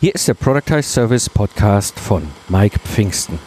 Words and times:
Hier 0.00 0.14
ist 0.14 0.28
der 0.28 0.34
Productize 0.34 0.84
Service 0.84 1.28
Podcast 1.28 1.98
von 1.98 2.22
Mike 2.48 2.78
Pfingsten. 2.78 3.40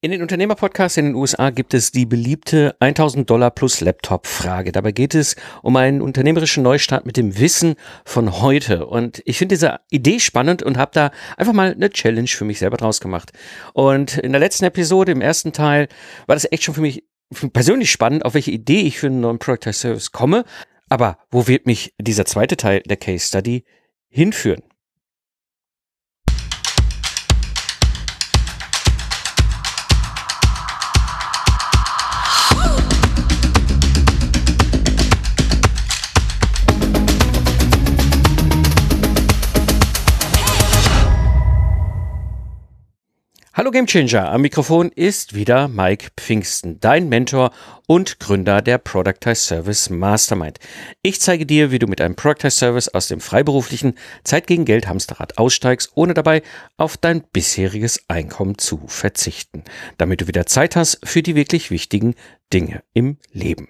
In 0.00 0.12
den 0.12 0.22
Unternehmerpodcasts 0.22 0.96
in 0.96 1.04
den 1.04 1.14
USA 1.14 1.50
gibt 1.50 1.74
es 1.74 1.92
die 1.92 2.06
beliebte 2.06 2.74
1000 2.80 3.28
Dollar 3.28 3.50
plus 3.50 3.82
Laptop 3.82 4.26
Frage. 4.26 4.72
Dabei 4.72 4.92
geht 4.92 5.14
es 5.14 5.36
um 5.60 5.76
einen 5.76 6.00
unternehmerischen 6.00 6.62
Neustart 6.62 7.04
mit 7.04 7.18
dem 7.18 7.38
Wissen 7.38 7.74
von 8.06 8.40
heute. 8.40 8.86
Und 8.86 9.20
ich 9.26 9.36
finde 9.36 9.56
diese 9.56 9.80
Idee 9.90 10.20
spannend 10.20 10.62
und 10.62 10.78
habe 10.78 10.92
da 10.94 11.10
einfach 11.36 11.52
mal 11.52 11.72
eine 11.72 11.90
Challenge 11.90 12.28
für 12.28 12.46
mich 12.46 12.58
selber 12.58 12.78
draus 12.78 13.02
gemacht. 13.02 13.34
Und 13.74 14.16
in 14.16 14.32
der 14.32 14.40
letzten 14.40 14.64
Episode, 14.64 15.12
im 15.12 15.20
ersten 15.20 15.52
Teil, 15.52 15.88
war 16.26 16.34
das 16.34 16.50
echt 16.50 16.62
schon 16.62 16.74
für 16.74 16.80
mich 16.80 17.04
persönlich 17.52 17.90
spannend, 17.90 18.24
auf 18.24 18.32
welche 18.32 18.52
Idee 18.52 18.80
ich 18.80 18.98
für 18.98 19.08
einen 19.08 19.20
neuen 19.20 19.38
Productize 19.38 19.78
Service 19.78 20.12
komme. 20.12 20.46
Aber 20.88 21.18
wo 21.30 21.46
wird 21.46 21.66
mich 21.66 21.94
dieser 22.00 22.24
zweite 22.24 22.56
Teil 22.56 22.80
der 22.86 22.96
Case 22.96 23.28
Study 23.28 23.66
hinführen? 24.08 24.62
Hallo 43.56 43.70
Gamechanger, 43.70 44.32
am 44.32 44.42
Mikrofon 44.42 44.90
ist 44.90 45.36
wieder 45.36 45.68
Mike 45.68 46.08
Pfingsten, 46.16 46.80
dein 46.80 47.08
Mentor 47.08 47.52
und 47.86 48.18
Gründer 48.18 48.60
der 48.62 48.78
Productize 48.78 49.36
Service 49.36 49.90
Mastermind. 49.90 50.58
Ich 51.02 51.20
zeige 51.20 51.46
dir, 51.46 51.70
wie 51.70 51.78
du 51.78 51.86
mit 51.86 52.00
einem 52.00 52.16
Productize 52.16 52.50
Service 52.50 52.88
aus 52.88 53.06
dem 53.06 53.20
freiberuflichen 53.20 53.94
Zeit 54.24 54.48
gegen 54.48 54.64
Geld 54.64 54.88
Hamsterrad 54.88 55.38
aussteigst, 55.38 55.92
ohne 55.94 56.14
dabei 56.14 56.42
auf 56.78 56.96
dein 56.96 57.22
bisheriges 57.32 58.02
Einkommen 58.08 58.58
zu 58.58 58.88
verzichten, 58.88 59.62
damit 59.98 60.22
du 60.22 60.26
wieder 60.26 60.46
Zeit 60.46 60.74
hast 60.74 60.98
für 61.04 61.22
die 61.22 61.36
wirklich 61.36 61.70
wichtigen 61.70 62.16
Dinge 62.52 62.82
im 62.92 63.18
Leben. 63.30 63.68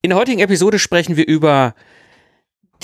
In 0.00 0.10
der 0.10 0.16
heutigen 0.16 0.38
Episode 0.38 0.78
sprechen 0.78 1.16
wir 1.16 1.26
über 1.26 1.74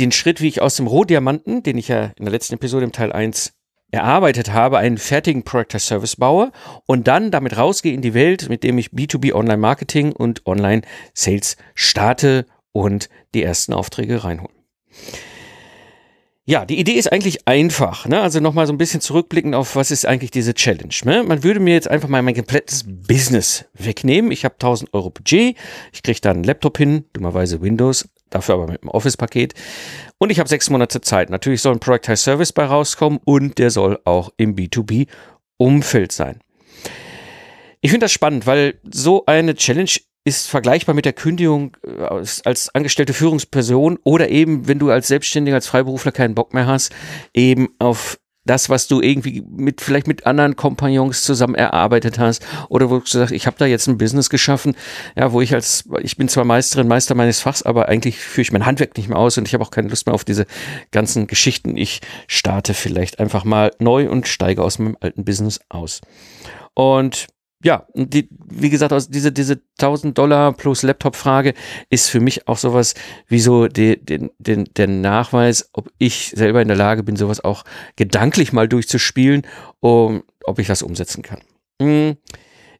den 0.00 0.10
Schritt, 0.10 0.40
wie 0.40 0.48
ich 0.48 0.62
aus 0.62 0.74
dem 0.74 0.88
Rohdiamanten, 0.88 1.62
den 1.62 1.78
ich 1.78 1.86
ja 1.86 2.06
in 2.16 2.24
der 2.24 2.32
letzten 2.32 2.54
Episode 2.54 2.86
im 2.86 2.92
Teil 2.92 3.12
1 3.12 3.52
erarbeitet 3.90 4.52
habe, 4.52 4.78
einen 4.78 4.98
fertigen 4.98 5.42
Product 5.42 5.74
as 5.74 5.86
Service 5.86 6.16
baue 6.16 6.52
und 6.86 7.08
dann 7.08 7.30
damit 7.30 7.56
rausgehe 7.56 7.92
in 7.92 8.02
die 8.02 8.14
Welt, 8.14 8.48
mit 8.48 8.62
dem 8.62 8.78
ich 8.78 8.90
B2B 8.90 9.32
Online 9.32 9.58
Marketing 9.58 10.12
und 10.12 10.46
Online 10.46 10.82
Sales 11.14 11.56
starte 11.74 12.46
und 12.72 13.08
die 13.34 13.42
ersten 13.42 13.72
Aufträge 13.72 14.24
reinholen. 14.24 14.54
Ja, 16.50 16.64
die 16.64 16.80
Idee 16.80 16.94
ist 16.94 17.12
eigentlich 17.12 17.46
einfach. 17.46 18.06
Ne? 18.06 18.20
Also 18.20 18.40
nochmal 18.40 18.66
so 18.66 18.72
ein 18.72 18.78
bisschen 18.78 19.00
zurückblicken 19.00 19.54
auf, 19.54 19.76
was 19.76 19.92
ist 19.92 20.04
eigentlich 20.04 20.32
diese 20.32 20.52
Challenge. 20.52 20.92
Ne? 21.04 21.22
Man 21.22 21.44
würde 21.44 21.60
mir 21.60 21.74
jetzt 21.74 21.88
einfach 21.88 22.08
mal 22.08 22.22
mein 22.22 22.34
komplettes 22.34 22.84
Business 22.86 23.66
wegnehmen. 23.74 24.32
Ich 24.32 24.44
habe 24.44 24.54
1000 24.54 24.92
Euro 24.92 25.10
Budget, 25.10 25.56
ich 25.92 26.02
kriege 26.02 26.20
dann 26.20 26.38
einen 26.38 26.44
Laptop 26.44 26.76
hin, 26.78 27.04
dummerweise 27.12 27.60
Windows, 27.62 28.08
dafür 28.30 28.54
aber 28.54 28.66
mit 28.66 28.82
einem 28.82 28.90
Office-Paket. 28.90 29.54
Und 30.18 30.30
ich 30.30 30.38
habe 30.38 30.48
sechs 30.48 30.70
Monate 30.70 31.00
Zeit. 31.00 31.30
Natürlich 31.30 31.62
soll 31.62 31.74
ein 31.74 31.80
Productize 31.80 32.16
Service 32.16 32.52
bei 32.52 32.64
rauskommen 32.64 33.20
und 33.24 33.58
der 33.58 33.70
soll 33.70 33.98
auch 34.04 34.30
im 34.36 34.56
B2B-Umfeld 34.56 36.12
sein. 36.12 36.40
Ich 37.80 37.90
finde 37.90 38.04
das 38.04 38.12
spannend, 38.12 38.46
weil 38.46 38.78
so 38.90 39.24
eine 39.26 39.54
Challenge 39.54 39.90
ist 40.24 40.48
vergleichbar 40.48 40.94
mit 40.94 41.06
der 41.06 41.12
Kündigung 41.14 41.76
äh, 41.82 42.02
als 42.02 42.74
angestellte 42.74 43.14
Führungsperson 43.14 43.98
oder 44.04 44.28
eben, 44.28 44.68
wenn 44.68 44.78
du 44.78 44.90
als 44.90 45.08
Selbstständiger, 45.08 45.56
als 45.56 45.66
Freiberufler 45.66 46.12
keinen 46.12 46.34
Bock 46.34 46.52
mehr 46.52 46.66
hast, 46.66 46.92
eben 47.32 47.68
auf 47.78 48.18
das, 48.50 48.68
was 48.68 48.88
du 48.88 49.00
irgendwie 49.00 49.44
mit 49.48 49.80
vielleicht 49.80 50.08
mit 50.08 50.26
anderen 50.26 50.56
Kompagnons 50.56 51.22
zusammen 51.22 51.54
erarbeitet 51.54 52.18
hast 52.18 52.44
oder 52.68 52.90
wo 52.90 52.98
du 52.98 53.06
sagst, 53.06 53.32
ich 53.32 53.46
habe 53.46 53.56
da 53.56 53.64
jetzt 53.64 53.86
ein 53.86 53.96
Business 53.96 54.28
geschaffen, 54.28 54.74
ja, 55.16 55.30
wo 55.30 55.40
ich 55.40 55.54
als 55.54 55.84
ich 56.02 56.16
bin 56.16 56.28
zwar 56.28 56.44
Meisterin, 56.44 56.88
Meister 56.88 57.14
meines 57.14 57.38
Fachs, 57.38 57.62
aber 57.62 57.88
eigentlich 57.88 58.18
führe 58.18 58.42
ich 58.42 58.50
mein 58.50 58.66
Handwerk 58.66 58.96
nicht 58.96 59.08
mehr 59.08 59.18
aus 59.18 59.38
und 59.38 59.46
ich 59.46 59.54
habe 59.54 59.62
auch 59.62 59.70
keine 59.70 59.86
Lust 59.86 60.06
mehr 60.06 60.14
auf 60.14 60.24
diese 60.24 60.46
ganzen 60.90 61.28
Geschichten. 61.28 61.76
Ich 61.76 62.00
starte 62.26 62.74
vielleicht 62.74 63.20
einfach 63.20 63.44
mal 63.44 63.70
neu 63.78 64.10
und 64.10 64.26
steige 64.26 64.64
aus 64.64 64.80
meinem 64.80 64.96
alten 64.98 65.24
Business 65.24 65.60
aus. 65.68 66.00
Und 66.74 67.28
ja, 67.62 67.86
die, 67.94 68.28
wie 68.30 68.70
gesagt, 68.70 68.92
aus 68.92 69.08
diese, 69.08 69.32
diese 69.32 69.60
1000 69.78 70.16
Dollar 70.16 70.52
plus 70.52 70.82
Laptop-Frage 70.82 71.54
ist 71.90 72.08
für 72.08 72.20
mich 72.20 72.48
auch 72.48 72.56
sowas 72.56 72.94
wie 73.28 73.40
so 73.40 73.68
die, 73.68 74.02
den, 74.02 74.30
den, 74.38 74.64
der 74.76 74.86
Nachweis, 74.86 75.68
ob 75.72 75.90
ich 75.98 76.30
selber 76.34 76.62
in 76.62 76.68
der 76.68 76.76
Lage 76.76 77.02
bin, 77.02 77.16
sowas 77.16 77.44
auch 77.44 77.64
gedanklich 77.96 78.52
mal 78.52 78.68
durchzuspielen, 78.68 79.46
um, 79.80 80.22
ob 80.44 80.58
ich 80.58 80.68
das 80.68 80.82
umsetzen 80.82 81.22
kann. 81.22 81.40
Mhm. 81.80 82.16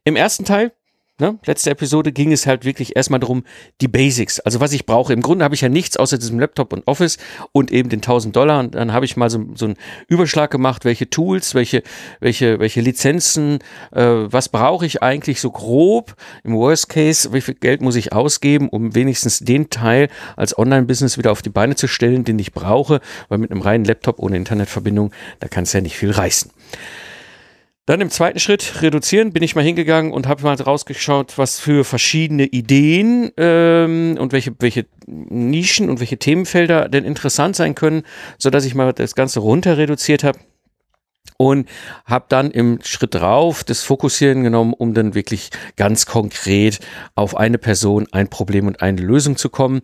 Im 0.03 0.15
ersten 0.15 0.45
Teil 0.45 0.73
ne, 1.21 1.39
letzte 1.45 1.69
Episode 1.69 2.11
ging 2.11 2.33
es 2.33 2.45
halt 2.45 2.65
wirklich 2.65 2.95
erstmal 2.97 3.21
darum, 3.21 3.43
die 3.79 3.87
Basics, 3.87 4.41
also 4.41 4.59
was 4.59 4.73
ich 4.73 4.85
brauche. 4.85 5.13
Im 5.13 5.21
Grunde 5.21 5.45
habe 5.45 5.55
ich 5.55 5.61
ja 5.61 5.69
nichts 5.69 5.95
außer 5.95 6.17
diesem 6.17 6.39
Laptop 6.39 6.73
und 6.73 6.85
Office 6.87 7.17
und 7.53 7.71
eben 7.71 7.87
den 7.87 7.99
1000 7.99 8.35
Dollar. 8.35 8.59
Und 8.59 8.75
dann 8.75 8.91
habe 8.91 9.05
ich 9.05 9.15
mal 9.15 9.29
so, 9.29 9.45
so 9.55 9.65
einen 9.65 9.75
Überschlag 10.07 10.51
gemacht, 10.51 10.83
welche 10.83 11.09
Tools, 11.09 11.55
welche, 11.55 11.83
welche, 12.19 12.59
welche 12.59 12.81
Lizenzen, 12.81 13.59
äh, 13.91 14.01
was 14.03 14.49
brauche 14.49 14.85
ich 14.85 15.01
eigentlich 15.01 15.39
so 15.39 15.51
grob? 15.51 16.15
Im 16.43 16.55
Worst 16.55 16.89
Case, 16.89 17.31
wie 17.31 17.41
viel 17.41 17.53
Geld 17.53 17.81
muss 17.81 17.95
ich 17.95 18.11
ausgeben, 18.11 18.67
um 18.67 18.93
wenigstens 18.95 19.39
den 19.39 19.69
Teil 19.69 20.09
als 20.35 20.57
Online-Business 20.57 21.17
wieder 21.17 21.31
auf 21.31 21.41
die 21.41 21.49
Beine 21.49 21.75
zu 21.75 21.87
stellen, 21.87 22.25
den 22.25 22.39
ich 22.39 22.51
brauche, 22.51 22.99
weil 23.29 23.37
mit 23.37 23.51
einem 23.51 23.61
reinen 23.61 23.85
Laptop 23.85 24.19
ohne 24.19 24.37
Internetverbindung, 24.37 25.11
da 25.39 25.47
kann 25.47 25.63
es 25.63 25.73
ja 25.73 25.81
nicht 25.81 25.95
viel 25.95 26.11
reißen. 26.11 26.51
Dann 27.91 27.99
im 27.99 28.09
zweiten 28.09 28.39
Schritt 28.39 28.81
reduzieren. 28.81 29.33
Bin 29.33 29.43
ich 29.43 29.53
mal 29.53 29.65
hingegangen 29.65 30.13
und 30.13 30.25
habe 30.25 30.43
mal 30.43 30.55
rausgeschaut, 30.55 31.37
was 31.37 31.59
für 31.59 31.83
verschiedene 31.83 32.45
Ideen 32.45 33.33
ähm, 33.35 34.15
und 34.17 34.31
welche, 34.31 34.53
welche 34.59 34.85
Nischen 35.07 35.89
und 35.89 35.99
welche 35.99 36.15
Themenfelder 36.15 36.87
denn 36.87 37.03
interessant 37.03 37.57
sein 37.57 37.75
können, 37.75 38.03
so 38.37 38.49
dass 38.49 38.63
ich 38.63 38.75
mal 38.75 38.93
das 38.93 39.13
Ganze 39.13 39.41
runter 39.41 39.77
reduziert 39.77 40.23
habe 40.23 40.39
und 41.41 41.67
habe 42.05 42.25
dann 42.29 42.51
im 42.51 42.77
Schritt 42.83 43.15
drauf 43.15 43.63
das 43.63 43.81
Fokussieren 43.81 44.43
genommen, 44.43 44.73
um 44.77 44.93
dann 44.93 45.15
wirklich 45.15 45.49
ganz 45.75 46.05
konkret 46.05 46.79
auf 47.15 47.35
eine 47.35 47.57
Person, 47.57 48.05
ein 48.11 48.27
Problem 48.27 48.67
und 48.67 48.83
eine 48.83 49.01
Lösung 49.01 49.37
zu 49.37 49.49
kommen. 49.49 49.81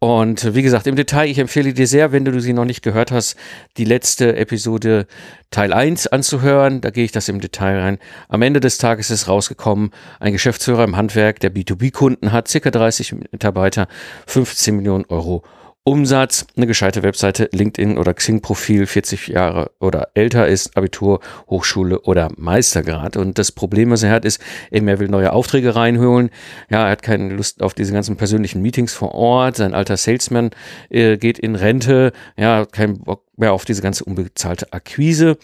Und 0.00 0.56
wie 0.56 0.62
gesagt, 0.62 0.88
im 0.88 0.96
Detail, 0.96 1.28
ich 1.28 1.38
empfehle 1.38 1.72
dir 1.74 1.86
sehr, 1.86 2.10
wenn 2.10 2.24
du 2.24 2.40
sie 2.40 2.52
noch 2.52 2.64
nicht 2.64 2.82
gehört 2.82 3.12
hast, 3.12 3.36
die 3.76 3.84
letzte 3.84 4.34
Episode 4.34 5.06
Teil 5.52 5.72
1 5.72 6.08
anzuhören. 6.08 6.80
Da 6.80 6.90
gehe 6.90 7.04
ich 7.04 7.12
das 7.12 7.28
im 7.28 7.40
Detail 7.40 7.78
rein. 7.78 7.98
Am 8.28 8.42
Ende 8.42 8.58
des 8.58 8.78
Tages 8.78 9.12
ist 9.12 9.28
rausgekommen, 9.28 9.92
ein 10.18 10.32
Geschäftsführer 10.32 10.82
im 10.82 10.96
Handwerk, 10.96 11.38
der 11.38 11.54
B2B-Kunden 11.54 12.32
hat, 12.32 12.48
circa 12.48 12.72
30 12.72 13.12
Mitarbeiter, 13.30 13.86
15 14.26 14.74
Millionen 14.74 15.04
Euro 15.04 15.44
Umsatz, 15.88 16.48
eine 16.56 16.66
gescheite 16.66 17.04
Webseite, 17.04 17.48
LinkedIn 17.52 17.96
oder 17.96 18.12
Xing-Profil, 18.12 18.86
40 18.88 19.28
Jahre 19.28 19.70
oder 19.78 20.08
älter 20.14 20.48
ist, 20.48 20.76
Abitur, 20.76 21.20
Hochschule 21.48 22.00
oder 22.00 22.28
Meistergrad. 22.36 23.16
Und 23.16 23.38
das 23.38 23.52
Problem, 23.52 23.92
was 23.92 24.02
er 24.02 24.10
hat, 24.10 24.24
ist, 24.24 24.42
eben 24.72 24.88
er 24.88 24.98
will 24.98 25.06
neue 25.06 25.32
Aufträge 25.32 25.76
reinholen. 25.76 26.30
Ja, 26.70 26.86
er 26.86 26.90
hat 26.90 27.02
keine 27.02 27.32
Lust 27.32 27.62
auf 27.62 27.72
diese 27.72 27.92
ganzen 27.92 28.16
persönlichen 28.16 28.62
Meetings 28.62 28.94
vor 28.94 29.14
Ort. 29.14 29.58
Sein 29.58 29.74
alter 29.74 29.96
Salesman 29.96 30.50
äh, 30.90 31.18
geht 31.18 31.38
in 31.38 31.54
Rente. 31.54 32.12
Ja, 32.36 32.66
kein 32.66 32.98
Bock 32.98 33.22
mehr 33.36 33.52
auf 33.52 33.64
diese 33.64 33.80
ganze 33.80 34.02
unbezahlte 34.02 34.72
Akquise 34.72 35.38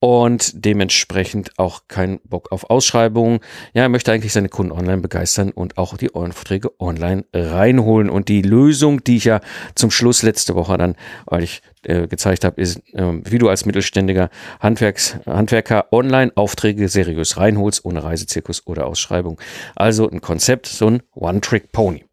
und 0.00 0.64
dementsprechend 0.64 1.58
auch 1.58 1.82
keinen 1.86 2.20
Bock 2.20 2.50
auf 2.52 2.68
Ausschreibungen. 2.70 3.40
Ja, 3.74 3.82
er 3.82 3.88
möchte 3.90 4.10
eigentlich 4.10 4.32
seine 4.32 4.48
Kunden 4.48 4.72
online 4.72 5.02
begeistern 5.02 5.50
und 5.50 5.76
auch 5.76 5.96
die 5.98 6.14
Aufträge 6.14 6.80
online 6.80 7.24
reinholen. 7.34 8.08
Und 8.08 8.28
die 8.28 8.40
Lösung, 8.40 9.04
die 9.04 9.18
ich 9.18 9.24
ja 9.24 9.40
zum 9.74 9.90
Schluss 9.90 10.22
letzte 10.22 10.54
Woche 10.54 10.78
dann, 10.78 10.96
weil 11.26 11.44
ich 11.44 11.60
äh, 11.82 12.08
gezeigt 12.08 12.44
habe, 12.44 12.60
ist, 12.60 12.78
äh, 12.94 13.12
wie 13.24 13.38
du 13.38 13.50
als 13.50 13.66
mittelständiger 13.66 14.30
Handwerks, 14.58 15.18
Handwerker 15.26 15.92
online 15.92 16.32
Aufträge 16.34 16.88
seriös 16.88 17.36
reinholst, 17.36 17.84
ohne 17.84 18.02
Reisezirkus 18.02 18.66
oder 18.66 18.86
Ausschreibung. 18.86 19.38
Also 19.76 20.08
ein 20.10 20.22
Konzept, 20.22 20.66
so 20.66 20.86
ein 20.86 21.02
One-Trick-Pony. 21.14 22.09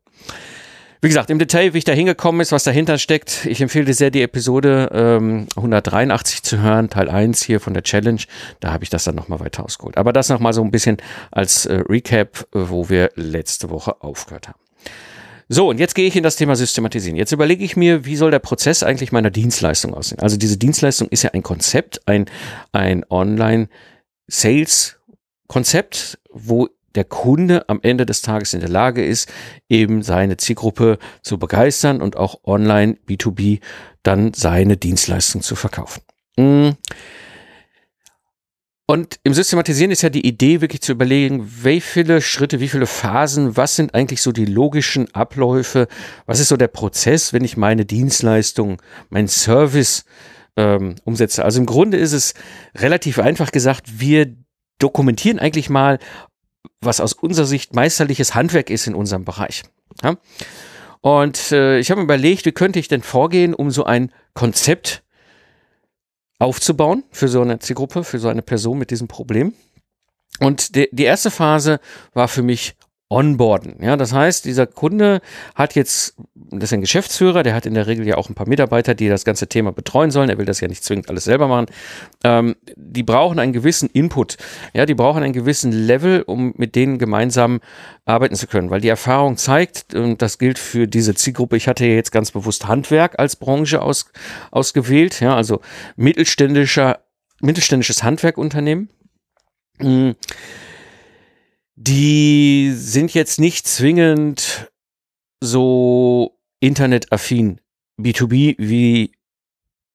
Wie 1.02 1.08
gesagt, 1.08 1.30
im 1.30 1.38
Detail, 1.38 1.74
wie 1.74 1.78
ich 1.78 1.84
da 1.84 1.92
hingekommen 1.92 2.42
ist, 2.42 2.52
was 2.52 2.64
dahinter 2.64 2.98
steckt, 2.98 3.46
ich 3.46 3.62
empfehle 3.62 3.86
dir 3.86 3.94
sehr, 3.94 4.10
die 4.10 4.22
Episode 4.22 4.90
ähm, 4.94 5.48
183 5.56 6.42
zu 6.42 6.60
hören, 6.60 6.90
Teil 6.90 7.10
1 7.10 7.44
hier 7.44 7.60
von 7.60 7.74
der 7.74 7.84
Challenge. 7.84 8.22
Da 8.60 8.74
habe 8.74 8.84
ich 8.84 8.90
das 8.90 9.04
dann 9.04 9.16
nochmal 9.16 9.40
weiter 9.40 9.64
ausgeholt. 9.64 9.98
Aber 9.98 10.12
das 10.12 10.30
nochmal 10.30 10.54
so 10.54 10.64
ein 10.64 10.72
bisschen 10.72 10.98
als 11.32 11.66
äh, 11.68 11.84
Recap, 11.88 12.48
äh, 12.54 12.70
wo 12.70 12.90
wir 12.90 13.12
letzte 13.16 13.70
Woche 13.70 14.02
aufgehört 14.02 14.48
haben. 14.48 14.60
So, 15.50 15.70
und 15.70 15.80
jetzt 15.80 15.94
gehe 15.94 16.08
ich 16.08 16.16
in 16.16 16.24
das 16.24 16.36
Thema 16.36 16.56
Systematisieren. 16.56 17.16
Jetzt 17.16 17.32
überlege 17.32 17.64
ich 17.64 17.78
mir, 17.78 18.04
wie 18.04 18.18
soll 18.18 18.32
der 18.32 18.40
Prozess 18.40 18.84
eigentlich 18.84 19.12
meiner 19.12 19.30
Dienstleistung 19.30 19.94
aussehen? 19.94 20.20
Also 20.20 20.36
diese 20.36 20.58
Dienstleistung 20.58 21.08
ist 21.10 21.24
ja 21.24 21.30
ein 21.32 21.44
Konzept, 21.44 22.02
ein, 22.06 22.26
ein 22.74 23.06
Online-Sales- 23.10 24.98
Konzept, 25.48 26.20
wo 26.30 26.68
der 26.96 27.04
Kunde 27.04 27.68
am 27.70 27.80
Ende 27.82 28.06
des 28.06 28.22
Tages 28.22 28.54
in 28.54 28.60
der 28.60 28.70
Lage 28.70 29.06
ist, 29.06 29.32
eben 29.70 30.04
seine 30.04 30.38
Zielgruppe 30.38 30.98
zu 31.22 31.38
begeistern 31.38 32.02
und 32.02 32.18
auch 32.18 32.40
online 32.44 32.98
B2B 33.08 33.60
dann 34.04 34.34
seine 34.34 34.78
Dienstleistung 34.78 35.42
zu 35.42 35.56
verkaufen. 35.56 36.02
Mm. 36.38 36.70
Und 38.90 39.20
im 39.24 39.34
Systematisieren 39.34 39.92
ist 39.92 40.02
ja 40.02 40.10
die 40.10 40.26
Idee, 40.26 40.62
wirklich 40.62 40.82
zu 40.82 40.94
überlegen, 40.94 41.46
wie 41.62 41.82
viele 41.82 42.22
Schritte, 42.22 42.62
wie 42.62 42.70
viele 42.70 42.88
Phasen, 42.88 43.58
was 43.58 43.76
sind 43.76 43.94
eigentlich 43.94 44.22
so 44.22 44.32
die 44.32 44.46
logischen 44.46 45.14
Abläufe, 45.14 45.90
was 46.26 46.40
ist 46.40 46.48
so 46.48 46.56
der 46.56 46.70
Prozess, 46.70 47.34
wenn 47.34 47.44
ich 47.44 47.58
meine 47.58 47.84
Dienstleistung, 47.84 48.82
mein 49.10 49.28
Service 49.28 50.06
ähm, 50.56 50.96
umsetze. 51.04 51.44
Also 51.44 51.60
im 51.60 51.66
Grunde 51.66 51.98
ist 51.98 52.14
es 52.14 52.34
relativ 52.76 53.20
einfach 53.20 53.52
gesagt, 53.52 54.00
wir 54.00 54.34
dokumentieren 54.80 55.40
eigentlich 55.40 55.70
mal, 55.70 56.00
was 56.82 57.00
aus 57.00 57.14
unserer 57.14 57.46
Sicht 57.46 57.76
meisterliches 57.76 58.36
Handwerk 58.36 58.70
ist 58.70 58.88
in 58.88 58.96
unserem 58.96 59.26
Bereich. 59.26 59.64
Ja? 60.04 60.18
Und 61.02 61.52
äh, 61.52 61.80
ich 61.80 61.92
habe 61.92 62.02
überlegt, 62.02 62.46
wie 62.46 62.52
könnte 62.52 62.80
ich 62.80 62.88
denn 62.88 63.02
vorgehen, 63.02 63.54
um 63.54 63.72
so 63.72 63.86
ein 63.86 64.12
Konzept 64.34 65.04
aufzubauen 66.40 67.04
für 67.12 67.28
so 67.28 67.42
eine 67.42 67.60
Zielgruppe, 67.60 68.04
für 68.04 68.20
so 68.20 68.28
eine 68.28 68.42
Person 68.42 68.78
mit 68.78 68.92
diesem 68.92 69.08
Problem. 69.08 69.54
Und 70.40 70.76
die, 70.76 70.90
die 70.92 71.04
erste 71.04 71.32
Phase 71.32 71.80
war 72.14 72.28
für 72.28 72.44
mich 72.44 72.76
onboarden. 73.10 73.82
Ja, 73.82 73.96
das 73.96 74.12
heißt, 74.12 74.44
dieser 74.44 74.68
Kunde 74.68 75.22
hat 75.56 75.76
jetzt, 75.76 76.16
das 76.36 76.66
ist 76.66 76.74
ein 76.74 76.82
Geschäftsführer, 76.82 77.42
der 77.44 77.54
hat 77.54 77.66
in 77.66 77.74
der 77.74 77.88
Regel 77.88 78.06
ja 78.06 78.18
auch 78.18 78.30
ein 78.30 78.36
paar 78.36 78.50
Mitarbeiter, 78.50 78.96
die 78.96 79.08
das 79.08 79.24
ganze 79.24 79.48
Thema 79.48 79.72
betreuen 79.72 80.12
sollen. 80.12 80.30
Er 80.30 80.38
will 80.38 80.46
das 80.46 80.60
ja 80.60 80.68
nicht 80.68 80.84
zwingend 80.84 81.10
alles 81.10 81.24
selber 81.24 81.48
machen. 81.48 81.68
Ähm, 82.26 82.56
die 82.76 83.04
brauchen 83.04 83.40
einen 83.40 83.54
gewissen 83.54 83.90
Input. 83.90 84.38
Ja, 84.74 84.86
die 84.86 84.94
brauchen 84.94 85.24
einen 85.24 85.32
gewissen 85.32 85.72
Level, 85.72 86.22
um 86.24 86.54
mit 86.58 86.76
denen 86.76 86.98
gemeinsam 86.98 87.62
arbeiten 88.04 88.36
zu 88.36 88.48
können, 88.48 88.70
weil 88.70 88.82
die 88.82 88.90
Erfahrung 88.90 89.38
zeigt, 89.38 89.94
und 89.94 90.22
das 90.22 90.38
gilt 90.38 90.60
für 90.60 90.88
diese 90.88 91.16
Zielgruppe, 91.16 91.56
ich 91.56 91.70
hatte 91.70 91.86
ja 91.86 91.94
jetzt 91.94 92.12
ganz 92.12 92.32
bewusst 92.32 92.68
Handwerk 92.68 93.20
als 93.20 93.38
Branche 93.38 93.82
aus, 93.82 94.12
ausgewählt, 94.52 95.22
ja, 95.22 95.34
also 95.34 95.62
mittelständischer, 95.96 97.00
mittelständisches 97.40 98.04
Handwerkunternehmen. 98.04 98.90
Mhm 99.80 100.16
die 101.78 102.74
sind 102.76 103.14
jetzt 103.14 103.40
nicht 103.40 103.68
zwingend 103.68 104.72
so 105.40 106.40
internetaffin 106.60 107.62
B2B, 108.02 108.56
wie 108.58 109.12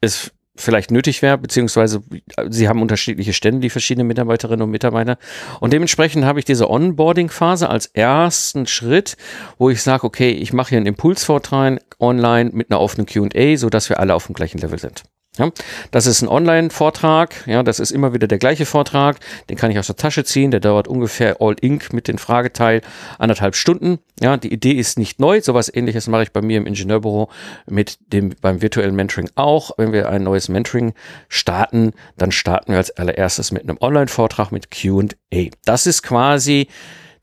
es 0.00 0.30
vielleicht 0.54 0.92
nötig 0.92 1.22
wäre, 1.22 1.38
beziehungsweise 1.38 2.04
sie 2.50 2.68
haben 2.68 2.82
unterschiedliche 2.82 3.32
Stände, 3.32 3.60
die 3.60 3.70
verschiedenen 3.70 4.06
Mitarbeiterinnen 4.06 4.62
und 4.62 4.70
Mitarbeiter. 4.70 5.18
Und 5.58 5.72
dementsprechend 5.72 6.24
habe 6.24 6.38
ich 6.38 6.44
diese 6.44 6.70
Onboarding-Phase 6.70 7.68
als 7.68 7.86
ersten 7.86 8.66
Schritt, 8.66 9.16
wo 9.58 9.68
ich 9.68 9.82
sage, 9.82 10.04
okay, 10.04 10.30
ich 10.30 10.52
mache 10.52 10.70
hier 10.70 10.78
einen 10.78 10.86
Impulsvortrag 10.86 11.80
online 11.98 12.50
mit 12.52 12.70
einer 12.70 12.80
offenen 12.80 13.06
QA, 13.06 13.56
sodass 13.56 13.88
wir 13.88 13.98
alle 13.98 14.14
auf 14.14 14.26
dem 14.26 14.34
gleichen 14.34 14.58
Level 14.58 14.78
sind. 14.78 15.02
Ja, 15.38 15.50
das 15.90 16.04
ist 16.04 16.20
ein 16.20 16.28
Online-Vortrag. 16.28 17.46
Ja, 17.46 17.62
das 17.62 17.80
ist 17.80 17.90
immer 17.90 18.12
wieder 18.12 18.28
der 18.28 18.36
gleiche 18.36 18.66
Vortrag. 18.66 19.18
Den 19.48 19.56
kann 19.56 19.70
ich 19.70 19.78
aus 19.78 19.86
der 19.86 19.96
Tasche 19.96 20.24
ziehen. 20.24 20.50
Der 20.50 20.60
dauert 20.60 20.88
ungefähr 20.88 21.40
All 21.40 21.56
Ink 21.58 21.94
mit 21.94 22.06
dem 22.06 22.18
Frageteil 22.18 22.82
anderthalb 23.18 23.56
Stunden. 23.56 23.98
Ja, 24.20 24.36
die 24.36 24.52
Idee 24.52 24.72
ist 24.72 24.98
nicht 24.98 25.20
neu. 25.20 25.40
Sowas 25.40 25.74
ähnliches 25.74 26.06
mache 26.06 26.24
ich 26.24 26.32
bei 26.32 26.42
mir 26.42 26.58
im 26.58 26.66
Ingenieurbüro 26.66 27.30
mit 27.66 27.96
dem, 28.12 28.34
beim 28.42 28.60
virtuellen 28.60 28.94
Mentoring 28.94 29.30
auch. 29.34 29.70
Wenn 29.78 29.94
wir 29.94 30.10
ein 30.10 30.22
neues 30.22 30.50
Mentoring 30.50 30.92
starten, 31.30 31.92
dann 32.18 32.30
starten 32.30 32.72
wir 32.72 32.76
als 32.76 32.90
allererstes 32.90 33.52
mit 33.52 33.62
einem 33.62 33.78
Online-Vortrag 33.80 34.52
mit 34.52 34.70
Q&A. 34.70 35.46
Das 35.64 35.86
ist 35.86 36.02
quasi 36.02 36.68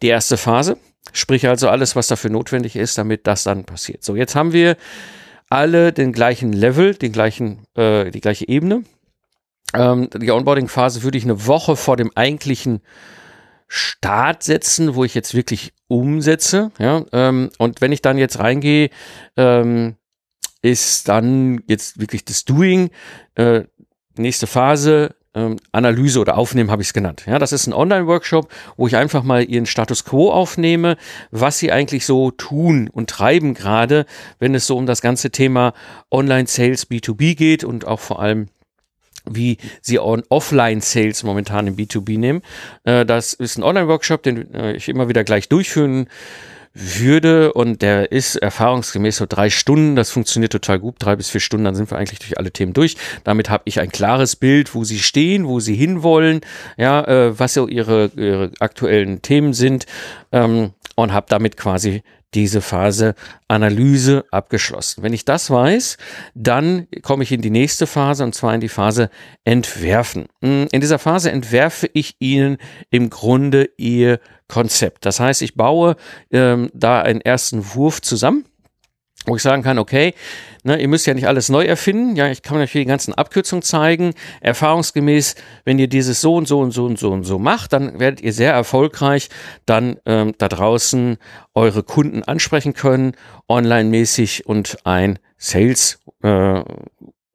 die 0.02 0.08
erste 0.08 0.38
Phase. 0.38 0.78
Sprich 1.14 1.48
also 1.48 1.70
alles, 1.70 1.96
was 1.96 2.08
dafür 2.08 2.32
notwendig 2.32 2.76
ist, 2.76 2.98
damit 2.98 3.28
das 3.28 3.44
dann 3.44 3.66
passiert. 3.66 4.04
So, 4.04 4.16
jetzt 4.16 4.36
haben 4.36 4.52
wir 4.52 4.78
alle 5.50 5.94
den 5.94 6.14
gleichen 6.14 6.54
Level, 6.54 6.96
den 6.96 7.12
gleichen, 7.12 7.66
äh, 7.76 8.12
die 8.12 8.22
gleiche 8.22 8.48
Ebene. 8.48 8.84
Ähm, 9.74 10.10
die 10.16 10.32
Onboarding-Phase 10.32 11.04
würde 11.04 11.18
ich 11.18 11.24
eine 11.24 11.48
Woche 11.48 11.76
vor 11.76 11.98
dem 11.98 12.12
eigentlichen 12.16 12.82
Start 13.68 14.44
setzen, 14.44 14.96
wo 14.96 15.04
ich 15.04 15.14
jetzt 15.14 15.36
wirklich 15.36 15.74
umsetze. 15.88 16.72
Ja, 16.80 17.06
ähm, 17.12 17.50
und 17.58 17.82
wenn 17.82 17.92
ich 17.92 18.02
dann 18.02 18.18
jetzt 18.18 18.40
reingehe, 18.40 18.90
ähm, 19.38 19.96
ist 20.62 21.08
dann 21.08 21.62
jetzt 21.68 22.00
wirklich 22.00 22.26
das 22.26 22.46
Doing. 22.46 22.90
Äh, 23.36 23.64
nächste 24.18 24.48
Phase, 24.48 25.16
ähm, 25.36 25.58
Analyse 25.72 26.20
oder 26.20 26.38
Aufnehmen 26.38 26.72
habe 26.72 26.82
ich 26.82 26.90
es 26.90 26.94
genannt. 26.94 27.24
Ja, 27.28 27.40
das 27.40 27.52
ist 27.52 27.68
ein 27.68 27.74
Online-Workshop, 27.74 28.52
wo 28.78 28.88
ich 28.88 28.96
einfach 28.96 29.24
mal 29.24 29.44
ihren 29.44 29.66
Status 29.66 30.06
Quo 30.06 30.32
aufnehme, 30.32 30.98
was 31.32 31.60
sie 31.60 31.72
eigentlich 31.72 32.06
so 32.06 32.32
tun 32.32 32.90
und 32.92 33.10
treiben 33.10 33.54
gerade, 33.54 34.06
wenn 34.40 34.56
es 34.56 34.68
so 34.68 34.78
um 34.78 34.86
das 34.86 35.02
ganze 35.02 35.30
Thema 35.30 35.74
Online-Sales 36.12 36.90
B2B 36.90 37.36
geht 37.36 37.64
und 37.64 37.86
auch 37.86 38.00
vor 38.00 38.22
allem 38.22 38.48
wie 39.32 39.58
sie 39.82 40.00
Offline-Sales 40.00 41.24
momentan 41.24 41.68
im 41.68 41.76
B2B 41.76 42.18
nehmen. 42.18 42.42
Äh, 42.84 43.06
das 43.06 43.34
ist 43.34 43.58
ein 43.58 43.64
Online-Workshop, 43.64 44.24
den 44.24 44.54
äh, 44.54 44.74
ich 44.74 44.90
immer 44.90 45.08
wieder 45.08 45.24
gleich 45.24 45.50
durchführen 45.50 46.08
würde 46.80 47.54
und 47.54 47.82
der 47.82 48.12
ist 48.12 48.36
erfahrungsgemäß 48.36 49.18
so 49.18 49.26
drei 49.28 49.50
Stunden. 49.50 49.96
Das 49.96 50.12
funktioniert 50.12 50.52
total 50.52 50.80
gut. 50.80 50.96
Drei 51.00 51.16
bis 51.16 51.30
vier 51.30 51.42
Stunden, 51.42 51.66
dann 51.66 51.76
sind 51.76 51.92
wir 51.92 51.98
eigentlich 51.98 52.20
durch 52.20 52.38
alle 52.38 52.52
Themen 52.52 52.74
durch. 52.74 52.96
Damit 53.24 53.50
habe 53.50 53.64
ich 53.66 53.80
ein 53.80 53.92
klares 53.92 54.36
Bild, 54.36 54.74
wo 54.76 54.84
sie 54.84 55.00
stehen, 55.00 55.48
wo 55.48 55.60
sie 55.60 55.76
hinwollen, 55.76 56.42
ja, 56.78 57.04
äh, 57.04 57.40
was 57.40 57.54
so 57.54 57.68
ihre, 57.68 58.12
ihre 58.16 58.52
aktuellen 58.60 59.22
Themen 59.22 59.54
sind 59.54 59.86
ähm, 60.32 60.72
und 61.02 61.14
habe 61.14 61.28
damit 61.30 61.58
quasi 61.58 62.04
diese 62.34 62.62
Phase 62.62 63.16
Analyse 63.48 64.26
abgeschlossen. 64.32 65.04
Wenn 65.04 65.14
ich 65.14 65.26
das 65.26 65.50
weiß, 65.50 65.98
dann 66.36 66.88
komme 67.02 67.24
ich 67.24 67.32
in 67.32 67.42
die 67.42 67.50
nächste 67.50 67.88
Phase 67.88 68.24
und 68.24 68.36
zwar 68.36 68.54
in 68.54 68.62
die 68.62 68.70
Phase 68.70 69.10
Entwerfen. 69.46 70.28
Hm, 70.42 70.68
in 70.72 70.82
dieser 70.82 71.00
Phase 71.00 71.32
entwerfe 71.32 71.90
ich 71.94 72.18
Ihnen 72.20 72.58
im 72.92 73.10
Grunde 73.10 73.70
Ihr 73.78 74.20
Konzept. 74.48 75.06
Das 75.06 75.20
heißt, 75.20 75.42
ich 75.42 75.56
baue 75.56 75.96
ähm, 76.32 76.70
da 76.74 77.02
einen 77.02 77.22
ersten 77.22 77.74
Wurf 77.74 78.02
zusammen 78.02 78.46
wo 79.26 79.36
ich 79.36 79.42
sagen 79.42 79.64
kann, 79.64 79.80
okay, 79.80 80.14
ne, 80.64 80.82
ihr 80.82 80.88
müsst 80.88 81.06
ja 81.06 81.14
nicht 81.14 81.28
alles 81.28 81.50
neu 81.50 81.64
erfinden. 81.64 82.16
Ja, 82.16 82.30
ich 82.30 82.42
kann 82.42 82.58
euch 82.58 82.72
hier 82.72 82.82
die 82.82 82.88
ganzen 82.88 83.14
Abkürzungen 83.14 83.62
zeigen. 83.62 84.14
Erfahrungsgemäß, 84.42 85.36
wenn 85.66 85.78
ihr 85.78 85.88
dieses 85.88 86.22
so 86.22 86.36
und 86.36 86.48
so 86.48 86.60
und 86.60 86.72
so 86.72 86.86
und 86.86 86.98
so 86.98 87.12
und 87.12 87.24
so 87.24 87.38
macht, 87.38 87.74
dann 87.74 88.00
werdet 88.00 88.22
ihr 88.22 88.34
sehr 88.34 88.54
erfolgreich 88.54 89.30
dann 89.66 89.98
ähm, 90.06 90.34
da 90.38 90.48
draußen 90.48 91.18
eure 91.54 91.84
Kunden 91.84 92.24
ansprechen 92.24 92.74
können, 92.74 93.14
online-mäßig 93.48 94.46
und 94.46 94.78
ein 94.86 95.20
Sales 95.38 96.00
äh, 96.24 96.64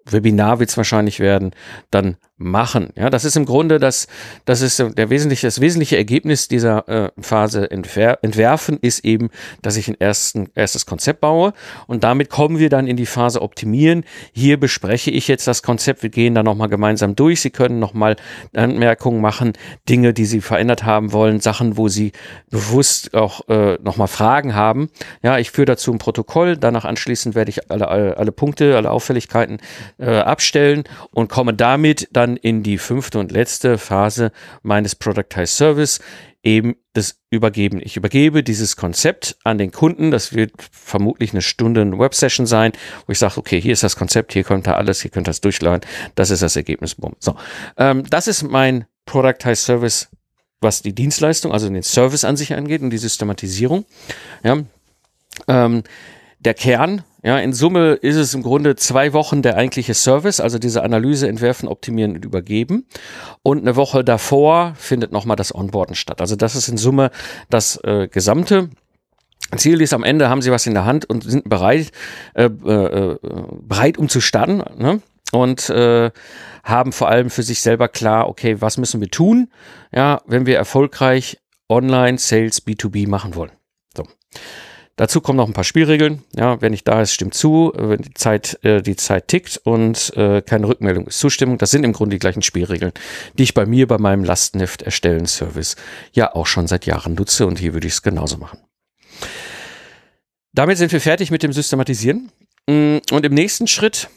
Webinar 0.07 0.59
wird 0.59 0.71
es 0.71 0.77
wahrscheinlich 0.77 1.21
werden, 1.21 1.53
dann 1.91 2.17
machen. 2.37 2.89
Ja, 2.97 3.11
das 3.11 3.25
ist 3.25 3.37
im 3.37 3.45
Grunde 3.45 3.79
das, 3.79 4.09
das 4.45 4.61
ist 4.61 4.79
der 4.81 5.11
wesentliche, 5.11 5.47
das 5.47 5.61
wesentliche 5.61 5.97
Ergebnis 5.97 6.49
dieser 6.49 6.89
äh, 6.89 7.11
Phase 7.21 7.71
Entwer 7.71 8.19
entwerfen 8.23 8.79
ist 8.81 9.05
eben, 9.05 9.31
dass 9.63 9.77
ich 9.77 9.87
ein 9.87 10.01
ersten, 10.01 10.49
erstes 10.57 10.85
Konzept 10.85 11.21
baue 11.21 11.53
und 11.87 12.03
damit 12.03 12.31
kommen 12.31 12.59
wir 12.59 12.71
dann 12.71 12.89
in 12.89 12.97
die 12.97 13.07
Phase 13.07 13.41
optimieren. 13.41 14.05
Hier 14.33 14.59
bespreche 14.59 15.13
ich 15.13 15.29
jetzt 15.29 15.47
das 15.47 15.63
Konzept. 15.63 16.03
Wir 16.03 16.11
gehen 16.11 16.35
dann 16.35 16.45
nochmal 16.45 16.69
gemeinsam 16.69 17.15
durch. 17.15 17.41
Sie 17.41 17.51
können 17.51 17.79
nochmal 17.79 18.17
Anmerkungen 18.53 19.21
machen, 19.21 19.53
Dinge, 19.89 20.13
die 20.13 20.25
Sie 20.25 20.41
verändert 20.41 20.85
haben 20.85 21.13
wollen, 21.13 21.39
Sachen, 21.39 21.77
wo 21.77 21.87
Sie 21.87 22.11
bewusst 22.51 23.15
auch 23.15 23.49
äh, 23.49 23.79
nochmal 23.81 24.09
Fragen 24.09 24.57
haben. 24.57 24.91
Ja, 25.23 25.39
ich 25.39 25.53
führe 25.53 25.67
dazu 25.67 25.93
ein 25.93 25.99
Protokoll. 25.99 26.57
Danach 26.57 26.85
anschließend 26.85 27.37
werde 27.37 27.51
ich 27.51 27.71
alle, 27.71 27.87
alle, 27.87 28.17
alle 28.17 28.33
Punkte, 28.33 28.77
alle 28.77 28.91
Auffälligkeiten 28.91 29.59
äh, 29.99 30.17
abstellen 30.17 30.83
und 31.13 31.29
komme 31.29 31.55
damit 31.55 32.09
dann 32.13 32.24
dann 32.25 32.37
in 32.37 32.63
die 32.63 32.79
fünfte 32.79 33.19
und 33.19 33.33
letzte 33.33 33.77
Phase 33.77 34.33
meines 34.63 34.95
Productized 34.95 35.57
Service, 35.57 36.01
eben 36.43 36.77
das 36.95 37.19
Übergeben. 37.31 37.81
Ich 37.83 37.97
übergebe 37.97 38.43
dieses 38.43 38.77
Konzept 38.77 39.37
an 39.45 39.59
den 39.59 39.73
Kunden. 39.73 40.11
Das 40.11 40.35
wird 40.35 40.53
vermutlich 40.71 41.33
eine 41.33 41.43
Stunde 41.43 41.83
eine 41.83 41.99
Websession 41.99 42.47
sein, 42.47 42.73
wo 43.07 43.13
ich 43.13 43.19
sage, 43.19 43.39
okay, 43.39 43.61
hier 43.61 43.73
ist 43.73 43.83
das 43.83 43.97
Konzept, 43.97 44.33
hier 44.33 44.45
kommt 44.45 44.67
da 44.67 44.75
alles, 44.75 45.03
hier 45.03 45.11
könnt 45.11 45.27
ihr 45.27 45.31
das 45.31 45.41
durchladen. 45.41 45.89
Das 46.15 46.31
ist 46.31 46.43
das 46.43 46.57
Ergebnis. 46.57 46.97
So, 47.19 47.37
ähm, 47.77 48.05
das 48.09 48.27
ist 48.27 48.43
mein 48.43 48.87
Productized 49.05 49.65
Service, 49.65 50.09
was 50.61 50.81
die 50.81 50.95
Dienstleistung, 50.95 51.53
also 51.53 51.69
den 51.69 51.83
Service 51.83 52.25
an 52.25 52.37
sich 52.37 52.55
angeht 52.55 52.83
und 52.83 52.91
die 52.91 52.99
Systematisierung. 52.99 53.85
Ja, 54.43 54.63
ähm, 55.49 55.83
der 56.45 56.55
Kern 56.55 57.05
ja, 57.25 57.39
in 57.39 57.55
Summe 57.55 57.95
ist 57.95 58.17
es 58.17 58.35
im 58.35 58.43
Grunde 58.43 58.77
zwei 58.77 59.15
Wochen 59.15 59.41
der 59.41 59.57
eigentliche 59.57 59.95
Service, 59.95 60.41
also 60.41 60.59
diese 60.59 60.83
Analyse, 60.83 61.27
Entwerfen, 61.27 61.71
Optimieren 61.71 62.17
und 62.17 62.25
Übergeben. 62.27 62.87
Und 63.43 63.63
eine 63.63 63.77
Woche 63.77 64.05
davor 64.05 64.75
findet 64.77 65.11
nochmal 65.11 65.37
das 65.37 65.55
Onboarden 65.55 65.95
statt. 65.95 66.21
Also 66.21 66.37
das 66.37 66.55
ist 66.55 66.69
in 66.69 66.77
Summe 66.77 67.11
das 67.49 67.83
äh, 67.83 68.09
gesamte. 68.09 68.69
Ziel 69.57 69.81
ist, 69.81 69.95
am 69.95 70.05
Ende 70.05 70.29
haben 70.29 70.43
sie 70.43 70.51
was 70.51 70.67
in 70.67 70.75
der 70.75 70.85
Hand 70.85 71.09
und 71.09 71.25
sind 71.25 71.49
bereit, 71.49 71.93
äh, 72.35 72.45
äh, 72.45 73.17
bereit 73.63 73.97
um 73.97 74.11
zu 74.11 74.21
starten. 74.21 74.63
Ne? 74.77 75.01
Und 75.33 75.71
äh, 75.71 76.11
haben 76.63 76.93
vor 76.93 77.09
allem 77.09 77.31
für 77.31 77.43
sich 77.43 77.63
selber 77.63 77.89
klar, 77.89 78.29
okay, 78.29 78.61
was 78.61 78.77
müssen 78.77 79.01
wir 79.01 79.09
tun, 79.09 79.49
ja, 79.95 80.21
wenn 80.27 80.45
wir 80.45 80.59
erfolgreich 80.59 81.39
Online-Sales 81.71 82.67
B2B 82.67 83.09
machen 83.09 83.35
wollen. 83.35 83.53
So. 83.97 84.05
Dazu 84.97 85.21
kommen 85.21 85.39
noch 85.39 85.49
ein 85.49 85.55
paar 85.55 85.65
Spielregeln. 85.65 86.23
Ja, 86.37 86.61
wenn 86.61 86.71
nicht 86.71 86.87
da 86.87 87.03
ist, 87.03 87.13
stimmt 87.13 87.35
zu. 87.35 87.73
Wenn 87.75 88.03
die 88.03 88.15
Zeit, 88.15 88.59
äh, 88.63 88.81
die 88.81 88.95
Zeit 88.95 89.27
tickt 89.27 89.61
und 89.65 90.17
äh, 90.17 90.41
keine 90.41 90.69
Rückmeldung 90.69 91.09
ist 91.09 91.19
Zustimmung. 91.19 91.59
Das 91.59 91.73
sind 91.73 91.83
im 91.83 91.93
Grunde 91.93 92.15
die 92.15 92.21
gleichen 92.21 92.43
Spielregeln, 92.43 92.93
die 93.37 93.43
ich 93.43 93.55
bei 93.55 93.67
mir 93.67 93.89
bei 93.89 93.99
meinem 93.99 94.23
Lastenheft 94.23 94.83
erstellen 94.83 95.27
Service 95.27 95.75
ja 96.13 96.33
auch 96.35 96.47
schon 96.47 96.69
seit 96.69 96.87
Jahren 96.87 97.15
nutze 97.15 97.47
und 97.47 97.59
hier 97.59 97.75
würde 97.75 97.89
ich 97.89 97.95
es 97.95 98.03
genauso 98.03 98.39
machen. 98.39 98.61
Damit 100.53 100.79
sind 100.79 100.93
wir 100.93 101.01
fertig 101.01 101.33
mit 101.33 101.43
dem 101.43 101.53
Systematisieren. 101.53 102.31
Mm, 102.69 102.99
und 103.11 103.27
im 103.27 103.35
nächsten 103.35 103.67
Schritt 103.67 104.09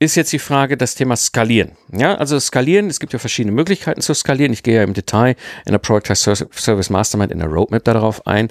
ist 0.00 0.16
jetzt 0.16 0.32
die 0.32 0.40
Frage 0.40 0.76
das 0.76 0.96
Thema 0.96 1.14
Skalieren. 1.14 1.76
Ja, 1.92 2.16
also 2.16 2.40
Skalieren, 2.40 2.88
es 2.88 2.98
gibt 2.98 3.12
ja 3.12 3.20
verschiedene 3.20 3.54
Möglichkeiten 3.54 4.00
zu 4.00 4.14
skalieren. 4.14 4.52
Ich 4.52 4.64
gehe 4.64 4.74
ja 4.74 4.82
im 4.82 4.94
Detail 4.94 5.36
in 5.64 5.70
der 5.70 5.78
Product 5.78 6.12
Service 6.12 6.90
Mastermind 6.90 7.30
in 7.30 7.38
der 7.38 7.46
Roadmap 7.46 7.84
darauf 7.84 8.26
ein. 8.26 8.48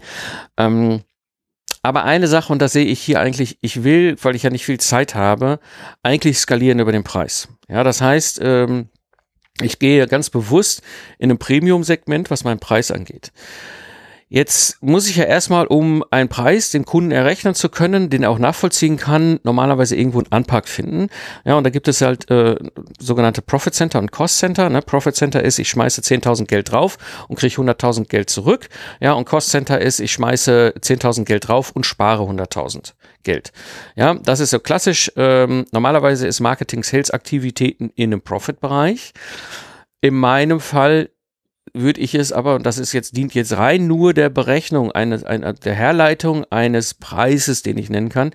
Ähm, 0.58 1.02
aber 1.84 2.04
eine 2.04 2.28
Sache, 2.28 2.54
und 2.54 2.62
da 2.62 2.68
sehe 2.68 2.86
ich 2.86 3.02
hier 3.02 3.20
eigentlich, 3.20 3.58
ich 3.62 3.84
will, 3.84 4.16
weil 4.22 4.36
ich 4.36 4.44
ja 4.44 4.50
nicht 4.50 4.66
viel 4.66 4.80
Zeit 4.80 5.16
habe, 5.16 5.60
eigentlich 6.04 6.38
skalieren 6.38 6.80
über 6.80 6.92
den 6.92 7.04
Preis. 7.04 7.48
Ja, 7.68 7.84
das 7.84 8.02
heißt, 8.02 8.40
ähm, 8.44 8.90
ich 9.62 9.80
gehe 9.80 10.08
ganz 10.08 10.30
bewusst 10.30 10.82
in 11.18 11.32
ein 11.32 11.38
Premium-Segment, 11.38 12.30
was 12.30 12.44
meinen 12.44 12.60
Preis 12.60 12.92
angeht. 12.92 13.32
Jetzt 14.34 14.82
muss 14.82 15.10
ich 15.10 15.18
ja 15.18 15.26
erstmal, 15.26 15.68
um 15.68 16.06
einen 16.10 16.30
Preis 16.30 16.72
dem 16.72 16.86
Kunden 16.86 17.12
errechnen 17.12 17.54
zu 17.54 17.68
können, 17.68 18.10
den 18.10 18.24
er 18.24 18.30
auch 18.30 18.40
nachvollziehen 18.40 18.96
kann, 18.96 19.42
normalerweise 19.44 19.98
irgendwo 19.98 20.20
einen 20.20 20.32
Anpack 20.32 20.70
finden. 20.70 21.10
Ja, 21.44 21.56
und 21.56 21.66
da 21.66 21.70
gibt 21.70 21.90
es 21.90 22.00
halt 22.00 22.32
äh, 22.32 22.56
sogenannte 22.98 23.42
Profit 23.42 23.74
Center 23.74 24.00
und 24.00 24.14
Cost 24.14 24.38
Center. 24.38 24.70
Ne? 24.70 24.82
Profit 24.84 25.18
Center 25.18 25.44
ist, 25.44 25.60
ich 25.60 25.70
schmeiße 25.70 26.00
10.000 26.00 26.46
Geld 26.46 26.72
drauf 26.72 26.98
und 27.28 27.40
kriege 27.40 27.56
100.000 27.56 28.08
Geld 28.08 28.30
zurück. 28.30 28.70
Ja, 29.02 29.12
und 29.12 29.26
Cost 29.26 29.50
Center 29.50 29.82
ist, 29.82 30.00
ich 30.00 30.14
schmeiße 30.14 30.76
10.000 30.80 31.26
Geld 31.26 31.50
drauf 31.50 31.72
und 31.74 31.86
spare 31.86 32.24
100.000 32.24 32.94
Geld. 33.24 33.52
Ja, 33.98 34.14
das 34.14 34.40
ist 34.40 34.52
so 34.52 34.60
klassisch. 34.60 35.12
Ähm, 35.18 35.66
normalerweise 35.74 36.26
ist 36.26 36.40
Marketing 36.40 36.84
Sales 36.84 37.12
Aktivitäten 37.12 37.92
in 37.96 38.14
einem 38.14 38.22
Profit-Bereich. 38.22 39.12
In 40.00 40.16
meinem 40.16 40.62
Fall 40.62 41.10
würde 41.74 42.02
ich 42.02 42.16
es 42.16 42.32
aber, 42.32 42.56
und 42.56 42.66
das 42.66 42.78
ist 42.78 42.94
jetzt, 42.94 43.16
dient 43.16 43.34
jetzt 43.34 43.58
rein 43.58 43.88
nur 43.88 44.14
der 44.14 44.30
Berechnung, 44.30 44.92
eines, 44.92 45.24
einer, 45.24 45.54
der 45.54 45.74
Herleitung 45.74 46.46
eines 46.50 46.94
Preises, 46.94 47.64
den 47.64 47.78
ich 47.78 47.90
nennen 47.90 48.10
kann. 48.10 48.32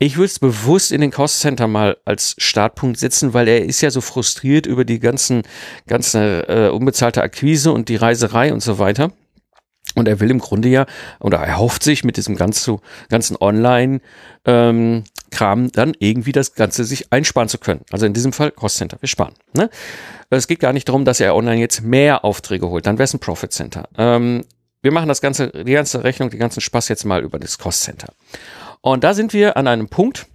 Ich 0.00 0.16
würde 0.16 0.26
es 0.26 0.38
bewusst 0.38 0.92
in 0.92 1.00
den 1.00 1.10
Cost 1.10 1.40
Center 1.40 1.66
mal 1.66 1.96
als 2.04 2.36
Startpunkt 2.38 2.98
setzen, 2.98 3.34
weil 3.34 3.48
er 3.48 3.64
ist 3.64 3.80
ja 3.80 3.90
so 3.90 4.00
frustriert 4.00 4.66
über 4.66 4.84
die 4.84 5.00
ganzen, 5.00 5.42
ganze 5.88 6.48
äh, 6.48 6.68
unbezahlte 6.68 7.22
Akquise 7.22 7.72
und 7.72 7.88
die 7.88 7.96
Reiserei 7.96 8.52
und 8.52 8.62
so 8.62 8.78
weiter. 8.78 9.10
Und 9.98 10.06
er 10.06 10.20
will 10.20 10.30
im 10.30 10.38
Grunde 10.38 10.68
ja, 10.68 10.86
oder 11.18 11.38
er 11.38 11.58
hofft 11.58 11.82
sich 11.82 12.04
mit 12.04 12.16
diesem 12.16 12.36
ganzen, 12.36 12.78
ganzen 13.08 13.36
Online-Kram 13.36 15.04
ähm, 15.60 15.72
dann 15.72 15.92
irgendwie 15.98 16.30
das 16.30 16.54
Ganze 16.54 16.84
sich 16.84 17.12
einsparen 17.12 17.48
zu 17.48 17.58
können. 17.58 17.80
Also 17.90 18.06
in 18.06 18.14
diesem 18.14 18.32
Fall 18.32 18.52
Cost 18.52 18.76
Center, 18.76 18.96
wir 19.00 19.08
sparen. 19.08 19.34
Ne? 19.54 19.70
Es 20.30 20.46
geht 20.46 20.60
gar 20.60 20.72
nicht 20.72 20.88
darum, 20.88 21.04
dass 21.04 21.18
er 21.18 21.34
online 21.34 21.60
jetzt 21.60 21.82
mehr 21.82 22.24
Aufträge 22.24 22.68
holt, 22.68 22.86
dann 22.86 22.98
wäre 22.98 23.04
es 23.04 23.14
ein 23.14 23.18
Profit 23.18 23.52
Center. 23.52 23.88
Ähm, 23.98 24.44
wir 24.82 24.92
machen 24.92 25.08
das 25.08 25.20
ganze, 25.20 25.48
die 25.48 25.72
ganze 25.72 26.04
Rechnung, 26.04 26.30
den 26.30 26.38
ganzen 26.38 26.60
Spaß 26.60 26.88
jetzt 26.88 27.04
mal 27.04 27.24
über 27.24 27.40
das 27.40 27.58
Cost 27.58 27.82
Center. 27.82 28.12
Und 28.80 29.02
da 29.02 29.14
sind 29.14 29.32
wir 29.32 29.56
an 29.56 29.66
einem 29.66 29.88
Punkt, 29.88 30.26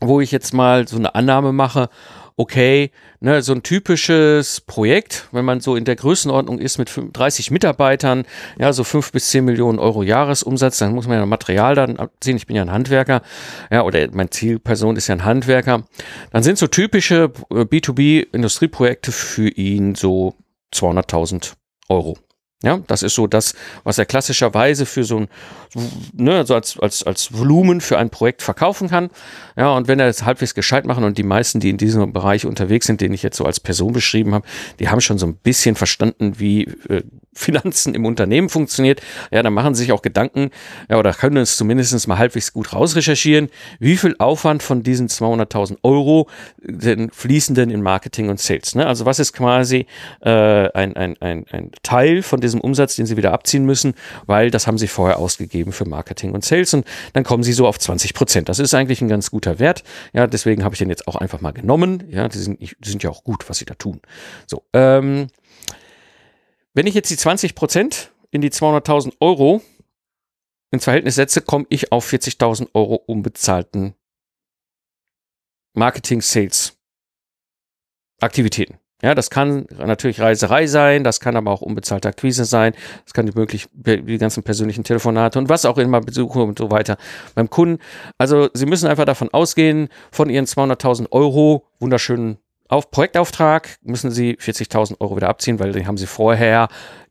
wo 0.00 0.20
ich 0.20 0.32
jetzt 0.32 0.52
mal 0.52 0.86
so 0.86 0.96
eine 0.96 1.14
Annahme 1.14 1.54
mache, 1.54 1.88
okay, 2.36 2.90
ne, 3.20 3.42
so 3.42 3.52
ein 3.52 3.62
typisches 3.62 4.60
Projekt, 4.60 5.28
wenn 5.32 5.44
man 5.44 5.60
so 5.60 5.76
in 5.76 5.84
der 5.84 5.96
Größenordnung 5.96 6.58
ist 6.58 6.78
mit 6.78 6.90
30 7.12 7.50
Mitarbeitern, 7.50 8.24
ja, 8.58 8.72
so 8.72 8.84
fünf 8.84 9.12
bis 9.12 9.28
zehn 9.28 9.44
Millionen 9.44 9.78
Euro 9.78 10.02
Jahresumsatz, 10.02 10.78
dann 10.78 10.94
muss 10.94 11.06
man 11.06 11.18
ja 11.18 11.26
Material 11.26 11.74
dann 11.74 11.96
abziehen. 11.96 12.36
Ich 12.36 12.46
bin 12.46 12.56
ja 12.56 12.62
ein 12.62 12.72
Handwerker, 12.72 13.22
ja, 13.70 13.82
oder 13.82 14.08
meine 14.12 14.30
Zielperson 14.30 14.96
ist 14.96 15.08
ja 15.08 15.14
ein 15.14 15.24
Handwerker. 15.24 15.84
Dann 16.30 16.42
sind 16.42 16.58
so 16.58 16.66
typische 16.66 17.32
B2B-Industrieprojekte 17.50 19.12
für 19.12 19.48
ihn 19.48 19.94
so 19.94 20.34
200.000 20.74 21.52
Euro. 21.88 22.16
Ja, 22.62 22.80
das 22.86 23.02
ist 23.02 23.14
so 23.14 23.26
das, 23.26 23.54
was 23.84 23.98
er 23.98 24.06
klassischerweise 24.06 24.86
für 24.86 25.04
so 25.04 25.18
ein, 25.18 25.28
ne, 26.12 26.46
so 26.46 26.54
als, 26.54 26.78
als, 26.78 27.02
als 27.02 27.36
Volumen 27.36 27.80
für 27.80 27.98
ein 27.98 28.10
Projekt 28.10 28.42
verkaufen 28.42 28.88
kann. 28.88 29.10
Ja, 29.56 29.70
und 29.70 29.88
wenn 29.88 29.98
er 29.98 30.06
es 30.06 30.24
halbwegs 30.24 30.54
gescheit 30.54 30.86
machen 30.86 31.04
und 31.04 31.18
die 31.18 31.24
meisten, 31.24 31.60
die 31.60 31.70
in 31.70 31.76
diesem 31.76 32.12
Bereich 32.12 32.46
unterwegs 32.46 32.86
sind, 32.86 33.00
den 33.00 33.12
ich 33.12 33.22
jetzt 33.22 33.36
so 33.36 33.44
als 33.44 33.58
Person 33.58 33.92
beschrieben 33.92 34.34
habe, 34.34 34.46
die 34.78 34.88
haben 34.88 35.00
schon 35.00 35.18
so 35.18 35.26
ein 35.26 35.34
bisschen 35.34 35.74
verstanden, 35.74 36.38
wie 36.38 36.64
äh, 36.88 37.02
Finanzen 37.34 37.94
im 37.94 38.04
Unternehmen 38.04 38.48
funktioniert, 38.50 39.00
ja, 39.30 39.42
dann 39.42 39.54
machen 39.54 39.74
sie 39.74 39.84
sich 39.84 39.92
auch 39.92 40.02
Gedanken, 40.02 40.50
ja, 40.90 40.98
oder 40.98 41.14
können 41.14 41.38
es 41.38 41.56
zumindest 41.56 42.06
mal 42.06 42.18
halbwegs 42.18 42.52
gut 42.52 42.72
rausrecherchieren, 42.74 43.48
wie 43.78 43.96
viel 43.96 44.14
Aufwand 44.18 44.62
von 44.62 44.82
diesen 44.82 45.08
200.000 45.08 45.78
Euro 45.82 46.28
denn 46.58 47.10
fließen 47.10 47.54
denn 47.54 47.70
in 47.70 47.82
Marketing 47.82 48.28
und 48.28 48.38
Sales. 48.38 48.74
Ne? 48.74 48.86
Also 48.86 49.06
was 49.06 49.18
ist 49.18 49.32
quasi 49.32 49.86
äh, 50.20 50.30
ein, 50.30 50.94
ein, 50.96 51.16
ein, 51.20 51.46
ein 51.50 51.70
Teil 51.82 52.22
von 52.22 52.40
diesem 52.40 52.51
Umsatz, 52.60 52.96
den 52.96 53.06
sie 53.06 53.16
wieder 53.16 53.32
abziehen 53.32 53.64
müssen, 53.64 53.94
weil 54.26 54.50
das 54.50 54.66
haben 54.66 54.78
sie 54.78 54.88
vorher 54.88 55.18
ausgegeben 55.18 55.72
für 55.72 55.84
Marketing 55.84 56.32
und 56.32 56.44
Sales 56.44 56.74
und 56.74 56.86
dann 57.12 57.24
kommen 57.24 57.42
sie 57.42 57.52
so 57.52 57.66
auf 57.66 57.78
20 57.78 58.14
Prozent. 58.14 58.48
Das 58.48 58.58
ist 58.58 58.74
eigentlich 58.74 59.00
ein 59.00 59.08
ganz 59.08 59.30
guter 59.30 59.58
Wert. 59.58 59.82
Ja, 60.12 60.26
deswegen 60.26 60.64
habe 60.64 60.74
ich 60.74 60.78
den 60.78 60.88
jetzt 60.88 61.08
auch 61.08 61.16
einfach 61.16 61.40
mal 61.40 61.52
genommen. 61.52 62.04
Ja, 62.10 62.28
die 62.28 62.38
sind, 62.38 62.60
die 62.60 62.88
sind 62.88 63.02
ja 63.02 63.10
auch 63.10 63.24
gut, 63.24 63.48
was 63.48 63.58
sie 63.58 63.64
da 63.64 63.74
tun. 63.74 64.00
So, 64.46 64.62
ähm, 64.72 65.28
wenn 66.74 66.86
ich 66.86 66.94
jetzt 66.94 67.10
die 67.10 67.16
20 67.16 67.54
Prozent 67.54 68.12
in 68.30 68.40
die 68.40 68.50
200.000 68.50 69.14
Euro 69.20 69.62
ins 70.70 70.84
Verhältnis 70.84 71.16
setze, 71.16 71.42
komme 71.42 71.66
ich 71.68 71.92
auf 71.92 72.10
40.000 72.10 72.68
Euro 72.74 72.96
unbezahlten 72.96 73.94
Marketing, 75.74 76.20
Sales 76.20 76.76
Aktivitäten. 78.20 78.78
Ja, 79.02 79.14
das 79.14 79.30
kann 79.30 79.66
natürlich 79.78 80.20
Reiserei 80.20 80.66
sein, 80.66 81.02
das 81.02 81.18
kann 81.18 81.36
aber 81.36 81.50
auch 81.50 81.60
unbezahlte 81.60 82.08
Akquise 82.08 82.44
sein, 82.44 82.72
das 83.04 83.12
kann 83.12 83.26
die 83.26 83.32
möglich, 83.36 83.66
die 83.72 84.18
ganzen 84.18 84.44
persönlichen 84.44 84.84
Telefonate 84.84 85.38
und 85.38 85.48
was 85.48 85.64
auch 85.64 85.78
immer, 85.78 86.00
Besuche 86.00 86.40
und 86.40 86.58
so 86.58 86.70
weiter 86.70 86.96
beim 87.34 87.50
Kunden. 87.50 87.78
Also 88.16 88.48
Sie 88.54 88.66
müssen 88.66 88.88
einfach 88.88 89.04
davon 89.04 89.28
ausgehen, 89.32 89.88
von 90.12 90.30
Ihren 90.30 90.46
200.000 90.46 91.10
Euro 91.10 91.66
wunderschönen 91.80 92.38
auf 92.68 92.90
Projektauftrag 92.90 93.76
müssen 93.82 94.10
Sie 94.10 94.36
40.000 94.36 95.00
Euro 95.00 95.16
wieder 95.16 95.28
abziehen, 95.28 95.58
weil 95.58 95.72
die 95.72 95.86
haben 95.86 95.98
Sie 95.98 96.06
vorher 96.06 96.68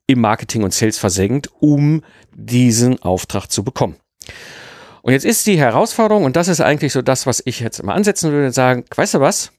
im 0.07 0.19
Marketing 0.19 0.63
und 0.63 0.74
Sales 0.74 0.98
versenkt, 0.98 1.50
um 1.60 2.01
diesen 2.33 3.00
Auftrag 3.03 3.45
zu 3.45 3.63
bekommen. 3.63 3.95
Und 5.03 5.13
jetzt 5.13 5.25
ist 5.25 5.45
die 5.45 5.60
Herausforderung, 5.60 6.24
und 6.24 6.36
das 6.36 6.48
ist 6.48 6.62
eigentlich 6.62 6.93
so 6.93 7.03
das, 7.03 7.27
was 7.27 7.43
ich 7.45 7.60
jetzt 7.60 7.79
immer 7.79 7.93
ansetzen 7.93 8.31
würde, 8.31 8.51
sagen, 8.51 8.86
weißt 8.95 9.15
du 9.15 9.19
was? 9.19 9.51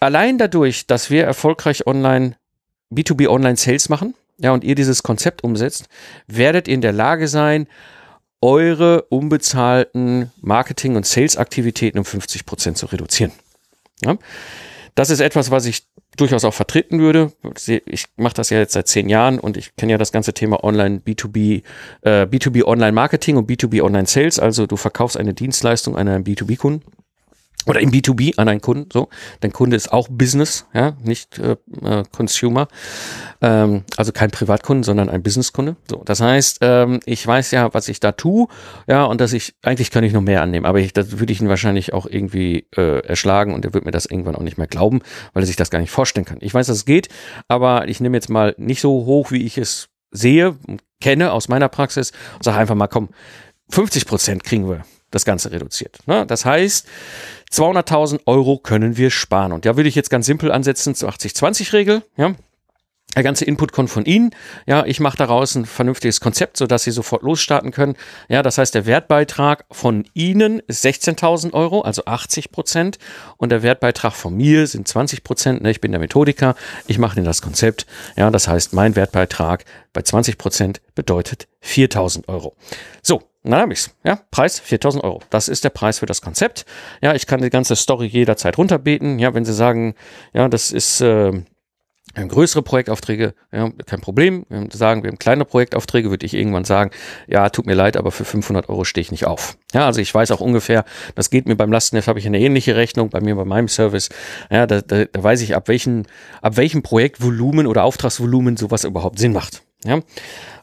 Allein 0.00 0.38
dadurch, 0.38 0.86
dass 0.86 1.10
wir 1.10 1.24
erfolgreich 1.24 1.86
online 1.86 2.36
B2B 2.92 3.28
Online 3.28 3.56
Sales 3.56 3.88
machen, 3.88 4.14
ja, 4.38 4.52
und 4.52 4.62
ihr 4.62 4.74
dieses 4.74 5.02
Konzept 5.02 5.42
umsetzt, 5.42 5.88
werdet 6.26 6.68
ihr 6.68 6.74
in 6.74 6.80
der 6.80 6.92
Lage 6.92 7.26
sein, 7.26 7.66
eure 8.40 9.02
unbezahlten 9.02 10.30
Marketing- 10.40 10.94
und 10.94 11.04
Sales-Aktivitäten 11.04 11.98
um 11.98 12.04
50 12.04 12.46
Prozent 12.46 12.78
zu 12.78 12.86
reduzieren. 12.86 13.32
Ja? 14.04 14.16
Das 14.94 15.10
ist 15.10 15.20
etwas, 15.20 15.50
was 15.50 15.66
ich 15.66 15.86
durchaus 16.16 16.44
auch 16.44 16.54
vertreten 16.54 17.00
würde. 17.00 17.32
Ich 17.86 18.06
mache 18.16 18.34
das 18.34 18.50
ja 18.50 18.58
jetzt 18.58 18.72
seit 18.72 18.88
zehn 18.88 19.08
Jahren 19.08 19.38
und 19.38 19.56
ich 19.56 19.74
kenne 19.76 19.92
ja 19.92 19.98
das 19.98 20.12
ganze 20.12 20.34
Thema 20.34 20.64
Online 20.64 21.00
B2B, 21.04 21.62
äh, 22.02 22.22
B2B 22.22 22.64
Online 22.64 22.92
Marketing 22.92 23.36
und 23.36 23.48
B2B 23.50 23.82
Online 23.82 24.06
Sales. 24.06 24.38
Also 24.38 24.66
du 24.66 24.76
verkaufst 24.76 25.16
eine 25.16 25.34
Dienstleistung 25.34 25.96
an 25.96 26.08
einen 26.08 26.24
B2B-Kunden 26.24 26.82
oder 27.68 27.80
im 27.80 27.90
B2B 27.90 28.38
an 28.38 28.48
einen 28.48 28.60
Kunden, 28.60 28.88
so. 28.92 29.08
Dein 29.40 29.52
Kunde 29.52 29.76
ist 29.76 29.92
auch 29.92 30.08
Business, 30.10 30.66
ja, 30.74 30.96
nicht 31.04 31.38
äh, 31.38 31.56
äh, 31.84 32.02
Consumer. 32.10 32.66
Ähm, 33.40 33.84
also 33.96 34.10
kein 34.10 34.30
Privatkunden, 34.30 34.82
sondern 34.82 35.08
ein 35.08 35.22
Businesskunde. 35.22 35.76
So, 35.88 36.02
das 36.04 36.20
heißt, 36.20 36.58
ähm, 36.62 37.00
ich 37.04 37.24
weiß 37.24 37.50
ja, 37.52 37.72
was 37.74 37.88
ich 37.88 38.00
da 38.00 38.12
tue, 38.12 38.48
ja, 38.88 39.04
und 39.04 39.20
dass 39.20 39.32
ich, 39.32 39.54
eigentlich 39.62 39.90
kann 39.90 40.02
ich 40.02 40.12
noch 40.12 40.22
mehr 40.22 40.42
annehmen, 40.42 40.66
aber 40.66 40.80
ich, 40.80 40.92
das 40.92 41.18
würde 41.20 41.32
ich 41.32 41.40
ihn 41.40 41.48
wahrscheinlich 41.48 41.92
auch 41.92 42.06
irgendwie 42.06 42.66
äh, 42.76 43.06
erschlagen 43.06 43.54
und 43.54 43.64
er 43.64 43.74
wird 43.74 43.84
mir 43.84 43.92
das 43.92 44.06
irgendwann 44.06 44.34
auch 44.34 44.42
nicht 44.42 44.58
mehr 44.58 44.66
glauben, 44.66 45.00
weil 45.34 45.42
er 45.42 45.46
sich 45.46 45.56
das 45.56 45.70
gar 45.70 45.78
nicht 45.78 45.90
vorstellen 45.90 46.24
kann. 46.24 46.38
Ich 46.40 46.54
weiß, 46.54 46.66
dass 46.66 46.78
es 46.78 46.84
geht, 46.84 47.08
aber 47.46 47.86
ich 47.86 48.00
nehme 48.00 48.16
jetzt 48.16 48.30
mal 48.30 48.54
nicht 48.56 48.80
so 48.80 48.90
hoch, 49.04 49.30
wie 49.30 49.44
ich 49.44 49.58
es 49.58 49.88
sehe 50.10 50.56
kenne 51.00 51.32
aus 51.32 51.48
meiner 51.48 51.68
Praxis 51.68 52.12
und 52.34 52.44
sage 52.44 52.58
einfach 52.58 52.74
mal, 52.74 52.88
komm, 52.88 53.10
50 53.70 54.06
Prozent 54.06 54.44
kriegen 54.44 54.68
wir 54.68 54.84
das 55.10 55.24
Ganze 55.24 55.50
reduziert. 55.50 55.98
Ne? 56.06 56.26
Das 56.26 56.44
heißt, 56.44 56.86
200.000 57.52 58.20
Euro 58.26 58.58
können 58.58 58.96
wir 58.96 59.10
sparen. 59.10 59.52
Und 59.52 59.64
da 59.64 59.76
würde 59.76 59.88
ich 59.88 59.94
jetzt 59.94 60.10
ganz 60.10 60.26
simpel 60.26 60.52
ansetzen 60.52 60.94
zur 60.94 61.10
80-20-Regel. 61.10 62.02
Ja? 62.16 62.34
der 63.16 63.24
ganze 63.24 63.44
Input 63.44 63.72
kommt 63.72 63.90
von 63.90 64.04
Ihnen. 64.04 64.30
Ja, 64.66 64.84
ich 64.86 65.00
mache 65.00 65.16
daraus 65.16 65.56
ein 65.56 65.66
vernünftiges 65.66 66.20
Konzept, 66.20 66.56
sodass 66.56 66.84
Sie 66.84 66.90
sofort 66.92 67.22
losstarten 67.22 67.72
können. 67.72 67.96
Ja, 68.28 68.42
das 68.42 68.58
heißt, 68.58 68.74
der 68.74 68.86
Wertbeitrag 68.86 69.64
von 69.72 70.04
Ihnen 70.14 70.60
ist 70.68 70.84
16.000 70.84 71.52
Euro, 71.52 71.80
also 71.80 72.04
80 72.04 72.52
Prozent. 72.52 72.98
Und 73.36 73.50
der 73.50 73.64
Wertbeitrag 73.64 74.12
von 74.12 74.36
mir 74.36 74.68
sind 74.68 74.86
20 74.86 75.24
Prozent. 75.24 75.62
Ne, 75.62 75.70
ich 75.70 75.80
bin 75.80 75.90
der 75.90 76.00
Methodiker. 76.00 76.54
Ich 76.86 76.98
mache 76.98 77.16
Ihnen 77.16 77.26
das 77.26 77.42
Konzept. 77.42 77.86
Ja, 78.16 78.30
das 78.30 78.46
heißt, 78.46 78.72
mein 78.72 78.94
Wertbeitrag 78.94 79.64
bei 79.92 80.02
20 80.02 80.38
Prozent 80.38 80.80
bedeutet 80.94 81.48
4.000 81.64 82.28
Euro. 82.28 82.54
So, 83.02 83.22
na, 83.42 83.60
hab 83.60 83.70
ich's. 83.70 83.94
Ja, 84.04 84.20
Preis 84.30 84.58
4000 84.58 85.04
Euro. 85.04 85.22
Das 85.30 85.48
ist 85.48 85.64
der 85.64 85.70
Preis 85.70 86.00
für 86.00 86.06
das 86.06 86.20
Konzept. 86.22 86.66
Ja, 87.00 87.14
ich 87.14 87.26
kann 87.26 87.40
die 87.40 87.50
ganze 87.50 87.76
Story 87.76 88.06
jederzeit 88.06 88.58
runterbeten. 88.58 89.18
Ja, 89.18 89.34
wenn 89.34 89.44
Sie 89.44 89.54
sagen, 89.54 89.94
ja, 90.32 90.48
das 90.48 90.72
ist, 90.72 91.00
äh, 91.00 91.32
größere 92.14 92.62
Projektaufträge, 92.62 93.34
ja, 93.52 93.70
kein 93.86 94.00
Problem. 94.00 94.44
Wir 94.48 94.66
sagen, 94.72 95.02
wir 95.02 95.10
haben 95.10 95.18
kleine 95.18 95.44
Projektaufträge, 95.44 96.10
würde 96.10 96.26
ich 96.26 96.34
irgendwann 96.34 96.64
sagen, 96.64 96.90
ja, 97.28 97.48
tut 97.50 97.66
mir 97.66 97.74
leid, 97.74 97.96
aber 97.96 98.10
für 98.10 98.24
500 98.24 98.68
Euro 98.68 98.84
stehe 98.84 99.02
ich 99.02 99.12
nicht 99.12 99.26
auf. 99.26 99.56
Ja, 99.72 99.86
also 99.86 100.00
ich 100.00 100.12
weiß 100.12 100.30
auch 100.32 100.40
ungefähr, 100.40 100.84
das 101.14 101.30
geht 101.30 101.46
mir 101.46 101.56
beim 101.56 101.70
Lastenheft, 101.70 102.08
habe 102.08 102.18
ich 102.18 102.26
eine 102.26 102.40
ähnliche 102.40 102.74
Rechnung, 102.74 103.10
bei 103.10 103.20
mir 103.20 103.36
bei 103.36 103.44
meinem 103.44 103.68
Service. 103.68 104.08
Ja, 104.50 104.66
da, 104.66 104.80
da, 104.80 105.04
da 105.04 105.22
weiß 105.22 105.42
ich, 105.42 105.54
ab 105.54 105.68
welchem, 105.68 106.04
ab 106.42 106.56
welchem 106.56 106.82
Projektvolumen 106.82 107.66
oder 107.66 107.84
Auftragsvolumen 107.84 108.56
sowas 108.56 108.84
überhaupt 108.84 109.18
Sinn 109.18 109.32
macht. 109.32 109.62
Ja. 109.84 110.00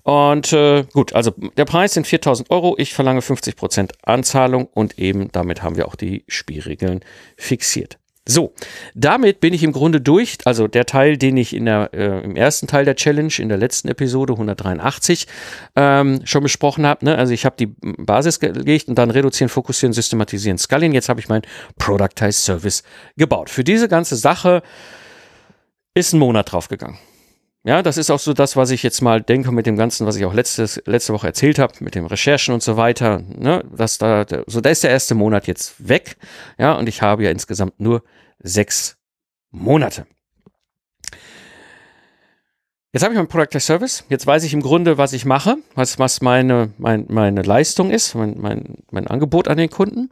Und 0.03 0.53
äh, 0.53 0.84
gut, 0.93 1.13
also 1.13 1.34
der 1.57 1.65
Preis 1.65 1.93
sind 1.93 2.05
4000 2.05 2.51
Euro. 2.51 2.75
Ich 2.77 2.93
verlange 2.93 3.22
50% 3.22 3.91
Anzahlung 4.03 4.67
und 4.67 5.00
eben 5.00 5.31
damit 5.31 5.63
haben 5.63 5.77
wir 5.77 5.88
auch 5.88 5.95
die 5.95 6.25
Spielregeln 6.27 7.01
fixiert. 7.38 7.98
So, 8.27 8.53
damit 8.95 9.39
bin 9.39 9.53
ich 9.53 9.62
im 9.62 9.72
Grunde 9.72 10.01
durch. 10.01 10.38
Also 10.45 10.67
der 10.67 10.88
Teil, 10.88 11.15
den 11.15 11.38
ich 11.38 11.55
in 11.55 11.65
der, 11.65 11.91
äh, 11.93 12.24
im 12.24 12.36
ersten 12.36 12.65
Teil 12.65 12.84
der 12.84 12.95
Challenge, 12.95 13.31
in 13.38 13.50
der 13.50 13.57
letzten 13.57 13.88
Episode 13.88 14.34
183 14.34 15.27
ähm, 15.75 16.22
schon 16.24 16.41
besprochen 16.41 16.88
habe. 16.88 17.05
Ne? 17.05 17.15
Also 17.15 17.34
ich 17.34 17.45
habe 17.45 17.55
die 17.57 17.67
Basis 17.67 18.39
gelegt 18.39 18.88
und 18.88 18.95
dann 18.95 19.12
reduzieren, 19.12 19.50
fokussieren, 19.50 19.93
systematisieren, 19.93 20.57
skalieren. 20.57 20.93
Jetzt 20.93 21.07
habe 21.07 21.19
ich 21.19 21.29
mein 21.29 21.43
Productized 21.77 22.43
Service 22.43 22.84
gebaut. 23.15 23.51
Für 23.51 23.63
diese 23.63 23.88
ganze 23.88 24.15
Sache 24.15 24.63
ist 25.93 26.13
ein 26.13 26.19
Monat 26.19 26.51
draufgegangen. 26.51 26.98
Ja, 27.65 27.81
das 27.81 27.98
ist 27.98 28.12
auch 28.12 28.19
so 28.19 28.34
das, 28.34 28.55
was 28.55 28.69
ich 28.69 28.84
jetzt 28.84 29.01
mal 29.01 29.24
denke 29.24 29.51
mit 29.51 29.65
dem 29.65 29.75
Ganzen, 29.75 30.05
was 30.05 30.15
ich 30.17 30.25
auch 30.25 30.36
letztes, 30.36 30.79
letzte 30.86 31.13
Woche 31.13 31.25
erzählt 31.25 31.57
habe, 31.57 31.74
mit 31.79 31.95
den 31.95 32.05
Recherchen 32.05 32.53
und 32.53 32.62
so 32.62 32.77
weiter. 32.77 33.24
Ne, 33.27 33.63
dass 33.75 33.98
da, 33.98 34.24
so 34.45 34.62
da 34.62 34.69
ist 34.69 34.84
der 34.84 34.91
erste 34.91 35.15
Monat 35.15 35.48
jetzt 35.48 35.88
weg. 35.88 36.15
Ja, 36.60 36.74
und 36.74 36.88
ich 36.88 37.01
habe 37.01 37.24
ja 37.24 37.31
insgesamt 37.31 37.79
nur 37.79 38.03
sechs 38.38 38.98
Monate. 39.50 40.05
Jetzt 42.93 43.01
habe 43.01 43.15
ich 43.15 43.17
mein 43.17 43.27
Product 43.27 43.55
as 43.55 43.65
Service. 43.65 44.03
Jetzt 44.10 44.27
weiß 44.27 44.43
ich 44.43 44.53
im 44.53 44.62
Grunde, 44.62 45.00
was 45.00 45.13
ich 45.13 45.25
mache, 45.25 45.57
was, 45.74 45.98
was 45.98 46.22
meine, 46.22 46.72
mein, 46.77 47.05
meine 47.10 47.41
Leistung 47.41 47.89
ist, 47.89 48.13
mein, 48.13 48.39
mein, 48.39 48.75
mein 48.91 49.07
Angebot 49.07 49.48
an 49.48 49.57
den 49.57 49.72
Kunden. 49.72 50.12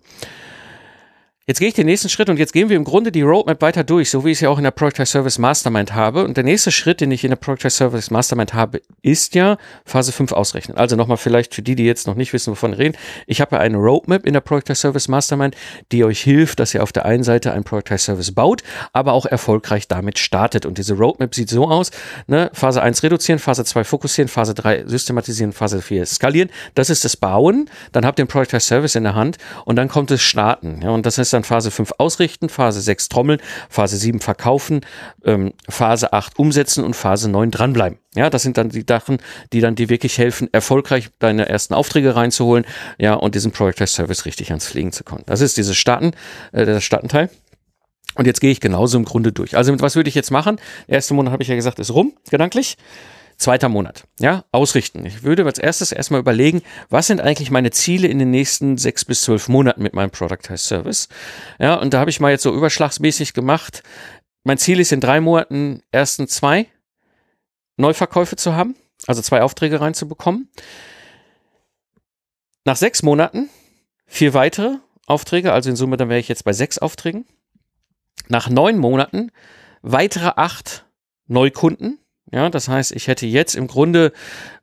Jetzt 1.46 1.60
gehe 1.60 1.68
ich 1.68 1.74
den 1.74 1.88
nächsten 1.88 2.08
Schritt 2.08 2.30
und 2.30 2.40
jetzt 2.40 2.54
gehen 2.54 2.70
wir 2.70 2.78
im 2.78 2.86
Grunde 2.86 3.12
die 3.12 3.22
Roadmap 3.22 3.62
weiter 3.62 3.84
durch, 3.84 4.10
so 4.10 4.24
wie 4.24 4.30
ich 4.30 4.38
es 4.38 4.40
ja 4.40 4.50
auch 4.50 4.58
in 4.58 4.64
der 4.64 4.72
Project 4.72 5.10
Service 5.10 5.38
Mastermind 5.38 5.94
habe. 5.94 6.24
Und 6.24 6.38
der 6.38 6.46
nächste 6.46 6.72
Schritt, 6.72 7.02
den 7.02 7.12
ich 7.12 7.26
in 7.26 7.32
der 7.32 7.36
Project 7.36 7.74
Service 7.74 8.12
Mastermind 8.12 8.54
habe, 8.54 8.80
ist 9.02 9.36
ja 9.36 9.58
Phase 9.84 10.14
5 10.14 10.32
ausrechnen. 10.32 10.78
Also 10.78 10.96
nochmal 10.96 11.18
vielleicht 11.18 11.54
für 11.54 11.62
die, 11.62 11.76
die 11.76 11.84
jetzt 11.84 12.08
noch 12.08 12.16
nicht 12.16 12.32
wissen, 12.32 12.52
wovon 12.52 12.72
reden. 12.72 12.96
Ich 13.28 13.42
habe 13.42 13.58
ja 13.58 13.62
eine 13.62 13.76
Roadmap 13.76 14.26
in 14.26 14.32
der 14.32 14.40
Project 14.40 14.78
Service 14.78 15.10
Mastermind, 15.10 15.58
die 15.92 16.06
euch 16.06 16.22
hilft, 16.22 16.62
dass 16.62 16.74
ihr 16.74 16.82
auf 16.82 16.94
der 16.94 17.04
einen 17.04 17.26
Seite 17.26 17.52
ein 17.52 17.66
Project 17.66 18.00
Service 18.00 18.32
baut, 18.32 18.64
aber 18.94 19.12
auch 19.12 19.26
erfolgreich 19.26 19.90
damit 19.90 20.20
startet. 20.20 20.66
Und 20.66 20.78
diese 20.78 20.94
Roadmap 20.94 21.36
sieht 21.36 21.50
so 21.50 21.68
aus, 21.68 21.92
ne? 22.26 22.52
Phase 22.54 22.82
1 22.82 23.04
reduzieren, 23.04 23.40
Phase 23.40 23.66
2 23.66 23.84
fokussieren, 23.84 24.30
Phase 24.30 24.54
3 24.54 24.86
systematisieren, 24.86 25.52
Phase 25.52 25.82
4 25.82 26.06
skalieren. 26.06 26.50
Das 26.74 26.90
ist 26.90 27.04
das 27.04 27.18
Bauen. 27.18 27.70
Dann 27.92 28.06
habt 28.06 28.18
ihr 28.18 28.24
den 28.24 28.30
Project 28.30 28.62
Service 28.62 28.96
in 28.96 29.04
der 29.04 29.16
Hand 29.16 29.40
und 29.66 29.76
dann 29.76 29.90
kommt 29.90 30.10
es 30.10 30.22
Starten. 30.22 30.80
Ja, 30.82 30.92
und 30.92 31.06
das 31.06 31.18
ist 31.18 31.33
dann 31.34 31.44
Phase 31.44 31.72
5 31.72 31.94
ausrichten, 31.98 32.50
Phase 32.50 32.82
6 32.82 33.10
trommeln, 33.10 33.42
Phase 33.70 33.98
7 33.98 34.20
verkaufen, 34.20 34.82
ähm, 35.26 35.54
Phase 35.68 36.14
8 36.14 36.38
umsetzen 36.40 36.84
und 36.84 36.96
Phase 36.96 37.30
9 37.30 37.52
dranbleiben. 37.52 38.00
Ja, 38.16 38.30
das 38.30 38.44
sind 38.44 38.58
dann 38.58 38.70
die 38.70 38.86
Sachen, 38.88 39.18
die 39.52 39.62
dann 39.62 39.76
dir 39.76 39.90
wirklich 39.90 40.18
helfen, 40.18 40.50
erfolgreich 40.52 41.10
deine 41.20 41.50
ersten 41.50 41.74
Aufträge 41.74 42.16
reinzuholen, 42.16 42.66
ja, 43.00 43.16
und 43.16 43.36
diesen 43.36 43.52
Project 43.52 43.90
Service 43.90 44.26
richtig 44.26 44.50
ans 44.50 44.68
Fliegen 44.68 44.92
zu 44.92 45.04
kommen. 45.04 45.24
Das 45.26 45.42
ist 45.42 45.58
dieses 45.58 45.76
Starten, 45.76 46.12
äh, 46.52 46.66
der 46.66 46.80
Startenteil. 46.80 47.30
Und 48.16 48.28
jetzt 48.28 48.42
gehe 48.42 48.52
ich 48.52 48.60
genauso 48.60 48.98
im 48.98 49.06
Grunde 49.06 49.32
durch. 49.32 49.58
Also 49.58 49.80
was 49.80 49.96
würde 49.96 50.08
ich 50.08 50.16
jetzt 50.16 50.30
machen? 50.30 50.60
Erste 50.88 51.16
Monat 51.16 51.34
habe 51.34 51.42
ich 51.42 51.50
ja 51.50 51.56
gesagt, 51.56 51.80
ist 51.80 51.94
rum, 51.94 52.14
gedanklich. 52.30 52.78
Zweiter 53.44 53.68
Monat, 53.68 54.06
ja, 54.22 54.46
ausrichten. 54.54 55.06
Ich 55.06 55.24
würde 55.24 55.44
als 55.44 55.60
erstes 55.60 55.92
erstmal 55.92 56.22
überlegen, 56.22 56.62
was 56.88 57.08
sind 57.08 57.20
eigentlich 57.20 57.52
meine 57.52 57.72
Ziele 57.72 58.08
in 58.08 58.18
den 58.18 58.32
nächsten 58.32 58.78
sechs 58.78 59.04
bis 59.04 59.24
zwölf 59.24 59.50
Monaten 59.50 59.84
mit 59.84 59.94
meinem 59.94 60.12
Productized 60.12 60.66
Service. 60.66 61.10
Ja, 61.60 61.76
und 61.76 61.94
da 61.94 62.00
habe 62.00 62.10
ich 62.10 62.22
mal 62.22 62.32
jetzt 62.32 62.44
so 62.44 62.56
überschlagsmäßig 62.56 63.34
gemacht. 63.34 63.84
Mein 64.46 64.58
Ziel 64.58 64.80
ist 64.80 64.94
in 64.94 65.02
drei 65.02 65.20
Monaten 65.20 65.84
ersten 65.92 66.30
zwei 66.30 66.68
Neuverkäufe 67.76 68.38
zu 68.38 68.56
haben, 68.56 68.78
also 69.08 69.22
zwei 69.22 69.42
Aufträge 69.42 69.82
reinzubekommen. 69.82 70.50
Nach 72.64 72.78
sechs 72.78 73.04
Monaten 73.04 73.50
vier 74.06 74.34
weitere 74.34 74.78
Aufträge, 75.06 75.52
also 75.52 75.70
in 75.70 75.76
Summe 75.76 75.98
dann 75.98 76.08
wäre 76.08 76.22
ich 76.22 76.30
jetzt 76.30 76.46
bei 76.46 76.54
sechs 76.54 76.78
Aufträgen. 76.78 77.26
Nach 78.30 78.48
neun 78.48 78.78
Monaten 78.78 79.34
weitere 79.82 80.32
acht 80.38 80.86
Neukunden 81.28 82.00
ja, 82.34 82.50
das 82.50 82.68
heißt, 82.68 82.94
ich 82.94 83.08
hätte 83.08 83.28
jetzt 83.28 83.56
im 83.56 83.68
Grunde 83.68 84.12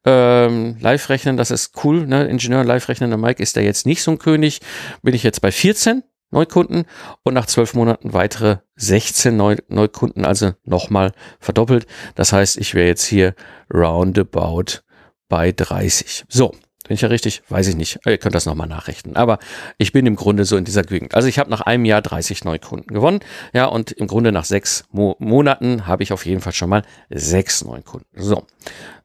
ähm, 0.04 0.76
Live-Rechnen, 0.80 1.36
das 1.36 1.52
ist 1.52 1.84
cool, 1.84 2.04
ne? 2.04 2.26
Ingenieur 2.26 2.64
Live-Rechnen, 2.64 3.10
der 3.10 3.18
Mike 3.18 3.40
ist 3.40 3.56
da 3.56 3.60
jetzt 3.60 3.86
nicht 3.86 4.02
so 4.02 4.10
ein 4.10 4.18
König. 4.18 4.60
Bin 5.02 5.14
ich 5.14 5.22
jetzt 5.22 5.40
bei 5.40 5.52
14 5.52 6.02
Neukunden 6.32 6.84
und 7.22 7.34
nach 7.34 7.46
zwölf 7.46 7.74
Monaten 7.74 8.12
weitere 8.12 8.58
16 8.74 9.36
Neu 9.36 9.56
Neukunden, 9.68 10.24
also 10.24 10.52
nochmal 10.64 11.12
verdoppelt. 11.38 11.86
Das 12.16 12.32
heißt, 12.32 12.56
ich 12.56 12.74
wäre 12.74 12.88
jetzt 12.88 13.04
hier 13.04 13.36
roundabout 13.72 14.80
bei 15.28 15.52
30. 15.52 16.24
So, 16.28 16.52
bin 16.90 16.96
ich 16.96 17.02
ja 17.02 17.08
richtig? 17.08 17.44
Weiß 17.48 17.68
ich 17.68 17.76
nicht. 17.76 18.00
Ihr 18.04 18.18
könnt 18.18 18.34
das 18.34 18.46
nochmal 18.46 18.66
nachrechnen. 18.66 19.14
Aber 19.14 19.38
ich 19.78 19.92
bin 19.92 20.06
im 20.06 20.16
Grunde 20.16 20.44
so 20.44 20.56
in 20.56 20.64
dieser 20.64 20.82
Gegend. 20.82 21.14
Also 21.14 21.28
ich 21.28 21.38
habe 21.38 21.48
nach 21.48 21.60
einem 21.60 21.84
Jahr 21.84 22.02
30 22.02 22.42
Neukunden 22.44 22.92
gewonnen. 22.92 23.20
Ja, 23.52 23.66
und 23.66 23.92
im 23.92 24.08
Grunde 24.08 24.32
nach 24.32 24.44
sechs 24.44 24.82
Mo 24.90 25.14
Monaten 25.20 25.86
habe 25.86 26.02
ich 26.02 26.12
auf 26.12 26.26
jeden 26.26 26.40
Fall 26.40 26.52
schon 26.52 26.68
mal 26.68 26.82
sechs 27.08 27.64
Neukunden. 27.64 28.08
So. 28.16 28.44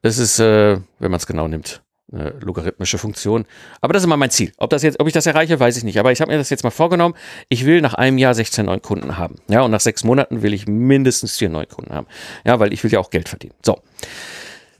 Das 0.02 0.18
ist, 0.18 0.40
äh, 0.40 0.78
wenn 0.98 1.10
man 1.12 1.18
es 1.18 1.28
genau 1.28 1.46
nimmt, 1.46 1.80
eine 2.12 2.30
logarithmische 2.40 2.98
Funktion. 2.98 3.44
Aber 3.80 3.92
das 3.92 4.02
ist 4.02 4.06
immer 4.06 4.16
mein 4.16 4.30
Ziel. 4.30 4.52
Ob 4.56 4.70
das 4.70 4.82
jetzt, 4.82 4.98
ob 4.98 5.06
ich 5.06 5.12
das 5.12 5.26
erreiche, 5.26 5.60
weiß 5.60 5.76
ich 5.76 5.84
nicht. 5.84 6.00
Aber 6.00 6.10
ich 6.10 6.20
habe 6.20 6.32
mir 6.32 6.38
das 6.38 6.50
jetzt 6.50 6.64
mal 6.64 6.70
vorgenommen. 6.70 7.14
Ich 7.48 7.66
will 7.66 7.80
nach 7.80 7.94
einem 7.94 8.18
Jahr 8.18 8.34
16 8.34 8.66
Neukunden 8.66 9.16
haben. 9.16 9.36
Ja, 9.46 9.60
und 9.60 9.70
nach 9.70 9.78
sechs 9.80 10.02
Monaten 10.02 10.42
will 10.42 10.54
ich 10.54 10.66
mindestens 10.66 11.36
vier 11.36 11.50
Neukunden 11.50 11.94
haben. 11.94 12.08
Ja, 12.44 12.58
weil 12.58 12.72
ich 12.72 12.82
will 12.82 12.92
ja 12.92 12.98
auch 12.98 13.10
Geld 13.10 13.28
verdienen. 13.28 13.54
So. 13.64 13.80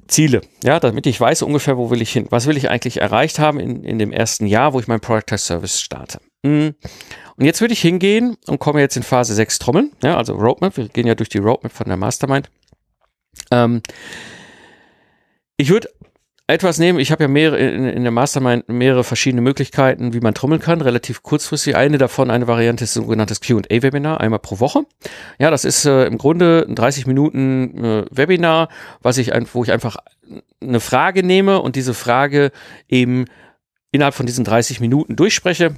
Ziele, 0.08 0.40
ja, 0.62 0.80
damit 0.80 1.06
ich 1.06 1.20
weiß 1.20 1.42
ungefähr, 1.42 1.76
wo 1.76 1.90
will 1.90 2.02
ich 2.02 2.12
hin, 2.12 2.26
was 2.30 2.46
will 2.46 2.56
ich 2.56 2.70
eigentlich 2.70 3.00
erreicht 3.00 3.38
haben 3.38 3.58
in, 3.58 3.84
in 3.84 3.98
dem 3.98 4.12
ersten 4.12 4.46
Jahr, 4.46 4.72
wo 4.72 4.80
ich 4.80 4.88
mein 4.88 5.00
Product 5.00 5.26
Test 5.26 5.46
Service 5.46 5.80
starte. 5.80 6.20
Mhm. 6.42 6.74
Und 7.36 7.44
jetzt 7.44 7.60
würde 7.60 7.74
ich 7.74 7.80
hingehen 7.80 8.36
und 8.46 8.58
komme 8.58 8.80
jetzt 8.80 8.96
in 8.96 9.02
Phase 9.02 9.34
6 9.34 9.58
Trommeln, 9.58 9.92
ja, 10.02 10.16
also 10.16 10.34
Roadmap, 10.34 10.76
wir 10.76 10.88
gehen 10.88 11.06
ja 11.06 11.14
durch 11.14 11.28
die 11.28 11.38
Roadmap 11.38 11.72
von 11.72 11.86
der 11.86 11.96
Mastermind. 11.96 12.48
Ähm, 13.50 13.82
ich 15.56 15.68
würde 15.70 15.88
etwas 16.48 16.78
nehmen. 16.78 17.00
Ich 17.00 17.10
habe 17.10 17.24
ja 17.24 17.28
mehrere 17.28 17.58
in, 17.58 17.84
in, 17.84 18.02
der 18.02 18.12
Mastermind 18.12 18.68
mehrere 18.68 19.02
verschiedene 19.02 19.42
Möglichkeiten, 19.42 20.14
wie 20.14 20.20
man 20.20 20.32
trommeln 20.32 20.60
kann, 20.60 20.80
relativ 20.80 21.22
kurzfristig. 21.22 21.74
Eine 21.74 21.98
davon, 21.98 22.30
eine 22.30 22.46
Variante 22.46 22.84
ist 22.84 22.94
sogenanntes 22.94 23.40
Q&A-Webinar, 23.40 24.20
einmal 24.20 24.38
pro 24.38 24.60
Woche. 24.60 24.84
Ja, 25.38 25.50
das 25.50 25.64
ist 25.64 25.84
äh, 25.86 26.04
im 26.06 26.18
Grunde 26.18 26.64
ein 26.68 26.76
30 26.76 27.06
Minuten 27.06 27.84
äh, 27.84 28.04
Webinar, 28.10 28.68
was 29.02 29.18
ich, 29.18 29.32
wo 29.52 29.64
ich 29.64 29.72
einfach 29.72 29.96
eine 30.60 30.80
Frage 30.80 31.24
nehme 31.24 31.60
und 31.60 31.74
diese 31.74 31.94
Frage 31.94 32.52
eben 32.88 33.24
innerhalb 33.90 34.14
von 34.14 34.26
diesen 34.26 34.44
30 34.44 34.80
Minuten 34.80 35.16
durchspreche 35.16 35.74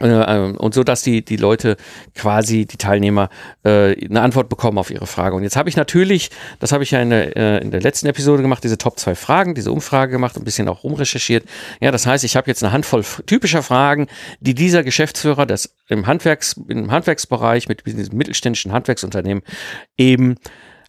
und 0.00 0.74
so, 0.74 0.82
dass 0.82 1.02
die, 1.02 1.24
die 1.24 1.36
Leute 1.36 1.76
quasi, 2.14 2.66
die 2.66 2.76
Teilnehmer, 2.76 3.28
äh, 3.64 3.94
eine 4.06 4.22
Antwort 4.22 4.48
bekommen 4.48 4.78
auf 4.78 4.90
ihre 4.90 5.06
Frage. 5.06 5.36
Und 5.36 5.42
jetzt 5.42 5.56
habe 5.56 5.68
ich 5.68 5.76
natürlich, 5.76 6.30
das 6.58 6.72
habe 6.72 6.82
ich 6.82 6.90
ja 6.90 7.00
in 7.00 7.10
der, 7.10 7.36
äh, 7.36 7.58
in 7.62 7.70
der 7.70 7.80
letzten 7.80 8.06
Episode 8.06 8.42
gemacht, 8.42 8.64
diese 8.64 8.78
Top 8.78 8.98
zwei 8.98 9.14
Fragen, 9.14 9.54
diese 9.54 9.70
Umfrage 9.70 10.12
gemacht, 10.12 10.36
ein 10.36 10.44
bisschen 10.44 10.68
auch 10.68 10.84
rumrecherchiert. 10.84 11.44
Ja, 11.80 11.90
das 11.90 12.06
heißt, 12.06 12.24
ich 12.24 12.36
habe 12.36 12.48
jetzt 12.48 12.62
eine 12.62 12.72
Handvoll 12.72 13.04
typischer 13.26 13.62
Fragen, 13.62 14.08
die 14.40 14.54
dieser 14.54 14.82
Geschäftsführer 14.82 15.46
das 15.46 15.74
im 15.88 16.06
Handwerks, 16.06 16.56
im 16.68 16.90
Handwerksbereich 16.90 17.68
mit 17.68 17.86
diesem 17.86 18.16
mittelständischen 18.16 18.72
Handwerksunternehmen 18.72 19.42
eben 19.96 20.36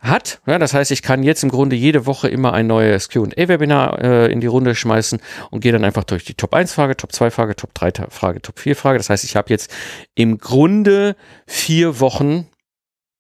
hat. 0.08 0.42
Ja, 0.46 0.60
das 0.60 0.74
heißt, 0.74 0.92
ich 0.92 1.02
kann 1.02 1.24
jetzt 1.24 1.44
im 1.44 1.50
Grunde 1.50 1.76
jede 1.76 2.06
Woche 2.06 2.28
immer 2.28 2.54
ein 2.54 2.68
neues 2.68 3.10
Q&A-Webinar 3.10 4.02
äh, 4.02 4.32
in 4.32 4.42
die 4.42 4.48
Runde 4.48 4.76
schmeißen 4.76 5.20
und 5.52 5.60
gehe 5.62 5.72
dann 5.72 5.84
einfach 5.84 6.04
durch 6.04 6.26
die 6.26 6.34
Top-1-Frage, 6.34 6.98
Top-2-Frage, 6.98 7.56
Top-3-Frage, 7.56 8.42
Top-4-Frage. 8.42 8.98
Das 8.98 9.10
heißt, 9.10 9.24
ich 9.24 9.36
habe 9.36 9.50
jetzt 9.50 9.74
im 10.16 10.38
Grunde 10.38 11.16
vier 11.48 12.00
Wochen 12.00 12.48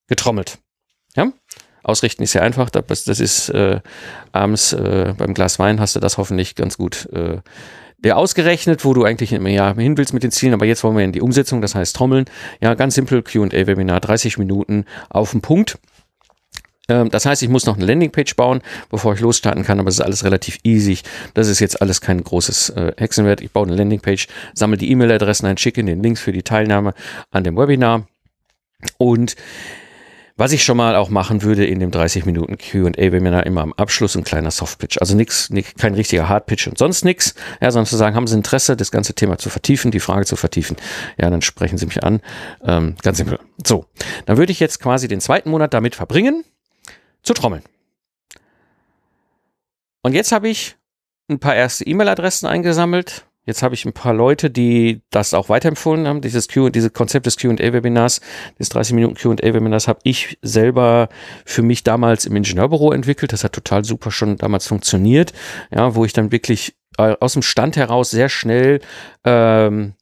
getrommelt. 0.07 0.59
Ja? 1.15 1.31
Ausrichten 1.83 2.23
ist 2.23 2.33
ja 2.33 2.41
einfach, 2.41 2.69
das, 2.69 3.03
das 3.03 3.19
ist 3.19 3.49
äh, 3.49 3.79
abends 4.31 4.73
äh, 4.73 5.13
beim 5.17 5.33
Glas 5.33 5.59
Wein 5.59 5.79
hast 5.79 5.95
du 5.95 5.99
das 5.99 6.17
hoffentlich 6.17 6.55
ganz 6.55 6.77
gut 6.77 7.07
äh, 7.13 7.39
der 7.99 8.17
ausgerechnet, 8.17 8.85
wo 8.85 8.93
du 8.93 9.03
eigentlich 9.03 9.33
immer 9.33 9.49
ja, 9.49 9.73
hin 9.73 9.97
willst 9.97 10.13
mit 10.13 10.23
den 10.23 10.31
Zielen, 10.31 10.53
aber 10.53 10.65
jetzt 10.65 10.83
wollen 10.83 10.97
wir 10.97 11.03
in 11.03 11.11
die 11.11 11.21
Umsetzung, 11.21 11.61
das 11.61 11.75
heißt 11.75 11.95
Trommeln. 11.95 12.25
Ja, 12.61 12.75
ganz 12.75 12.95
simpel, 12.95 13.23
QA-Webinar, 13.23 13.99
30 13.99 14.37
Minuten 14.37 14.85
auf 15.09 15.31
den 15.31 15.41
Punkt. 15.41 15.79
Ähm, 16.89 17.09
das 17.09 17.25
heißt, 17.25 17.41
ich 17.43 17.49
muss 17.49 17.65
noch 17.65 17.75
eine 17.75 17.85
Landingpage 17.85 18.35
bauen, 18.35 18.61
bevor 18.89 19.13
ich 19.13 19.19
losstarten 19.19 19.63
kann, 19.63 19.79
aber 19.79 19.89
es 19.89 19.95
ist 19.95 20.01
alles 20.01 20.23
relativ 20.23 20.59
easy. 20.63 20.99
Das 21.33 21.47
ist 21.47 21.59
jetzt 21.59 21.81
alles 21.81 22.01
kein 22.01 22.23
großes 22.23 22.69
äh, 22.69 22.93
Hexenwert. 22.97 23.41
Ich 23.41 23.51
baue 23.51 23.67
eine 23.67 23.75
Landingpage, 23.75 24.27
sammle 24.53 24.77
die 24.77 24.89
E-Mail-Adressen 24.91 25.45
ein, 25.45 25.57
schicke 25.57 25.83
den 25.83 26.01
Links 26.01 26.21
für 26.21 26.31
die 26.31 26.43
Teilnahme 26.43 26.93
an 27.31 27.43
dem 27.43 27.57
Webinar 27.57 28.07
und 28.97 29.35
was 30.37 30.51
ich 30.51 30.65
schon 30.65 30.75
mal 30.75 30.97
auch 30.97 31.09
machen 31.09 31.43
würde 31.43 31.65
in 31.65 31.79
dem 31.79 31.91
30 31.91 32.25
Minuten 32.25 32.57
Q&A-Webinar 32.57 33.45
immer 33.45 33.61
am 33.61 33.71
Abschluss 33.71 34.17
ein 34.17 34.25
kleiner 34.25 34.51
Softpitch. 34.51 34.97
Also 34.99 35.15
nichts, 35.15 35.49
kein 35.77 35.93
richtiger 35.93 36.27
Hardpitch 36.27 36.67
und 36.67 36.77
sonst 36.77 37.05
nichts. 37.05 37.35
Ja, 37.61 37.71
sondern 37.71 37.85
zu 37.85 37.95
sagen, 37.95 38.17
haben 38.17 38.27
Sie 38.27 38.35
Interesse, 38.35 38.75
das 38.75 38.91
ganze 38.91 39.13
Thema 39.13 39.37
zu 39.37 39.49
vertiefen, 39.49 39.91
die 39.91 40.01
Frage 40.01 40.25
zu 40.25 40.35
vertiefen. 40.35 40.75
Ja, 41.17 41.29
dann 41.29 41.41
sprechen 41.41 41.77
Sie 41.77 41.85
mich 41.85 42.03
an. 42.03 42.19
Ähm, 42.65 42.95
ganz 43.01 43.17
simpel. 43.17 43.39
So, 43.65 43.85
dann 44.25 44.35
würde 44.35 44.51
ich 44.51 44.59
jetzt 44.59 44.81
quasi 44.81 45.07
den 45.07 45.21
zweiten 45.21 45.49
Monat 45.49 45.73
damit 45.73 45.95
verbringen, 45.95 46.43
zu 47.25 47.33
trommeln. 47.33 47.63
Und 50.01 50.13
jetzt 50.13 50.31
habe 50.31 50.47
ich 50.47 50.77
ein 51.27 51.39
paar 51.39 51.55
erste 51.55 51.85
E-Mail-Adressen 51.85 52.47
eingesammelt. 52.47 53.25
Jetzt 53.47 53.61
habe 53.61 53.75
ich 53.75 53.85
ein 53.85 53.93
paar 53.93 54.13
Leute, 54.13 54.49
die 54.49 55.01
das 55.11 55.33
auch 55.33 55.49
weiterempfohlen 55.49 56.07
haben. 56.07 56.21
Dieses 56.21 56.47
Q, 56.47 56.69
dieses 56.69 56.93
Konzept 56.93 57.27
des 57.27 57.37
Q&A-Webinars, 57.37 58.21
des 58.59 58.69
30 58.69 58.95
Minuten 58.95 59.15
Q&A-Webinars 59.15 59.87
habe 59.87 59.99
ich 60.03 60.39
selber 60.41 61.09
für 61.45 61.61
mich 61.61 61.83
damals 61.83 62.25
im 62.25 62.35
Ingenieurbüro 62.35 62.91
entwickelt. 62.91 63.33
Das 63.33 63.43
hat 63.43 63.53
total 63.53 63.83
super 63.83 64.09
schon 64.09 64.37
damals 64.37 64.67
funktioniert. 64.67 65.33
Ja, 65.71 65.93
wo 65.95 66.05
ich 66.05 66.13
dann 66.13 66.31
wirklich 66.31 66.75
äh, 66.97 67.15
aus 67.19 67.33
dem 67.33 67.43
Stand 67.43 67.77
heraus 67.77 68.09
sehr 68.09 68.29
schnell 68.29 68.79
ähm, 69.23 69.93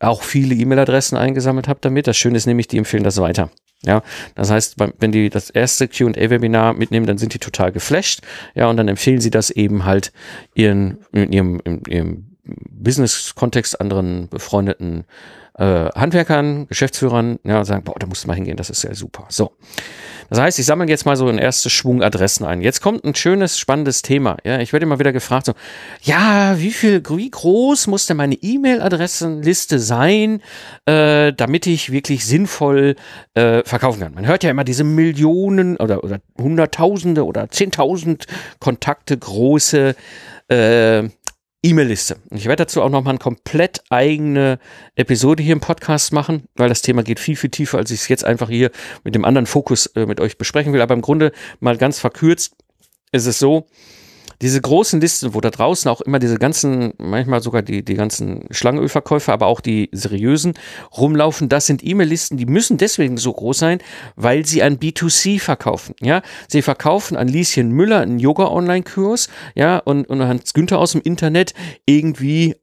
auch 0.00 0.22
viele 0.22 0.54
E-Mail-Adressen 0.54 1.16
eingesammelt 1.16 1.68
habe 1.68 1.78
damit. 1.80 2.06
Das 2.08 2.16
Schöne 2.16 2.36
ist 2.36 2.46
nämlich, 2.46 2.66
die 2.66 2.78
empfehlen 2.78 3.04
das 3.04 3.20
weiter. 3.20 3.50
Ja, 3.84 4.02
das 4.34 4.50
heißt, 4.50 4.76
wenn 4.98 5.12
die 5.12 5.28
das 5.30 5.50
erste 5.50 5.86
Q&A-Webinar 5.86 6.72
mitnehmen, 6.74 7.06
dann 7.06 7.18
sind 7.18 7.34
die 7.34 7.38
total 7.38 7.72
geflasht. 7.72 8.20
Ja, 8.54 8.68
und 8.68 8.76
dann 8.76 8.88
empfehlen 8.88 9.20
sie 9.20 9.30
das 9.30 9.50
eben 9.50 9.84
halt 9.84 10.12
ihren, 10.54 10.98
in 11.12 11.32
ihrem, 11.32 11.60
ihrem 11.86 12.36
Business-Kontext 12.44 13.80
anderen 13.80 14.28
befreundeten 14.28 15.04
äh, 15.58 15.90
Handwerkern, 15.94 16.66
Geschäftsführern, 16.68 17.38
ja, 17.44 17.58
und 17.58 17.64
sagen, 17.64 17.84
boah, 17.84 17.94
da 17.98 18.06
musst 18.06 18.24
du 18.24 18.28
mal 18.28 18.34
hingehen, 18.34 18.56
das 18.56 18.70
ist 18.70 18.82
ja 18.82 18.94
super. 18.94 19.26
So. 19.28 19.52
Das 20.28 20.40
heißt, 20.40 20.58
ich 20.58 20.66
sammle 20.66 20.88
jetzt 20.88 21.06
mal 21.06 21.16
so 21.16 21.28
ein 21.28 21.38
erstes 21.38 21.72
Schwung 21.72 22.02
Adressen 22.02 22.44
ein. 22.44 22.60
Jetzt 22.60 22.80
kommt 22.80 23.04
ein 23.04 23.14
schönes, 23.14 23.58
spannendes 23.58 24.02
Thema. 24.02 24.36
Ja, 24.44 24.58
ich 24.58 24.72
werde 24.72 24.84
immer 24.84 24.98
wieder 24.98 25.12
gefragt, 25.12 25.46
so, 25.46 25.52
ja, 26.02 26.58
wie 26.58 26.72
viel, 26.72 27.02
wie 27.08 27.30
groß 27.30 27.86
muss 27.86 28.06
denn 28.06 28.16
meine 28.16 28.34
E-Mail-Adressenliste 28.34 29.78
sein, 29.78 30.42
äh, 30.86 31.32
damit 31.32 31.66
ich 31.66 31.92
wirklich 31.92 32.26
sinnvoll 32.26 32.96
äh, 33.34 33.62
verkaufen 33.64 34.00
kann? 34.00 34.14
Man 34.14 34.26
hört 34.26 34.42
ja 34.42 34.50
immer 34.50 34.64
diese 34.64 34.84
Millionen 34.84 35.76
oder, 35.76 36.02
oder 36.02 36.18
Hunderttausende 36.38 37.24
oder 37.24 37.48
Zehntausend 37.50 38.26
Kontakte 38.58 39.16
große 39.16 39.94
äh, 40.48 41.08
E-Mail-Liste. 41.66 42.18
Ich 42.30 42.44
werde 42.44 42.62
dazu 42.62 42.80
auch 42.80 42.90
nochmal 42.90 43.10
eine 43.10 43.18
komplett 43.18 43.82
eigene 43.90 44.60
Episode 44.94 45.42
hier 45.42 45.52
im 45.52 45.60
Podcast 45.60 46.12
machen, 46.12 46.44
weil 46.54 46.68
das 46.68 46.80
Thema 46.80 47.02
geht 47.02 47.18
viel, 47.18 47.34
viel 47.34 47.50
tiefer, 47.50 47.78
als 47.78 47.90
ich 47.90 48.02
es 48.02 48.08
jetzt 48.08 48.24
einfach 48.24 48.48
hier 48.48 48.70
mit 49.02 49.16
dem 49.16 49.24
anderen 49.24 49.46
Fokus 49.46 49.86
äh, 49.86 50.06
mit 50.06 50.20
euch 50.20 50.38
besprechen 50.38 50.72
will. 50.72 50.80
Aber 50.80 50.94
im 50.94 51.02
Grunde 51.02 51.32
mal 51.58 51.76
ganz 51.76 51.98
verkürzt 51.98 52.54
ist 53.10 53.26
es 53.26 53.40
so, 53.40 53.66
diese 54.42 54.60
großen 54.60 55.00
Listen, 55.00 55.34
wo 55.34 55.40
da 55.40 55.50
draußen 55.50 55.90
auch 55.90 56.00
immer 56.00 56.18
diese 56.18 56.36
ganzen, 56.36 56.92
manchmal 56.98 57.42
sogar 57.42 57.62
die, 57.62 57.84
die 57.84 57.94
ganzen 57.94 58.44
Schlangenölverkäufer, 58.50 59.32
aber 59.32 59.46
auch 59.46 59.60
die 59.60 59.88
seriösen 59.92 60.54
rumlaufen, 60.96 61.48
das 61.48 61.66
sind 61.66 61.84
E-Mail-Listen, 61.84 62.36
die 62.36 62.46
müssen 62.46 62.78
deswegen 62.78 63.16
so 63.16 63.32
groß 63.32 63.58
sein, 63.58 63.78
weil 64.16 64.44
sie 64.46 64.62
an 64.62 64.78
B2C 64.78 65.40
verkaufen. 65.40 65.94
Ja, 66.00 66.22
sie 66.48 66.62
verkaufen 66.62 67.16
an 67.16 67.28
Lieschen 67.28 67.70
Müller 67.70 68.00
einen 68.00 68.18
Yoga-Online-Kurs, 68.18 69.28
ja, 69.54 69.78
und, 69.78 70.08
und 70.08 70.22
Hans 70.22 70.54
Günther 70.54 70.78
aus 70.78 70.92
dem 70.92 71.00
Internet 71.00 71.54
irgendwie 71.86 72.56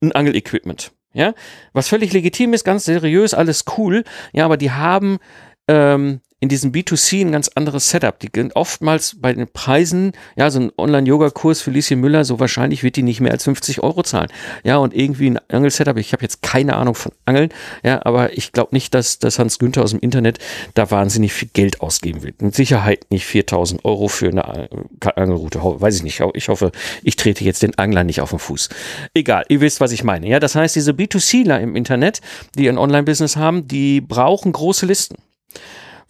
ein 0.00 0.12
Angelequipment. 0.12 0.92
Ja, 1.14 1.34
was 1.72 1.88
völlig 1.88 2.12
legitim 2.12 2.52
ist, 2.52 2.64
ganz 2.64 2.84
seriös, 2.84 3.34
alles 3.34 3.64
cool. 3.76 4.04
Ja, 4.32 4.44
aber 4.44 4.56
die 4.56 4.70
haben 4.70 5.18
ähm, 5.66 6.20
in 6.40 6.48
diesem 6.48 6.70
B2C 6.72 7.22
ein 7.22 7.32
ganz 7.32 7.48
anderes 7.54 7.90
Setup. 7.90 8.18
Die 8.20 8.30
gehen 8.30 8.52
oftmals 8.54 9.16
bei 9.20 9.32
den 9.32 9.48
Preisen, 9.48 10.12
ja, 10.36 10.50
so 10.50 10.60
ein 10.60 10.72
Online-Yoga-Kurs 10.76 11.60
für 11.60 11.70
Lieschen 11.70 12.00
Müller, 12.00 12.24
so 12.24 12.38
wahrscheinlich 12.38 12.82
wird 12.82 12.96
die 12.96 13.02
nicht 13.02 13.20
mehr 13.20 13.32
als 13.32 13.44
50 13.44 13.82
Euro 13.82 14.02
zahlen. 14.02 14.28
Ja, 14.62 14.76
und 14.76 14.94
irgendwie 14.94 15.30
ein 15.30 15.40
Angel-Setup, 15.48 15.96
ich 15.96 16.12
habe 16.12 16.22
jetzt 16.22 16.42
keine 16.42 16.76
Ahnung 16.76 16.94
von 16.94 17.12
Angeln, 17.24 17.48
ja, 17.82 18.04
aber 18.06 18.36
ich 18.36 18.52
glaube 18.52 18.74
nicht, 18.74 18.94
dass, 18.94 19.18
dass 19.18 19.38
Hans 19.38 19.58
Günther 19.58 19.82
aus 19.82 19.90
dem 19.90 20.00
Internet 20.00 20.38
da 20.74 20.90
wahnsinnig 20.90 21.32
viel 21.32 21.48
Geld 21.52 21.80
ausgeben 21.80 22.22
wird. 22.22 22.40
Mit 22.40 22.54
Sicherheit 22.54 23.06
nicht 23.10 23.26
4000 23.26 23.84
Euro 23.84 24.06
für 24.08 24.28
eine 24.28 24.68
Angelroute, 25.16 25.60
weiß 25.62 25.96
ich 25.96 26.02
nicht. 26.04 26.22
Ich 26.34 26.48
hoffe, 26.48 26.70
ich 27.02 27.16
trete 27.16 27.42
jetzt 27.44 27.62
den 27.62 27.76
Angler 27.78 28.04
nicht 28.04 28.20
auf 28.20 28.30
den 28.30 28.38
Fuß. 28.38 28.68
Egal, 29.14 29.44
ihr 29.48 29.60
wisst, 29.60 29.80
was 29.80 29.90
ich 29.92 30.04
meine. 30.04 30.28
Ja, 30.28 30.38
das 30.38 30.54
heißt, 30.54 30.76
diese 30.76 30.92
B2Cler 30.92 31.58
im 31.58 31.74
Internet, 31.74 32.20
die 32.56 32.68
ein 32.68 32.78
Online-Business 32.78 33.36
haben, 33.36 33.66
die 33.66 34.00
brauchen 34.00 34.52
große 34.52 34.86
Listen 34.86 35.16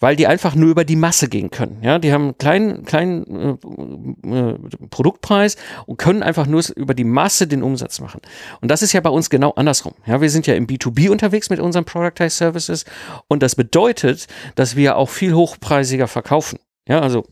weil 0.00 0.16
die 0.16 0.26
einfach 0.26 0.54
nur 0.54 0.70
über 0.70 0.84
die 0.84 0.96
Masse 0.96 1.28
gehen 1.28 1.50
können. 1.50 1.78
Ja, 1.82 1.98
die 1.98 2.12
haben 2.12 2.24
einen 2.24 2.38
kleinen, 2.38 2.84
kleinen 2.84 3.58
äh, 4.24 4.38
äh, 4.38 4.58
Produktpreis 4.90 5.56
und 5.87 5.98
können 5.98 6.22
einfach 6.22 6.46
nur 6.46 6.62
über 6.76 6.94
die 6.94 7.04
Masse 7.04 7.46
den 7.46 7.62
Umsatz 7.62 8.00
machen. 8.00 8.20
Und 8.61 8.70
das 8.70 8.82
ist 8.82 8.92
ja 8.92 9.00
bei 9.00 9.11
uns 9.11 9.30
genau 9.30 9.50
andersrum. 9.52 9.94
Ja, 10.06 10.20
wir 10.20 10.30
sind 10.30 10.46
ja 10.46 10.54
im 10.54 10.66
B2B 10.66 11.11
unterwegs 11.11 11.50
mit 11.50 11.61
unseren 11.61 11.84
Productized 11.84 12.38
Services 12.38 12.84
und 13.28 13.42
das 13.42 13.54
bedeutet, 13.54 14.26
dass 14.54 14.76
wir 14.76 14.96
auch 14.96 15.08
viel 15.08 15.34
hochpreisiger 15.34 16.08
verkaufen. 16.08 16.58
Ja, 16.88 17.00
also 17.00 17.24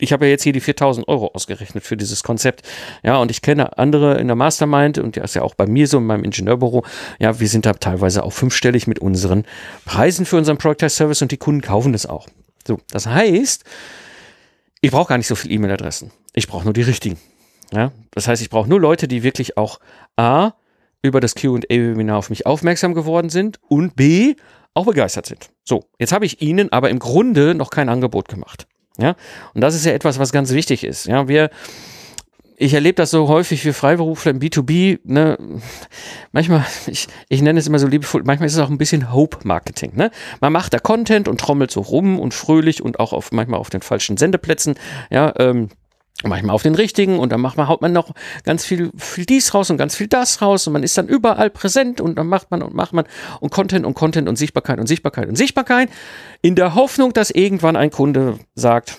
ich 0.00 0.12
habe 0.12 0.26
ja 0.26 0.30
jetzt 0.30 0.42
hier 0.42 0.52
die 0.52 0.60
4000 0.60 1.06
Euro 1.08 1.30
ausgerechnet 1.34 1.84
für 1.84 1.96
dieses 1.96 2.22
Konzept. 2.22 2.62
Ja, 3.02 3.16
und 3.18 3.30
ich 3.30 3.42
kenne 3.42 3.78
andere 3.78 4.18
in 4.18 4.26
der 4.26 4.36
Mastermind 4.36 4.98
und 4.98 5.16
das 5.16 5.30
ist 5.30 5.34
ja 5.34 5.42
auch 5.42 5.54
bei 5.54 5.66
mir 5.66 5.86
so 5.86 5.98
in 5.98 6.06
meinem 6.06 6.24
Ingenieurbüro. 6.24 6.84
Ja, 7.18 7.38
wir 7.40 7.48
sind 7.48 7.66
da 7.66 7.72
teilweise 7.74 8.22
auch 8.22 8.32
fünfstellig 8.32 8.86
mit 8.86 8.98
unseren 8.98 9.44
Preisen 9.84 10.26
für 10.26 10.36
unseren 10.36 10.58
Product 10.58 10.88
Service 10.88 11.22
und 11.22 11.32
die 11.32 11.36
Kunden 11.36 11.60
kaufen 11.60 11.92
das 11.92 12.06
auch. 12.06 12.26
So, 12.66 12.78
das 12.90 13.06
heißt, 13.06 13.64
ich 14.80 14.90
brauche 14.90 15.08
gar 15.08 15.18
nicht 15.18 15.26
so 15.26 15.34
viele 15.34 15.54
E-Mail-Adressen. 15.54 16.10
Ich 16.32 16.48
brauche 16.48 16.64
nur 16.64 16.72
die 16.72 16.82
richtigen. 16.82 17.18
Ja, 17.72 17.92
das 18.10 18.26
heißt, 18.26 18.42
ich 18.42 18.50
brauche 18.50 18.68
nur 18.68 18.80
Leute, 18.80 19.06
die 19.06 19.22
wirklich 19.22 19.56
auch 19.56 19.78
A, 20.16 20.52
über 21.02 21.20
das 21.20 21.34
Q&A-Webinar 21.34 22.18
auf 22.18 22.30
mich 22.30 22.46
aufmerksam 22.46 22.94
geworden 22.94 23.30
sind 23.30 23.58
und 23.68 23.96
B, 23.96 24.34
auch 24.74 24.86
begeistert 24.86 25.26
sind. 25.26 25.50
So, 25.64 25.84
jetzt 25.98 26.12
habe 26.12 26.26
ich 26.26 26.42
Ihnen 26.42 26.72
aber 26.72 26.90
im 26.90 26.98
Grunde 26.98 27.54
noch 27.54 27.70
kein 27.70 27.88
Angebot 27.88 28.28
gemacht. 28.28 28.66
Ja, 29.00 29.16
und 29.54 29.60
das 29.60 29.74
ist 29.74 29.86
ja 29.86 29.92
etwas, 29.92 30.18
was 30.18 30.32
ganz 30.32 30.52
wichtig 30.52 30.84
ist. 30.84 31.06
Ja, 31.06 31.28
wir, 31.28 31.50
ich 32.56 32.74
erlebe 32.74 32.96
das 32.96 33.10
so 33.10 33.28
häufig 33.28 33.62
für 33.62 33.72
Freiberufler 33.72 34.32
im 34.32 34.38
B2B, 34.38 35.00
ne, 35.04 35.38
manchmal, 36.32 36.64
ich, 36.86 37.08
ich 37.30 37.40
nenne 37.40 37.58
es 37.58 37.66
immer 37.66 37.78
so 37.78 37.86
liebevoll, 37.86 38.22
manchmal 38.24 38.46
ist 38.46 38.54
es 38.54 38.60
auch 38.60 38.68
ein 38.68 38.78
bisschen 38.78 39.12
Hope-Marketing, 39.12 39.96
ne? 39.96 40.10
Man 40.40 40.52
macht 40.52 40.74
da 40.74 40.78
Content 40.78 41.26
und 41.26 41.40
trommelt 41.40 41.70
so 41.70 41.80
rum 41.80 42.20
und 42.20 42.34
fröhlich 42.34 42.82
und 42.82 43.00
auch 43.00 43.14
auf, 43.14 43.32
manchmal 43.32 43.60
auf 43.60 43.70
den 43.70 43.80
falschen 43.80 44.18
Sendeplätzen, 44.18 44.74
ja, 45.10 45.32
ähm, 45.38 45.70
manchmal 46.24 46.54
auf 46.54 46.62
den 46.62 46.74
richtigen 46.74 47.18
und 47.18 47.30
dann 47.32 47.40
macht 47.40 47.56
man, 47.56 47.68
haut 47.68 47.80
man 47.80 47.92
noch 47.92 48.12
ganz 48.44 48.64
viel, 48.64 48.90
viel 48.96 49.24
dies 49.24 49.54
raus 49.54 49.70
und 49.70 49.78
ganz 49.78 49.96
viel 49.96 50.06
das 50.06 50.42
raus 50.42 50.66
und 50.66 50.72
man 50.72 50.82
ist 50.82 50.96
dann 50.98 51.08
überall 51.08 51.50
präsent 51.50 52.00
und 52.00 52.16
dann 52.16 52.26
macht 52.26 52.50
man 52.50 52.62
und 52.62 52.74
macht 52.74 52.92
man 52.92 53.06
und 53.40 53.50
Content 53.50 53.86
und 53.86 53.94
Content 53.94 54.28
und 54.28 54.36
Sichtbarkeit 54.36 54.78
und 54.78 54.86
Sichtbarkeit 54.86 55.28
und 55.28 55.36
Sichtbarkeit 55.36 55.88
in 56.42 56.54
der 56.54 56.74
Hoffnung, 56.74 57.12
dass 57.12 57.30
irgendwann 57.30 57.76
ein 57.76 57.90
Kunde 57.90 58.38
sagt, 58.54 58.98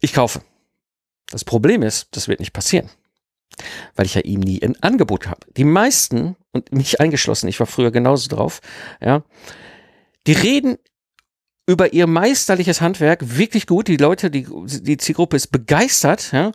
ich 0.00 0.12
kaufe. 0.12 0.42
Das 1.30 1.44
Problem 1.44 1.82
ist, 1.82 2.08
das 2.12 2.28
wird 2.28 2.40
nicht 2.40 2.52
passieren. 2.52 2.90
Weil 3.94 4.06
ich 4.06 4.14
ja 4.14 4.22
ihm 4.22 4.40
nie 4.40 4.62
ein 4.62 4.82
Angebot 4.82 5.28
habe. 5.28 5.40
Die 5.56 5.64
meisten, 5.64 6.36
und 6.52 6.72
mich 6.72 7.00
eingeschlossen, 7.00 7.48
ich 7.48 7.60
war 7.60 7.66
früher 7.66 7.90
genauso 7.90 8.28
drauf, 8.28 8.60
ja, 9.00 9.22
die 10.26 10.32
reden 10.32 10.78
über 11.72 11.92
ihr 11.92 12.06
meisterliches 12.06 12.80
Handwerk 12.80 13.36
wirklich 13.38 13.66
gut. 13.66 13.88
Die 13.88 13.96
Leute, 13.96 14.30
die, 14.30 14.46
die 14.82 14.96
Zielgruppe 14.98 15.36
ist 15.36 15.48
begeistert, 15.48 16.32
ja. 16.32 16.52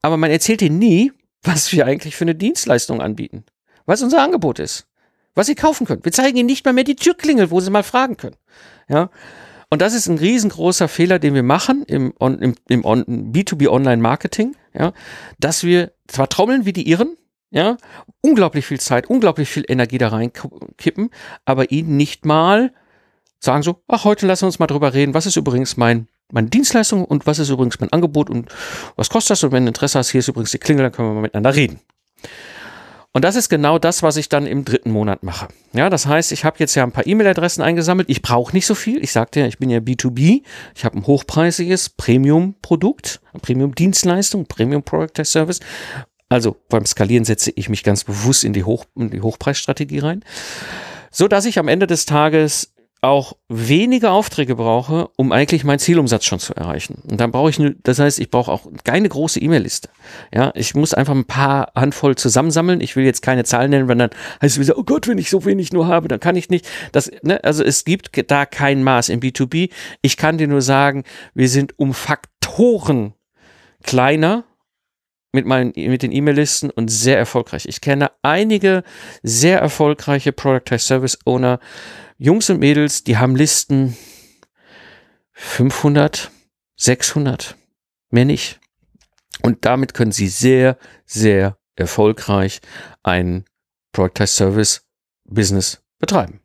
Aber 0.00 0.16
man 0.16 0.30
erzählt 0.30 0.62
ihnen 0.62 0.78
nie, 0.78 1.12
was 1.42 1.72
wir 1.72 1.86
eigentlich 1.86 2.16
für 2.16 2.24
eine 2.24 2.34
Dienstleistung 2.34 3.00
anbieten. 3.00 3.44
Was 3.86 4.02
unser 4.02 4.22
Angebot 4.22 4.58
ist. 4.58 4.86
Was 5.34 5.46
sie 5.46 5.54
kaufen 5.54 5.86
können. 5.86 6.04
Wir 6.04 6.12
zeigen 6.12 6.36
ihnen 6.36 6.46
nicht 6.46 6.64
mal 6.64 6.72
mehr 6.72 6.84
die 6.84 6.94
Türklingel, 6.94 7.50
wo 7.50 7.60
sie 7.60 7.70
mal 7.70 7.82
fragen 7.82 8.16
können. 8.16 8.36
Ja. 8.88 9.10
Und 9.70 9.82
das 9.82 9.92
ist 9.92 10.06
ein 10.06 10.18
riesengroßer 10.18 10.86
Fehler, 10.86 11.18
den 11.18 11.34
wir 11.34 11.42
machen 11.42 11.82
im, 11.88 12.14
im, 12.20 12.54
im 12.68 13.32
B2B 13.32 13.68
Online 13.68 14.00
Marketing, 14.00 14.54
ja, 14.72 14.92
dass 15.40 15.64
wir 15.64 15.92
zwar 16.06 16.28
trommeln 16.28 16.64
wie 16.64 16.72
die 16.72 16.88
Iren, 16.88 17.16
ja, 17.50 17.76
unglaublich 18.20 18.66
viel 18.66 18.78
Zeit, 18.78 19.10
unglaublich 19.10 19.48
viel 19.48 19.64
Energie 19.66 19.98
da 19.98 20.08
reinkippen, 20.08 21.10
aber 21.44 21.72
ihnen 21.72 21.96
nicht 21.96 22.24
mal 22.24 22.72
sagen 23.38 23.62
so, 23.62 23.82
ach, 23.88 24.04
heute 24.04 24.26
lassen 24.26 24.42
wir 24.42 24.46
uns 24.46 24.58
mal 24.58 24.66
drüber 24.66 24.94
reden. 24.94 25.14
Was 25.14 25.26
ist 25.26 25.36
übrigens 25.36 25.76
mein, 25.76 26.08
meine 26.32 26.48
Dienstleistung 26.48 27.04
und 27.04 27.26
was 27.26 27.38
ist 27.38 27.50
übrigens 27.50 27.80
mein 27.80 27.92
Angebot 27.92 28.30
und 28.30 28.50
was 28.96 29.10
kostet 29.10 29.32
das? 29.32 29.44
Und 29.44 29.52
wenn 29.52 29.64
du 29.64 29.68
Interesse 29.68 29.98
hast, 29.98 30.10
hier 30.10 30.20
ist 30.20 30.28
übrigens 30.28 30.50
die 30.50 30.58
Klingel, 30.58 30.84
dann 30.84 30.92
können 30.92 31.08
wir 31.08 31.14
mal 31.14 31.22
miteinander 31.22 31.54
reden. 31.54 31.80
Und 33.16 33.24
das 33.24 33.36
ist 33.36 33.48
genau 33.48 33.78
das, 33.78 34.02
was 34.02 34.16
ich 34.16 34.28
dann 34.28 34.44
im 34.44 34.64
dritten 34.64 34.90
Monat 34.90 35.22
mache. 35.22 35.46
Ja, 35.72 35.88
das 35.88 36.06
heißt, 36.06 36.32
ich 36.32 36.44
habe 36.44 36.56
jetzt 36.58 36.74
ja 36.74 36.82
ein 36.82 36.90
paar 36.90 37.06
E-Mail-Adressen 37.06 37.62
eingesammelt. 37.62 38.10
Ich 38.10 38.22
brauche 38.22 38.52
nicht 38.52 38.66
so 38.66 38.74
viel. 38.74 39.02
Ich 39.04 39.12
sagte 39.12 39.38
ja, 39.38 39.46
ich 39.46 39.58
bin 39.58 39.70
ja 39.70 39.78
B2B. 39.78 40.42
Ich 40.74 40.84
habe 40.84 40.98
ein 40.98 41.06
hochpreisiges 41.06 41.90
Premium-Produkt, 41.90 43.20
Premium-Dienstleistung, 43.40 44.46
Premium-Product-Service. 44.46 45.60
Also 46.28 46.56
beim 46.68 46.86
Skalieren 46.86 47.24
setze 47.24 47.52
ich 47.54 47.68
mich 47.68 47.84
ganz 47.84 48.02
bewusst 48.02 48.42
in 48.42 48.52
die, 48.52 48.64
Hoch 48.64 48.84
in 48.96 49.10
die 49.10 49.20
Hochpreisstrategie 49.20 50.00
rein, 50.00 50.24
so 51.12 51.28
dass 51.28 51.44
ich 51.44 51.60
am 51.60 51.68
Ende 51.68 51.86
des 51.86 52.06
Tages 52.06 52.73
auch 53.04 53.36
weniger 53.48 54.12
Aufträge 54.12 54.56
brauche, 54.56 55.08
um 55.16 55.32
eigentlich 55.32 55.64
meinen 55.64 55.78
Zielumsatz 55.78 56.24
schon 56.24 56.38
zu 56.38 56.54
erreichen. 56.54 57.02
Und 57.08 57.20
dann 57.20 57.30
brauche 57.30 57.50
ich, 57.50 57.58
ne, 57.58 57.76
das 57.82 57.98
heißt, 57.98 58.18
ich 58.18 58.30
brauche 58.30 58.50
auch 58.50 58.66
keine 58.84 59.08
große 59.08 59.40
E-Mail-Liste. 59.40 59.88
Ja, 60.34 60.52
ich 60.54 60.74
muss 60.74 60.94
einfach 60.94 61.14
ein 61.14 61.26
paar 61.26 61.72
Handvoll 61.74 62.16
zusammensammeln. 62.16 62.80
Ich 62.80 62.96
will 62.96 63.04
jetzt 63.04 63.22
keine 63.22 63.44
Zahlen 63.44 63.70
nennen, 63.70 63.88
wenn 63.88 63.98
dann 63.98 64.10
heißt 64.42 64.56
es 64.56 64.60
wieder, 64.60 64.78
oh 64.78 64.84
Gott, 64.84 65.06
wenn 65.06 65.18
ich 65.18 65.30
so 65.30 65.44
wenig 65.44 65.72
nur 65.72 65.86
habe, 65.86 66.08
dann 66.08 66.20
kann 66.20 66.36
ich 66.36 66.50
nicht. 66.50 66.68
Das, 66.92 67.10
ne, 67.22 67.42
also 67.44 67.62
es 67.62 67.84
gibt 67.84 68.10
da 68.30 68.46
kein 68.46 68.82
Maß 68.82 69.08
im 69.08 69.20
B2B. 69.20 69.70
Ich 70.02 70.16
kann 70.16 70.38
dir 70.38 70.48
nur 70.48 70.62
sagen, 70.62 71.04
wir 71.34 71.48
sind 71.48 71.78
um 71.78 71.94
Faktoren 71.94 73.14
kleiner 73.82 74.44
mit 75.34 75.46
meinen, 75.46 75.72
mit 75.74 76.02
den 76.02 76.12
E-Mail-Listen 76.12 76.70
und 76.70 76.88
sehr 76.88 77.18
erfolgreich. 77.18 77.66
Ich 77.66 77.80
kenne 77.80 78.12
einige 78.22 78.84
sehr 79.24 79.58
erfolgreiche 79.58 80.32
Productized 80.32 80.86
Service 80.86 81.18
Owner, 81.26 81.58
Jungs 82.16 82.48
und 82.50 82.60
Mädels, 82.60 83.04
die 83.04 83.16
haben 83.18 83.36
Listen 83.36 83.96
500, 85.32 86.30
600, 86.76 87.56
mehr 88.10 88.24
nicht. 88.24 88.60
Und 89.42 89.64
damit 89.64 89.94
können 89.94 90.12
sie 90.12 90.28
sehr, 90.28 90.78
sehr 91.04 91.58
erfolgreich 91.74 92.60
ein 93.02 93.44
Productized 93.92 94.36
Service 94.36 94.86
Business 95.24 95.82
betreiben. 95.98 96.40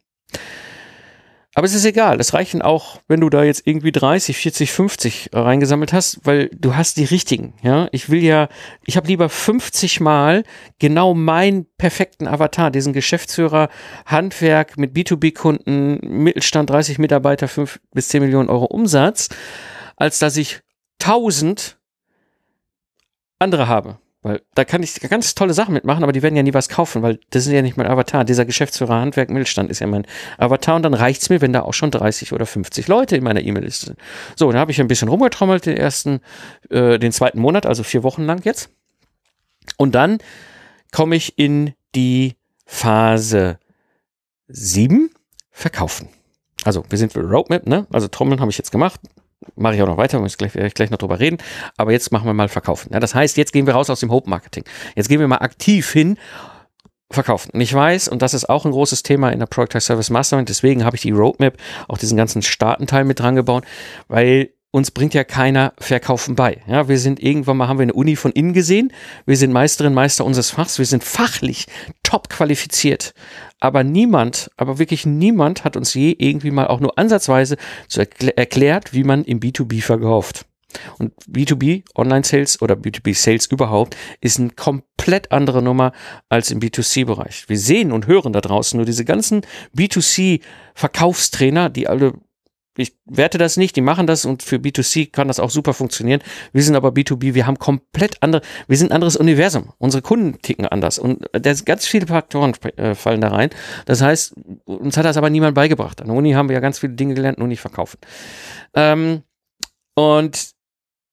Aber 1.56 1.66
es 1.66 1.74
ist 1.74 1.86
egal, 1.86 2.20
es 2.20 2.36
reichen 2.36 2.62
auch, 2.62 3.02
wenn 3.08 3.22
du 3.22 3.30
da 3.30 3.44
jetzt 3.44 3.66
irgendwie 3.66 3.92
30, 3.92 4.38
40, 4.38 4.72
50 4.72 5.30
reingesammelt 5.34 5.94
hast, 5.94 6.20
weil 6.24 6.50
du 6.50 6.76
hast 6.76 6.98
die 6.98 7.06
richtigen, 7.06 7.56
ja. 7.64 7.90
Ich 7.92 8.10
will 8.10 8.24
ja, 8.24 8.50
ich 8.86 8.98
habe 8.98 9.08
lieber 9.08 9.30
50 9.30 10.00
Mal 10.00 10.44
genau 10.78 11.16
meinen 11.16 11.66
perfekten 11.78 12.28
Avatar, 12.28 12.70
diesen 12.70 12.94
Geschäftsführer, 12.94 13.70
Handwerk 14.06 14.78
mit 14.78 14.96
B2B-Kunden, 14.96 16.00
Mittelstand 16.04 16.70
30 16.70 17.00
Mitarbeiter, 17.00 17.48
5 17.48 17.80
bis 17.94 18.10
10 18.10 18.22
Millionen 18.22 18.50
Euro 18.50 18.66
Umsatz, 18.66 19.30
als 19.96 20.20
dass 20.20 20.38
ich 20.38 20.62
1000 21.02 21.80
andere 23.40 23.68
habe. 23.68 23.98
Weil 24.22 24.42
da 24.54 24.66
kann 24.66 24.84
ich 24.84 25.00
ganz 25.00 25.34
tolle 25.34 25.54
Sachen 25.54 25.74
mitmachen, 25.74 26.04
aber 26.04 26.12
die 26.12 26.22
werden 26.22 26.36
ja 26.36 26.44
nie 26.44 26.54
was 26.54 26.68
kaufen, 26.68 27.02
weil 27.02 27.20
das 27.30 27.46
ist 27.46 27.54
ja 27.54 27.62
nicht 27.62 27.78
mein 27.78 27.88
Avatar. 27.88 28.26
Dieser 28.26 28.46
Geschäftsführer 28.46 29.00
Handwerk 29.00 29.30
Mittelstand 29.30 29.72
ist 29.72 29.80
ja 29.80 29.88
mein 29.88 30.06
Avatar 30.38 30.76
und 30.76 30.84
dann 30.84 30.94
reicht's 30.94 31.30
mir, 31.30 31.40
wenn 31.40 31.54
da 31.54 31.62
auch 31.62 31.74
schon 31.74 31.90
30 31.90 32.34
oder 32.34 32.46
50 32.46 32.90
Leute 32.90 33.16
in 33.16 33.24
meiner 33.24 33.42
E-Mail-Liste 33.42 33.86
sind. 33.88 34.00
So, 34.36 34.52
dann 34.52 34.60
habe 34.60 34.72
ich 34.72 34.82
ein 34.82 34.90
bisschen 34.90 35.08
rumgetrommelt 35.08 35.66
den 35.66 35.78
ersten, 35.78 36.20
äh, 36.70 37.00
den 37.00 37.14
zweiten 37.14 37.40
Monat, 37.40 37.66
also 37.66 37.84
vier 37.84 38.04
Wochen 38.04 38.24
lang 38.24 38.44
jetzt. 38.44 38.70
Und 39.78 39.96
dann 39.96 40.18
komme 40.92 41.16
ich 41.16 41.40
in 41.40 41.74
die 41.96 42.36
Phase 42.66 43.58
7, 44.50 45.12
verkaufen. 45.60 46.10
Also 46.64 46.84
wir 46.90 46.98
sind 46.98 47.14
für 47.14 47.22
Roadmap, 47.22 47.68
ne? 47.68 47.88
Also 47.92 48.08
Trommeln 48.08 48.40
habe 48.40 48.52
ich 48.52 48.58
jetzt 48.58 48.72
gemacht, 48.72 49.00
mache 49.56 49.76
ich 49.76 49.82
auch 49.82 49.88
noch 49.88 49.98
weiter, 49.98 50.20
muss 50.20 50.38
gleich, 50.38 50.56
ich 50.56 50.74
gleich 50.74 50.90
noch 50.90 50.98
drüber 50.98 51.20
reden. 51.20 51.38
Aber 51.78 51.92
jetzt 51.92 52.12
machen 52.12 52.26
wir 52.26 52.34
mal 52.34 52.50
Verkaufen. 52.50 52.92
Ja, 52.94 53.00
das 53.00 53.16
heißt, 53.16 53.38
jetzt 53.38 53.54
gehen 53.54 53.66
wir 53.66 53.74
raus 53.74 53.90
aus 53.90 54.00
dem 54.00 54.12
Hope 54.12 54.30
Marketing. 54.30 54.64
Jetzt 54.96 55.10
gehen 55.10 55.20
wir 55.20 55.28
mal 55.28 55.38
aktiv 55.38 55.90
hin 55.92 56.18
verkaufen. 57.12 57.52
Und 57.54 57.62
ich 57.62 57.74
weiß, 57.74 58.08
und 58.08 58.22
das 58.22 58.34
ist 58.34 58.50
auch 58.50 58.66
ein 58.66 58.72
großes 58.72 59.04
Thema 59.04 59.32
in 59.32 59.40
der 59.40 59.48
Product 59.48 59.80
Service 59.80 60.10
Mastermind, 60.10 60.50
deswegen 60.50 60.86
habe 60.86 60.96
ich 60.96 61.02
die 61.02 61.12
Roadmap, 61.12 61.58
auch 61.88 61.98
diesen 61.98 62.18
ganzen 62.18 62.42
Startenteil 62.42 63.04
mit 63.04 63.20
dran 63.20 63.36
gebaut, 63.36 63.66
weil 64.08 64.52
uns 64.72 64.92
bringt 64.92 65.16
ja 65.16 65.24
keiner 65.24 65.74
Verkaufen 65.80 66.36
bei. 66.36 66.62
Ja, 66.68 66.88
wir 66.88 67.00
sind 67.00 67.20
irgendwann 67.20 67.58
mal, 67.58 67.68
haben 67.68 67.80
wir 67.80 67.84
eine 67.84 67.94
Uni 67.94 68.16
von 68.16 68.32
innen 68.32 68.54
gesehen. 68.54 68.94
Wir 69.26 69.36
sind 69.36 69.52
Meisterin, 69.52 69.96
Meister 69.96 70.26
unseres 70.26 70.52
Fachs. 70.52 70.78
Wir 70.78 70.86
sind 70.86 71.04
fachlich 71.04 71.66
top 72.04 72.30
qualifiziert. 72.30 73.16
Aber 73.60 73.84
niemand, 73.84 74.50
aber 74.58 74.80
wirklich 74.80 75.06
niemand 75.06 75.64
hat 75.64 75.76
uns 75.76 75.94
je 75.94 76.16
irgendwie 76.18 76.52
mal 76.52 76.68
auch 76.68 76.80
nur 76.80 76.98
ansatzweise 76.98 77.58
zu 77.88 78.00
erkl 78.00 78.30
erklärt, 78.30 78.94
wie 78.94 79.04
man 79.04 79.26
im 79.26 79.40
B2B 79.40 79.82
verkauft. 79.82 80.46
Und 81.00 81.14
B2B, 81.26 81.84
Online-Sales 81.96 82.62
oder 82.62 82.76
B2B-Sales 82.76 83.48
überhaupt, 83.48 83.98
ist 84.22 84.40
eine 84.40 84.52
komplett 84.52 85.32
andere 85.32 85.62
Nummer 85.64 85.94
als 86.30 86.52
im 86.52 86.60
B2C-Bereich. 86.60 87.50
Wir 87.50 87.58
sehen 87.58 87.92
und 87.92 88.06
hören 88.08 88.34
da 88.34 88.42
draußen 88.42 88.78
nur 88.78 88.86
diese 88.86 89.04
ganzen 89.04 89.42
B2C-Verkaufstrainer, 89.76 91.70
die 91.70 91.88
alle 91.88 92.14
ich 92.78 92.98
werte 93.06 93.38
das 93.38 93.58
nicht, 93.58 93.76
die 93.76 93.82
machen 93.82 94.08
das 94.08 94.26
und 94.26 94.44
für 94.44 94.58
B2C 94.58 95.12
kann 95.12 95.28
das 95.28 95.40
auch 95.40 95.50
super 95.50 95.74
funktionieren. 95.74 96.22
Wir 96.54 96.64
sind 96.64 96.76
aber 96.76 96.90
B2B, 96.90 97.34
wir 97.34 97.46
haben 97.46 97.60
komplett 97.60 98.22
andere, 98.22 98.42
wir 98.68 98.78
sind 98.78 98.92
ein 98.92 98.96
anderes 98.96 99.18
Universum. 99.18 99.74
Unsere 99.78 100.02
Kunden 100.02 100.42
ticken 100.42 100.66
anders 100.66 101.00
und 101.00 101.26
da 101.32 101.54
sind 101.54 101.66
ganz 101.66 101.86
viele 101.86 102.08
Faktoren 102.08 102.54
äh, 102.78 102.96
fallen 102.96 103.22
da 103.22 103.30
rein. 103.30 103.50
Das 103.86 104.02
heißt, 104.02 104.34
uns 104.66 104.98
hat 104.98 105.06
das 105.06 105.18
aber 105.18 105.30
niemand 105.30 105.56
beigebracht. 105.56 106.02
An 106.02 106.08
der 106.08 106.16
Uni 106.16 106.32
haben 106.32 106.50
wir 106.50 106.54
ja 106.54 106.62
ganz 106.62 106.80
viele 106.80 106.94
Dinge 106.94 107.16
gelernt, 107.16 107.40
nur 107.40 107.48
nicht 107.48 107.62
verkaufen. 107.62 107.98
Ähm, 108.74 109.24
und 109.96 110.52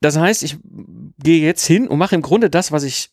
das 0.00 0.16
heißt, 0.16 0.42
ich 0.42 0.58
gehe 1.18 1.44
jetzt 1.44 1.66
hin 1.66 1.88
und 1.88 1.98
mache 1.98 2.14
im 2.14 2.22
Grunde 2.22 2.50
das, 2.50 2.70
was 2.70 2.84
ich 2.84 3.10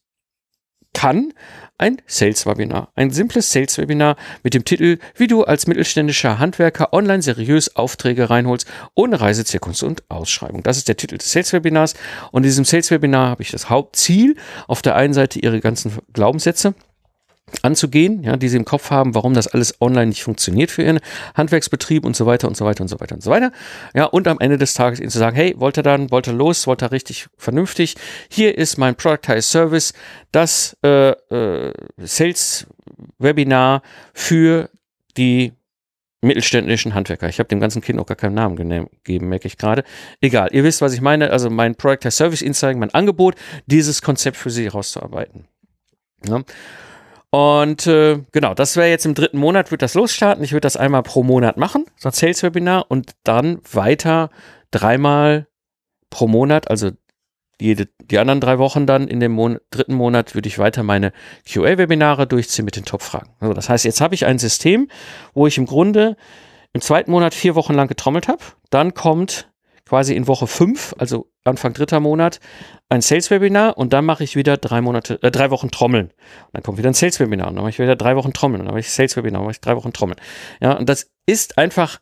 kann, 0.93 1.33
ein 1.77 2.01
Sales-Webinar. 2.05 2.91
Ein 2.95 3.11
simples 3.11 3.51
Sales-Webinar 3.51 4.15
mit 4.43 4.53
dem 4.53 4.65
Titel, 4.65 4.99
wie 5.15 5.27
du 5.27 5.43
als 5.43 5.67
mittelständischer 5.67 6.39
Handwerker 6.39 6.93
online 6.93 7.21
seriös 7.21 7.75
Aufträge 7.75 8.29
reinholst, 8.29 8.67
ohne 8.95 9.19
Reisezirkus 9.19 9.83
und 9.83 10.03
Ausschreibung. 10.09 10.63
Das 10.63 10.77
ist 10.77 10.87
der 10.87 10.97
Titel 10.97 11.17
des 11.17 11.31
Sales-Webinars. 11.31 11.95
Und 12.31 12.43
in 12.43 12.49
diesem 12.49 12.65
Sales-Webinar 12.65 13.29
habe 13.29 13.43
ich 13.43 13.51
das 13.51 13.69
Hauptziel. 13.69 14.35
Auf 14.67 14.81
der 14.81 14.95
einen 14.95 15.13
Seite 15.13 15.39
ihre 15.39 15.59
ganzen 15.59 15.97
Glaubenssätze 16.13 16.75
anzugehen, 17.61 18.23
ja, 18.23 18.37
die 18.37 18.49
sie 18.49 18.57
im 18.57 18.65
Kopf 18.65 18.89
haben, 18.89 19.15
warum 19.15 19.33
das 19.33 19.47
alles 19.47 19.79
online 19.81 20.07
nicht 20.07 20.23
funktioniert 20.23 20.71
für 20.71 20.83
ihren 20.83 20.99
Handwerksbetrieb 21.35 22.05
und 22.05 22.15
so 22.15 22.25
weiter 22.25 22.47
und 22.47 22.57
so 22.57 22.65
weiter 22.65 22.81
und 22.81 22.87
so 22.87 22.99
weiter 22.99 23.15
und 23.15 23.23
so 23.23 23.29
weiter. 23.29 23.51
Ja, 23.93 24.05
und 24.05 24.27
am 24.27 24.39
Ende 24.39 24.57
des 24.57 24.73
Tages 24.73 24.99
ihnen 24.99 25.09
zu 25.09 25.19
sagen, 25.19 25.35
hey, 25.35 25.53
wollt 25.57 25.77
ihr 25.77 25.83
dann, 25.83 26.11
wollt 26.11 26.27
ihr 26.27 26.33
los, 26.33 26.67
wollt 26.67 26.81
ihr 26.81 26.91
richtig 26.91 27.27
vernünftig, 27.37 27.95
hier 28.29 28.57
ist 28.57 28.77
mein 28.77 28.95
Productized 28.95 29.49
Service, 29.49 29.93
das 30.31 30.77
äh, 30.83 31.11
äh, 31.11 31.73
Sales-Webinar 31.97 33.81
für 34.13 34.69
die 35.17 35.53
mittelständischen 36.23 36.93
Handwerker. 36.95 37.27
Ich 37.27 37.39
habe 37.39 37.49
dem 37.49 37.59
ganzen 37.59 37.81
Kind 37.81 37.99
auch 37.99 38.05
gar 38.05 38.15
keinen 38.15 38.35
Namen 38.35 38.55
gegeben, 38.55 39.27
merke 39.27 39.47
ich 39.47 39.57
gerade. 39.57 39.83
Egal, 40.21 40.49
ihr 40.53 40.63
wisst, 40.63 40.81
was 40.81 40.93
ich 40.93 41.01
meine. 41.01 41.29
Also 41.31 41.49
mein 41.49 41.75
Productized 41.75 42.17
Service 42.17 42.41
Insight, 42.41 42.77
mein 42.77 42.93
Angebot, 42.93 43.35
dieses 43.65 44.01
Konzept 44.01 44.37
für 44.37 44.49
Sie 44.49 44.63
herauszuarbeiten. 44.63 45.45
Ja. 46.25 46.41
Und 47.33 47.87
äh, 47.87 48.19
genau, 48.31 48.53
das 48.53 48.77
wäre 48.77 48.89
jetzt 48.89 49.07
im 49.07 49.15
dritten 49.15 49.39
Monat, 49.39 49.71
wird 49.71 49.81
das 49.81 49.95
losstarten. 49.95 50.43
Ich 50.43 50.51
würde 50.51 50.67
das 50.67 50.77
einmal 50.77 51.01
pro 51.01 51.23
Monat 51.23 51.57
machen, 51.57 51.85
so 51.95 52.09
ein 52.09 52.13
Sales-Webinar 52.13 52.85
und 52.91 53.13
dann 53.23 53.59
weiter 53.71 54.29
dreimal 54.69 55.47
pro 56.11 56.27
Monat, 56.27 56.69
also 56.69 56.91
jede, 57.59 57.87
die 58.03 58.19
anderen 58.19 58.39
drei 58.39 58.59
Wochen 58.59 58.85
dann 58.85 59.07
in 59.07 59.19
dem 59.19 59.31
Mon 59.31 59.57
dritten 59.71 59.95
Monat 59.95 60.35
würde 60.35 60.47
ich 60.47 60.59
weiter 60.59 60.83
meine 60.83 61.11
QA-Webinare 61.51 62.27
durchziehen 62.27 62.65
mit 62.65 62.75
den 62.75 62.85
Top-Fragen. 62.85 63.31
Also 63.39 63.55
das 63.55 63.67
heißt, 63.67 63.83
jetzt 63.83 63.99
habe 63.99 64.13
ich 64.13 64.27
ein 64.27 64.37
System, 64.37 64.87
wo 65.33 65.47
ich 65.47 65.57
im 65.57 65.65
Grunde 65.65 66.17
im 66.71 66.81
zweiten 66.81 67.09
Monat 67.09 67.33
vier 67.33 67.55
Wochen 67.55 67.73
lang 67.73 67.87
getrommelt 67.87 68.27
habe. 68.27 68.43
Dann 68.69 68.93
kommt 68.93 69.51
quasi 69.85 70.15
in 70.15 70.27
Woche 70.27 70.47
fünf, 70.47 70.95
also 70.97 71.29
Anfang 71.43 71.73
dritter 71.73 71.99
Monat, 71.99 72.39
ein 72.89 73.01
Sales-Webinar 73.01 73.77
und 73.77 73.93
dann 73.93 74.05
mache 74.05 74.23
ich 74.23 74.35
wieder 74.35 74.57
drei 74.57 74.81
Monate, 74.81 75.21
äh, 75.21 75.31
drei 75.31 75.51
Wochen 75.51 75.71
Trommeln. 75.71 76.07
Und 76.07 76.53
dann 76.53 76.63
kommt 76.63 76.77
wieder 76.77 76.89
ein 76.89 76.93
Sales-Webinar 76.93 77.49
und 77.49 77.55
dann 77.55 77.63
mache 77.63 77.71
ich 77.71 77.79
wieder 77.79 77.95
drei 77.95 78.15
Wochen 78.15 78.33
Trommeln 78.33 78.61
und 78.61 78.67
dann 78.67 78.73
mache 78.73 78.79
ich 78.79 78.89
Sales-Webinar, 78.89 79.41
und 79.41 79.43
dann 79.43 79.47
mache 79.47 79.57
ich 79.57 79.61
drei 79.61 79.75
Wochen 79.75 79.93
Trommeln. 79.93 80.19
Ja, 80.61 80.73
und 80.73 80.87
das 80.87 81.11
ist 81.25 81.57
einfach, 81.57 81.99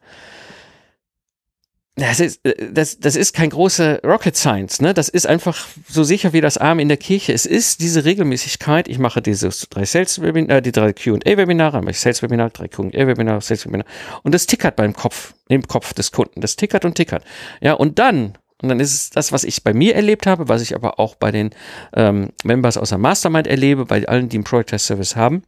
das 1.96 2.22
ist, 2.22 2.46
äh, 2.46 2.72
das, 2.72 3.00
das 3.00 3.16
ist 3.16 3.34
kein 3.34 3.50
große 3.50 4.02
Rocket 4.04 4.36
Science, 4.36 4.82
ne? 4.82 4.94
Das 4.94 5.10
ist 5.10 5.28
einfach 5.28 5.68
so 5.88 6.04
sicher 6.04 6.32
wie 6.34 6.42
das 6.42 6.58
Arm 6.58 6.80
in 6.80 6.88
der 6.88 6.98
Kirche. 6.98 7.34
Es 7.34 7.46
ist 7.46 7.82
diese 7.82 8.06
Regelmäßigkeit. 8.06 8.88
Ich 8.88 8.98
mache 8.98 9.22
diese 9.22 9.50
drei 9.70 9.84
Sales-Webinare, 9.84 10.60
äh, 10.60 10.62
die 10.62 10.72
drei 10.72 10.94
Q&A-Webinare, 10.94 11.82
mache 11.82 11.92
ich 11.92 12.00
Sales-Webinar, 12.00 12.52
drei 12.52 12.70
Q&A-Webinare, 12.70 13.42
Sales-Webinar. 13.42 13.86
Und 14.24 14.34
das 14.34 14.48
tickert 14.48 14.78
beim 14.78 14.94
Kopf, 14.94 15.34
im 15.50 15.68
Kopf 15.68 15.94
des 15.94 16.12
Kunden. 16.12 16.40
Das 16.40 16.56
tickert 16.56 16.86
und 16.86 16.96
tickert. 16.96 17.24
Ja, 17.60 17.74
und 17.74 18.00
dann 18.00 18.38
und 18.62 18.70
dann 18.70 18.80
ist 18.80 18.94
es 18.94 19.10
das, 19.10 19.32
was 19.32 19.44
ich 19.44 19.64
bei 19.64 19.74
mir 19.74 19.96
erlebt 19.96 20.28
habe, 20.28 20.48
was 20.48 20.62
ich 20.62 20.76
aber 20.76 21.00
auch 21.00 21.16
bei 21.16 21.32
den 21.32 21.50
ähm, 21.94 22.30
Members 22.44 22.78
aus 22.78 22.90
der 22.90 23.00
Mastermind 23.00 23.48
erlebe, 23.48 23.86
bei 23.86 24.08
allen, 24.08 24.30
die 24.30 24.38
einen 24.38 24.44
Project 24.44 24.70
Test 24.70 24.86
Service 24.86 25.16
haben. 25.16 25.44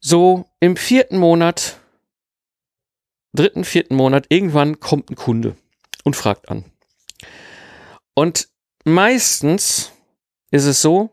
So 0.00 0.46
im 0.60 0.76
vierten 0.76 1.18
Monat 1.18 1.78
dritten, 3.36 3.64
vierten 3.64 3.94
Monat, 3.94 4.26
irgendwann 4.28 4.80
kommt 4.80 5.10
ein 5.10 5.16
Kunde 5.16 5.56
und 6.04 6.16
fragt 6.16 6.48
an. 6.48 6.64
Und 8.14 8.48
meistens 8.84 9.92
ist 10.50 10.64
es 10.64 10.82
so, 10.82 11.10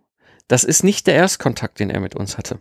das 0.47 0.63
ist 0.63 0.83
nicht 0.83 1.07
der 1.07 1.15
Erstkontakt, 1.15 1.79
den 1.79 1.89
er 1.89 1.99
mit 1.99 2.15
uns 2.15 2.38
hatte. 2.38 2.59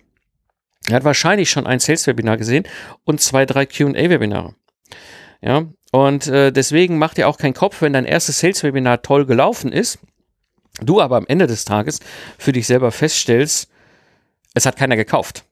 Er 0.88 0.96
hat 0.96 1.04
wahrscheinlich 1.04 1.50
schon 1.50 1.66
ein 1.66 1.80
Sales-Webinar 1.80 2.36
gesehen 2.36 2.64
und 3.04 3.20
zwei, 3.20 3.46
drei 3.46 3.66
QA-Webinare. 3.66 4.54
Ja, 5.40 5.66
und 5.92 6.26
äh, 6.26 6.52
deswegen 6.52 6.98
macht 6.98 7.18
dir 7.18 7.28
auch 7.28 7.36
keinen 7.36 7.54
Kopf, 7.54 7.82
wenn 7.82 7.92
dein 7.92 8.04
erstes 8.04 8.40
Sales-Webinar 8.40 9.02
toll 9.02 9.26
gelaufen 9.26 9.72
ist, 9.72 9.98
du 10.80 11.00
aber 11.00 11.16
am 11.16 11.26
Ende 11.26 11.46
des 11.46 11.64
Tages 11.64 12.00
für 12.38 12.52
dich 12.52 12.66
selber 12.66 12.92
feststellst, 12.92 13.68
es 14.54 14.66
hat 14.66 14.76
keiner 14.76 14.96
gekauft. 14.96 15.44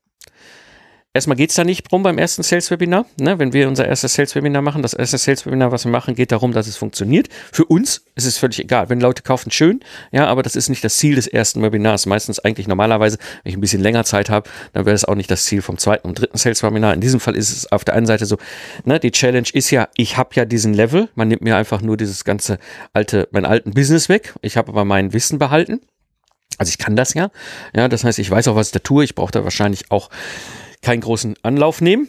Erstmal 1.12 1.36
geht 1.36 1.50
es 1.50 1.56
da 1.56 1.64
nicht 1.64 1.90
drum 1.90 2.04
beim 2.04 2.18
ersten 2.18 2.44
Sales-Webinar. 2.44 3.04
Ne? 3.18 3.36
Wenn 3.40 3.52
wir 3.52 3.66
unser 3.66 3.84
erstes 3.84 4.14
Sales-Webinar 4.14 4.62
machen, 4.62 4.80
das 4.80 4.94
erste 4.94 5.18
Sales-Webinar, 5.18 5.72
was 5.72 5.84
wir 5.84 5.90
machen, 5.90 6.14
geht 6.14 6.30
darum, 6.30 6.52
dass 6.52 6.68
es 6.68 6.76
funktioniert. 6.76 7.26
Für 7.50 7.64
uns 7.64 8.04
ist 8.14 8.26
es 8.26 8.38
völlig 8.38 8.60
egal. 8.60 8.90
Wenn 8.90 9.00
Leute 9.00 9.22
kaufen, 9.24 9.50
schön. 9.50 9.80
Ja, 10.12 10.28
aber 10.28 10.44
das 10.44 10.54
ist 10.54 10.68
nicht 10.68 10.84
das 10.84 10.98
Ziel 10.98 11.16
des 11.16 11.26
ersten 11.26 11.62
Webinars. 11.62 12.06
Meistens 12.06 12.38
eigentlich 12.38 12.68
normalerweise, 12.68 13.18
wenn 13.42 13.50
ich 13.50 13.58
ein 13.58 13.60
bisschen 13.60 13.82
länger 13.82 14.04
Zeit 14.04 14.30
habe, 14.30 14.48
dann 14.72 14.86
wäre 14.86 14.94
es 14.94 15.04
auch 15.04 15.16
nicht 15.16 15.28
das 15.32 15.46
Ziel 15.46 15.62
vom 15.62 15.78
zweiten 15.78 16.06
und 16.06 16.20
dritten 16.20 16.38
Sales-Webinar. 16.38 16.94
In 16.94 17.00
diesem 17.00 17.18
Fall 17.18 17.34
ist 17.34 17.50
es 17.50 17.72
auf 17.72 17.84
der 17.84 17.94
einen 17.94 18.06
Seite 18.06 18.24
so, 18.24 18.38
ne, 18.84 19.00
die 19.00 19.10
Challenge 19.10 19.48
ist 19.52 19.72
ja, 19.72 19.88
ich 19.96 20.16
habe 20.16 20.30
ja 20.34 20.44
diesen 20.44 20.74
Level. 20.74 21.08
Man 21.16 21.26
nimmt 21.26 21.42
mir 21.42 21.56
einfach 21.56 21.80
nur 21.80 21.96
dieses 21.96 22.22
ganze 22.22 22.60
alte, 22.92 23.26
mein 23.32 23.44
alten 23.44 23.72
Business 23.72 24.08
weg. 24.08 24.34
Ich 24.42 24.56
habe 24.56 24.68
aber 24.68 24.84
mein 24.84 25.12
Wissen 25.12 25.40
behalten. 25.40 25.80
Also 26.56 26.70
ich 26.70 26.78
kann 26.78 26.94
das 26.94 27.14
ja. 27.14 27.32
Ja, 27.74 27.88
das 27.88 28.04
heißt, 28.04 28.20
ich 28.20 28.30
weiß 28.30 28.46
auch, 28.46 28.54
was 28.54 28.68
ich 28.68 28.72
da 28.72 28.78
tue. 28.78 29.02
Ich 29.02 29.16
brauche 29.16 29.32
da 29.32 29.42
wahrscheinlich 29.42 29.90
auch 29.90 30.08
keinen 30.82 31.00
großen 31.00 31.36
Anlauf 31.42 31.80
nehmen. 31.80 32.08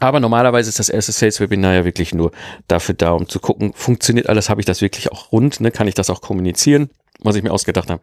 Aber 0.00 0.20
normalerweise 0.20 0.68
ist 0.68 0.78
das 0.78 0.88
erste 0.88 1.12
Sales-Webinar 1.12 1.74
ja 1.74 1.84
wirklich 1.84 2.14
nur 2.14 2.30
dafür 2.68 2.94
da, 2.94 3.12
um 3.12 3.28
zu 3.28 3.40
gucken, 3.40 3.72
funktioniert 3.74 4.28
alles, 4.28 4.48
habe 4.48 4.60
ich 4.60 4.66
das 4.66 4.80
wirklich 4.80 5.10
auch 5.10 5.32
rund, 5.32 5.60
ne? 5.60 5.72
kann 5.72 5.88
ich 5.88 5.94
das 5.94 6.08
auch 6.08 6.20
kommunizieren, 6.20 6.90
was 7.20 7.34
ich 7.34 7.42
mir 7.42 7.52
ausgedacht 7.52 7.90
habe. 7.90 8.00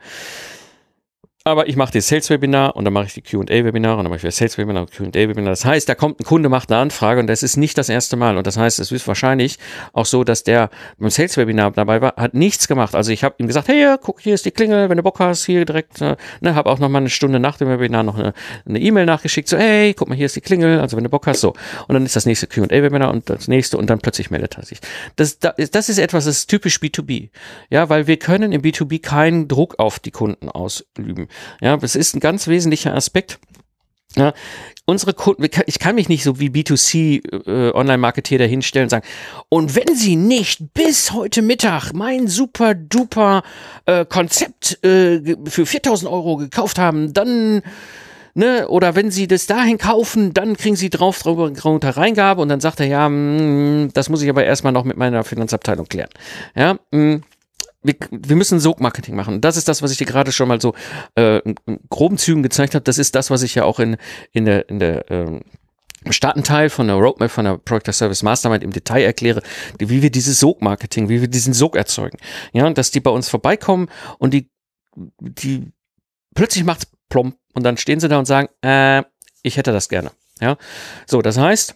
Aber 1.47 1.69
ich 1.69 1.75
mache 1.75 1.93
das 1.93 2.07
Sales-Webinar 2.07 2.75
und 2.75 2.85
dann 2.85 2.93
mache 2.93 3.05
ich 3.05 3.13
die 3.13 3.21
QA-Webinare 3.21 3.97
und 3.97 4.05
dann 4.05 4.09
mache 4.09 4.17
ich 4.17 4.23
das 4.23 4.37
Sales-Webinar 4.37 4.81
und 4.81 4.91
QA-Webinar. 4.91 5.51
Das 5.51 5.63
heißt, 5.63 5.87
da 5.87 5.93
kommt 5.93 6.19
ein 6.19 6.23
Kunde, 6.23 6.49
macht 6.49 6.71
eine 6.71 6.81
Anfrage 6.81 7.19
und 7.19 7.27
das 7.27 7.43
ist 7.43 7.55
nicht 7.55 7.77
das 7.77 7.87
erste 7.87 8.15
Mal. 8.15 8.37
Und 8.37 8.47
das 8.47 8.57
heißt, 8.57 8.79
es 8.79 8.91
ist 8.91 9.07
wahrscheinlich 9.07 9.59
auch 9.93 10.07
so, 10.07 10.23
dass 10.23 10.41
der 10.41 10.71
beim 10.97 11.11
Sales-Webinar 11.11 11.69
dabei 11.69 12.01
war, 12.01 12.15
hat 12.17 12.33
nichts 12.33 12.67
gemacht. 12.67 12.95
Also 12.95 13.11
ich 13.11 13.23
habe 13.23 13.35
ihm 13.37 13.45
gesagt, 13.45 13.67
hey, 13.67 13.95
guck, 14.01 14.21
hier 14.21 14.33
ist 14.33 14.45
die 14.45 14.49
Klingel, 14.49 14.89
wenn 14.89 14.97
du 14.97 15.03
Bock 15.03 15.19
hast, 15.19 15.45
hier 15.45 15.65
direkt, 15.65 16.01
äh, 16.01 16.15
ne, 16.41 16.55
habe 16.55 16.67
auch 16.67 16.79
noch 16.79 16.89
mal 16.89 16.97
eine 16.97 17.11
Stunde 17.11 17.39
nach 17.39 17.59
dem 17.59 17.69
Webinar 17.69 18.01
noch 18.01 18.17
eine 18.17 18.33
E-Mail 18.67 19.03
e 19.03 19.05
nachgeschickt, 19.05 19.47
so, 19.47 19.55
hey, 19.55 19.93
guck 19.93 20.09
mal, 20.09 20.15
hier 20.15 20.25
ist 20.25 20.35
die 20.35 20.41
Klingel, 20.41 20.79
also 20.79 20.97
wenn 20.97 21.03
du 21.03 21.11
Bock 21.11 21.27
hast, 21.27 21.41
so. 21.41 21.53
Und 21.87 21.93
dann 21.93 22.03
ist 22.07 22.15
das 22.15 22.25
nächste 22.25 22.47
QA-Webinar 22.47 23.11
und 23.11 23.29
das 23.29 23.47
nächste 23.47 23.77
und 23.77 23.87
dann 23.87 23.99
plötzlich 23.99 24.31
meldet 24.31 24.57
er 24.57 24.65
sich. 24.65 24.79
Das, 25.15 25.37
das 25.37 25.89
ist 25.89 25.99
etwas, 25.99 26.25
das 26.25 26.37
ist 26.37 26.47
typisch 26.47 26.77
B2B. 26.77 27.29
Ja, 27.69 27.87
weil 27.89 28.07
wir 28.07 28.17
können 28.17 28.51
im 28.51 28.63
B2B 28.63 28.99
keinen 28.99 29.47
Druck 29.47 29.77
auf 29.77 29.99
die 29.99 30.09
Kunden 30.09 30.49
ausüben. 30.49 31.27
Ja, 31.61 31.77
es 31.81 31.95
ist 31.95 32.15
ein 32.15 32.19
ganz 32.19 32.47
wesentlicher 32.47 32.93
Aspekt. 32.93 33.39
Ja, 34.15 34.33
unsere 34.85 35.13
Kunden, 35.13 35.45
ich 35.65 35.79
kann 35.79 35.95
mich 35.95 36.07
nicht 36.07 36.23
so 36.23 36.39
wie 36.39 36.49
B2C 36.49 37.47
äh, 37.47 37.73
Online-Marketeer 37.73 38.39
dahinstellen 38.39 38.85
und 38.85 38.89
sagen, 38.89 39.05
und 39.49 39.75
wenn 39.75 39.93
Sie 39.95 40.15
nicht 40.15 40.73
bis 40.73 41.11
heute 41.11 41.41
Mittag 41.41 41.91
mein 41.93 42.27
super 42.27 42.75
duper 42.75 43.43
äh, 43.85 44.05
Konzept 44.05 44.81
äh, 44.85 45.35
für 45.45 45.65
4000 45.65 46.09
Euro 46.09 46.37
gekauft 46.37 46.79
haben, 46.79 47.13
dann 47.13 47.61
Ne, 48.37 48.67
oder 48.67 48.95
wenn 48.95 49.11
sie 49.11 49.27
das 49.27 49.47
dahin 49.47 49.77
kaufen, 49.77 50.33
dann 50.33 50.57
kriegen 50.57 50.75
sie 50.75 50.89
drauf 50.89 51.23
drüber 51.23 51.49
drunter 51.51 51.95
Reingabe 51.95 52.41
und 52.41 52.49
dann 52.49 52.59
sagt 52.59 52.81
er, 52.81 52.85
ja, 52.85 53.07
mh, 53.07 53.85
mm, 53.85 53.91
das 53.93 54.09
muss 54.09 54.21
ich 54.21 54.29
aber 54.29 54.43
erstmal 54.43 54.73
noch 54.73 54.83
mit 54.83 54.97
meiner 54.97 55.23
Finanzabteilung 55.23 55.85
klären. 55.87 56.09
Ja, 56.53 56.77
mh, 56.91 56.99
mm 56.99 57.23
wir, 57.85 57.95
wir 58.11 58.35
müssen 58.35 58.59
Sog-Marketing 58.59 59.15
machen. 59.15 59.41
Das 59.41 59.57
ist 59.57 59.67
das, 59.67 59.81
was 59.81 59.91
ich 59.91 59.97
dir 59.97 60.05
gerade 60.05 60.31
schon 60.31 60.47
mal 60.47 60.59
so 60.59 60.73
äh, 61.15 61.39
in 61.39 61.55
groben 61.89 62.17
Zügen 62.17 62.43
gezeigt 62.43 62.75
habe. 62.75 62.83
Das 62.83 62.97
ist 62.97 63.15
das, 63.15 63.29
was 63.29 63.43
ich 63.43 63.55
ja 63.55 63.63
auch 63.63 63.79
in, 63.79 63.97
in 64.31 64.45
der, 64.45 64.69
in 64.69 64.79
der 64.79 65.09
ähm, 65.11 65.41
Startenteil 66.09 66.69
von 66.69 66.87
der 66.87 66.95
Roadmap 66.97 67.31
von 67.31 67.45
der 67.45 67.57
Product 67.57 67.93
Service 67.93 68.23
Mastermind 68.23 68.63
im 68.63 68.71
Detail 68.71 69.03
erkläre, 69.03 69.41
wie 69.79 70.01
wir 70.01 70.09
dieses 70.09 70.39
Sog-Marketing, 70.39 71.09
wie 71.09 71.21
wir 71.21 71.27
diesen 71.27 71.53
Sog 71.53 71.75
erzeugen. 71.75 72.17
Ja, 72.53 72.69
dass 72.71 72.91
die 72.91 72.99
bei 72.99 73.11
uns 73.11 73.29
vorbeikommen 73.29 73.89
und 74.19 74.33
die, 74.33 74.49
die 75.19 75.71
plötzlich 76.33 76.63
macht's 76.63 76.87
plomp 77.09 77.37
und 77.53 77.63
dann 77.63 77.77
stehen 77.77 77.99
sie 77.99 78.09
da 78.09 78.19
und 78.19 78.25
sagen, 78.25 78.49
äh, 78.61 79.03
ich 79.41 79.57
hätte 79.57 79.71
das 79.71 79.89
gerne. 79.89 80.11
Ja, 80.41 80.57
so, 81.05 81.21
das 81.21 81.37
heißt, 81.37 81.75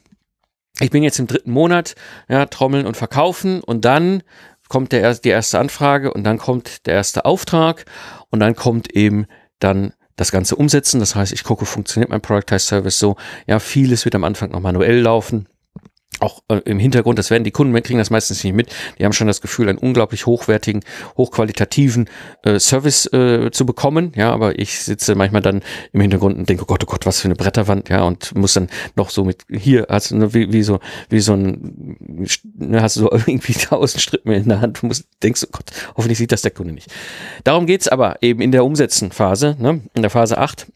ich 0.79 0.91
bin 0.91 1.03
jetzt 1.03 1.19
im 1.19 1.27
dritten 1.27 1.51
Monat, 1.51 1.95
ja, 2.27 2.45
trommeln 2.45 2.85
und 2.85 2.97
verkaufen 2.97 3.61
und 3.61 3.85
dann 3.85 4.23
kommt 4.69 4.93
der, 4.93 5.13
die 5.15 5.29
erste 5.29 5.59
Anfrage 5.59 6.13
und 6.13 6.23
dann 6.23 6.37
kommt 6.37 6.85
der 6.85 6.93
erste 6.93 7.25
Auftrag 7.25 7.85
und 8.29 8.39
dann 8.39 8.55
kommt 8.55 8.95
eben 8.95 9.25
dann 9.59 9.93
das 10.15 10.31
Ganze 10.31 10.55
umsetzen. 10.55 11.01
Das 11.01 11.15
heißt, 11.15 11.33
ich 11.33 11.43
gucke, 11.43 11.65
funktioniert 11.65 12.09
mein 12.09 12.21
Productized 12.21 12.67
Service 12.67 12.99
so. 12.99 13.17
Ja, 13.47 13.59
vieles 13.59 14.05
wird 14.05 14.15
am 14.15 14.23
Anfang 14.23 14.51
noch 14.51 14.61
manuell 14.61 15.01
laufen 15.01 15.47
auch 16.19 16.43
äh, 16.49 16.57
im 16.65 16.79
Hintergrund, 16.79 17.19
das 17.19 17.29
werden 17.29 17.43
die 17.43 17.51
Kunden 17.51 17.79
kriegen 17.81 17.99
das 17.99 18.09
meistens 18.09 18.43
nicht 18.43 18.53
mit. 18.53 18.75
Die 18.97 19.05
haben 19.05 19.13
schon 19.13 19.27
das 19.27 19.41
Gefühl, 19.41 19.69
einen 19.69 19.77
unglaublich 19.77 20.25
hochwertigen, 20.25 20.83
hochqualitativen 21.17 22.09
äh, 22.43 22.59
Service 22.59 23.05
äh, 23.13 23.51
zu 23.51 23.65
bekommen. 23.65 24.11
Ja, 24.15 24.31
aber 24.31 24.59
ich 24.59 24.79
sitze 24.79 25.15
manchmal 25.15 25.41
dann 25.41 25.61
im 25.93 26.01
Hintergrund 26.01 26.37
und 26.37 26.49
denke, 26.49 26.63
oh 26.63 26.65
Gott, 26.65 26.83
oh 26.83 26.87
Gott, 26.87 27.05
was 27.05 27.21
für 27.21 27.25
eine 27.25 27.35
Bretterwand, 27.35 27.89
ja, 27.89 28.03
und 28.03 28.35
muss 28.35 28.53
dann 28.53 28.69
noch 28.95 29.09
so 29.09 29.23
mit 29.23 29.43
hier 29.49 29.87
hast 29.89 30.11
du 30.11 30.17
ne, 30.17 30.33
wie, 30.33 30.51
wie 30.51 30.63
so 30.63 30.79
wie 31.09 31.19
so 31.19 31.33
ein 31.33 31.97
ne, 32.55 32.81
hast 32.81 32.97
du 32.97 33.01
so 33.01 33.11
irgendwie 33.13 33.53
tausend 33.53 34.01
Strippen 34.01 34.33
in 34.33 34.49
der 34.49 34.61
Hand, 34.61 34.81
du 34.81 34.87
musst 34.87 35.07
denkst, 35.23 35.43
oh 35.45 35.51
Gott, 35.51 35.71
hoffentlich 35.95 36.17
sieht 36.17 36.31
das 36.31 36.41
der 36.41 36.51
Kunde 36.51 36.73
nicht. 36.73 36.91
Darum 37.43 37.65
geht's 37.65 37.87
aber 37.87 38.17
eben 38.21 38.41
in 38.41 38.51
der 38.51 38.65
Umsetzenphase, 38.65 39.55
ne, 39.59 39.81
in 39.93 40.01
der 40.01 40.11
Phase 40.11 40.37
8 40.37 40.67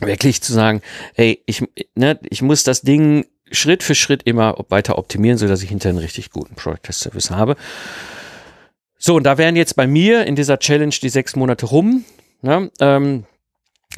wirklich 0.00 0.42
zu 0.42 0.52
sagen, 0.52 0.82
hey, 1.14 1.42
ich, 1.46 1.62
ne, 1.94 2.18
ich 2.28 2.42
muss 2.42 2.64
das 2.64 2.82
Ding 2.82 3.26
Schritt 3.52 3.82
für 3.82 3.94
Schritt 3.94 4.22
immer 4.24 4.56
weiter 4.68 4.98
optimieren, 4.98 5.38
so 5.38 5.46
dass 5.46 5.62
ich 5.62 5.68
hinterher 5.68 5.90
einen 5.90 6.04
richtig 6.04 6.30
guten 6.30 6.54
Product 6.54 6.82
Test 6.82 7.00
Service 7.00 7.30
habe. 7.30 7.56
So, 8.98 9.16
und 9.16 9.24
da 9.24 9.38
wären 9.38 9.56
jetzt 9.56 9.76
bei 9.76 9.86
mir 9.86 10.26
in 10.26 10.36
dieser 10.36 10.58
Challenge 10.58 10.94
die 11.00 11.08
sechs 11.08 11.36
Monate 11.36 11.66
rum. 11.66 12.04
Ne, 12.42 12.70
ähm, 12.80 13.24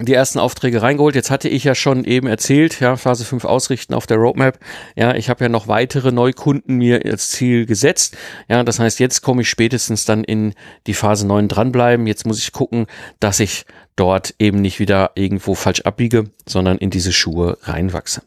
die 0.00 0.12
ersten 0.12 0.38
Aufträge 0.38 0.82
reingeholt. 0.82 1.14
Jetzt 1.14 1.30
hatte 1.30 1.48
ich 1.48 1.64
ja 1.64 1.74
schon 1.74 2.04
eben 2.04 2.26
erzählt, 2.26 2.80
ja, 2.80 2.96
Phase 2.96 3.24
5 3.24 3.44
ausrichten 3.44 3.94
auf 3.94 4.06
der 4.06 4.16
Roadmap. 4.16 4.58
Ja, 4.96 5.14
ich 5.14 5.28
habe 5.28 5.44
ja 5.44 5.48
noch 5.48 5.68
weitere 5.68 6.10
Neukunden 6.10 6.76
mir 6.76 7.04
als 7.04 7.30
Ziel 7.30 7.66
gesetzt. 7.66 8.16
Ja, 8.48 8.64
das 8.64 8.80
heißt, 8.80 8.98
jetzt 8.98 9.22
komme 9.22 9.42
ich 9.42 9.48
spätestens 9.48 10.04
dann 10.04 10.24
in 10.24 10.54
die 10.86 10.94
Phase 10.94 11.26
9 11.26 11.48
dranbleiben. 11.48 12.06
Jetzt 12.06 12.26
muss 12.26 12.38
ich 12.38 12.52
gucken, 12.52 12.86
dass 13.20 13.40
ich 13.40 13.66
dort 13.94 14.34
eben 14.38 14.60
nicht 14.60 14.80
wieder 14.80 15.12
irgendwo 15.14 15.54
falsch 15.54 15.82
abbiege, 15.82 16.24
sondern 16.46 16.78
in 16.78 16.90
diese 16.90 17.12
Schuhe 17.12 17.58
reinwachse. 17.62 18.22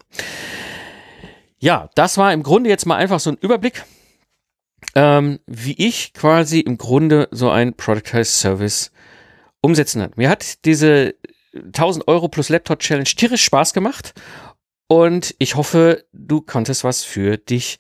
Ja, 1.68 1.90
das 1.96 2.18
war 2.18 2.32
im 2.32 2.44
Grunde 2.44 2.70
jetzt 2.70 2.86
mal 2.86 2.96
einfach 2.96 3.20
so 3.20 3.30
ein 3.30 3.38
Überblick, 3.42 3.84
ähm, 4.96 5.42
wie 5.48 5.74
ich 5.74 6.14
quasi 6.14 6.62
im 6.62 6.78
Grunde 6.78 7.28
so 7.32 7.50
ein 7.50 7.74
Productized 7.74 8.40
Service 8.40 8.94
umsetzen 9.60 10.02
hat. 10.02 10.16
Mir 10.16 10.30
hat 10.30 10.64
diese 10.64 11.16
1000 11.54 12.08
Euro 12.08 12.30
plus 12.30 12.48
Laptop 12.48 12.80
Challenge 12.80 13.04
tierisch 13.04 13.44
Spaß 13.44 13.74
gemacht 13.74 14.14
und 14.88 15.36
ich 15.40 15.56
hoffe, 15.56 16.06
du 16.14 16.40
konntest 16.40 16.86
was 16.86 17.04
für 17.04 17.36
dich 17.36 17.80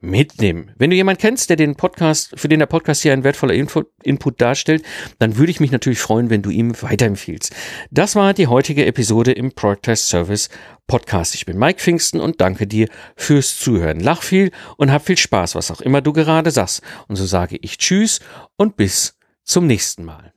mitnehmen. 0.00 0.72
Wenn 0.76 0.90
du 0.90 0.96
jemanden 0.96 1.20
kennst, 1.20 1.48
der 1.50 1.56
den 1.56 1.76
Podcast, 1.76 2.32
für 2.34 2.48
den 2.48 2.58
der 2.58 2.66
Podcast 2.66 3.02
hier 3.02 3.12
ein 3.12 3.24
wertvoller 3.24 3.54
Info, 3.54 3.84
Input 4.02 4.40
darstellt, 4.40 4.84
dann 5.18 5.36
würde 5.36 5.50
ich 5.50 5.60
mich 5.60 5.70
natürlich 5.70 5.98
freuen, 5.98 6.30
wenn 6.30 6.42
du 6.42 6.50
ihm 6.50 6.74
weiterempfiehlst. 6.80 7.54
Das 7.90 8.16
war 8.16 8.34
die 8.34 8.46
heutige 8.46 8.86
Episode 8.86 9.32
im 9.32 9.52
Productized 9.52 10.08
Service 10.08 10.50
Podcast. 10.86 11.34
Ich 11.34 11.46
bin 11.46 11.58
Mike 11.58 11.80
Pfingsten 11.80 12.20
und 12.20 12.40
danke 12.40 12.66
dir 12.66 12.88
fürs 13.16 13.56
Zuhören. 13.56 14.00
Lach 14.00 14.22
viel 14.22 14.50
und 14.76 14.92
hab 14.92 15.06
viel 15.06 15.16
Spaß, 15.16 15.54
was 15.54 15.70
auch 15.70 15.80
immer 15.80 16.02
du 16.02 16.12
gerade 16.12 16.50
sagst. 16.50 16.82
Und 17.08 17.16
so 17.16 17.24
sage 17.24 17.56
ich 17.60 17.78
Tschüss 17.78 18.20
und 18.56 18.76
bis 18.76 19.16
zum 19.44 19.66
nächsten 19.66 20.04
Mal. 20.04 20.33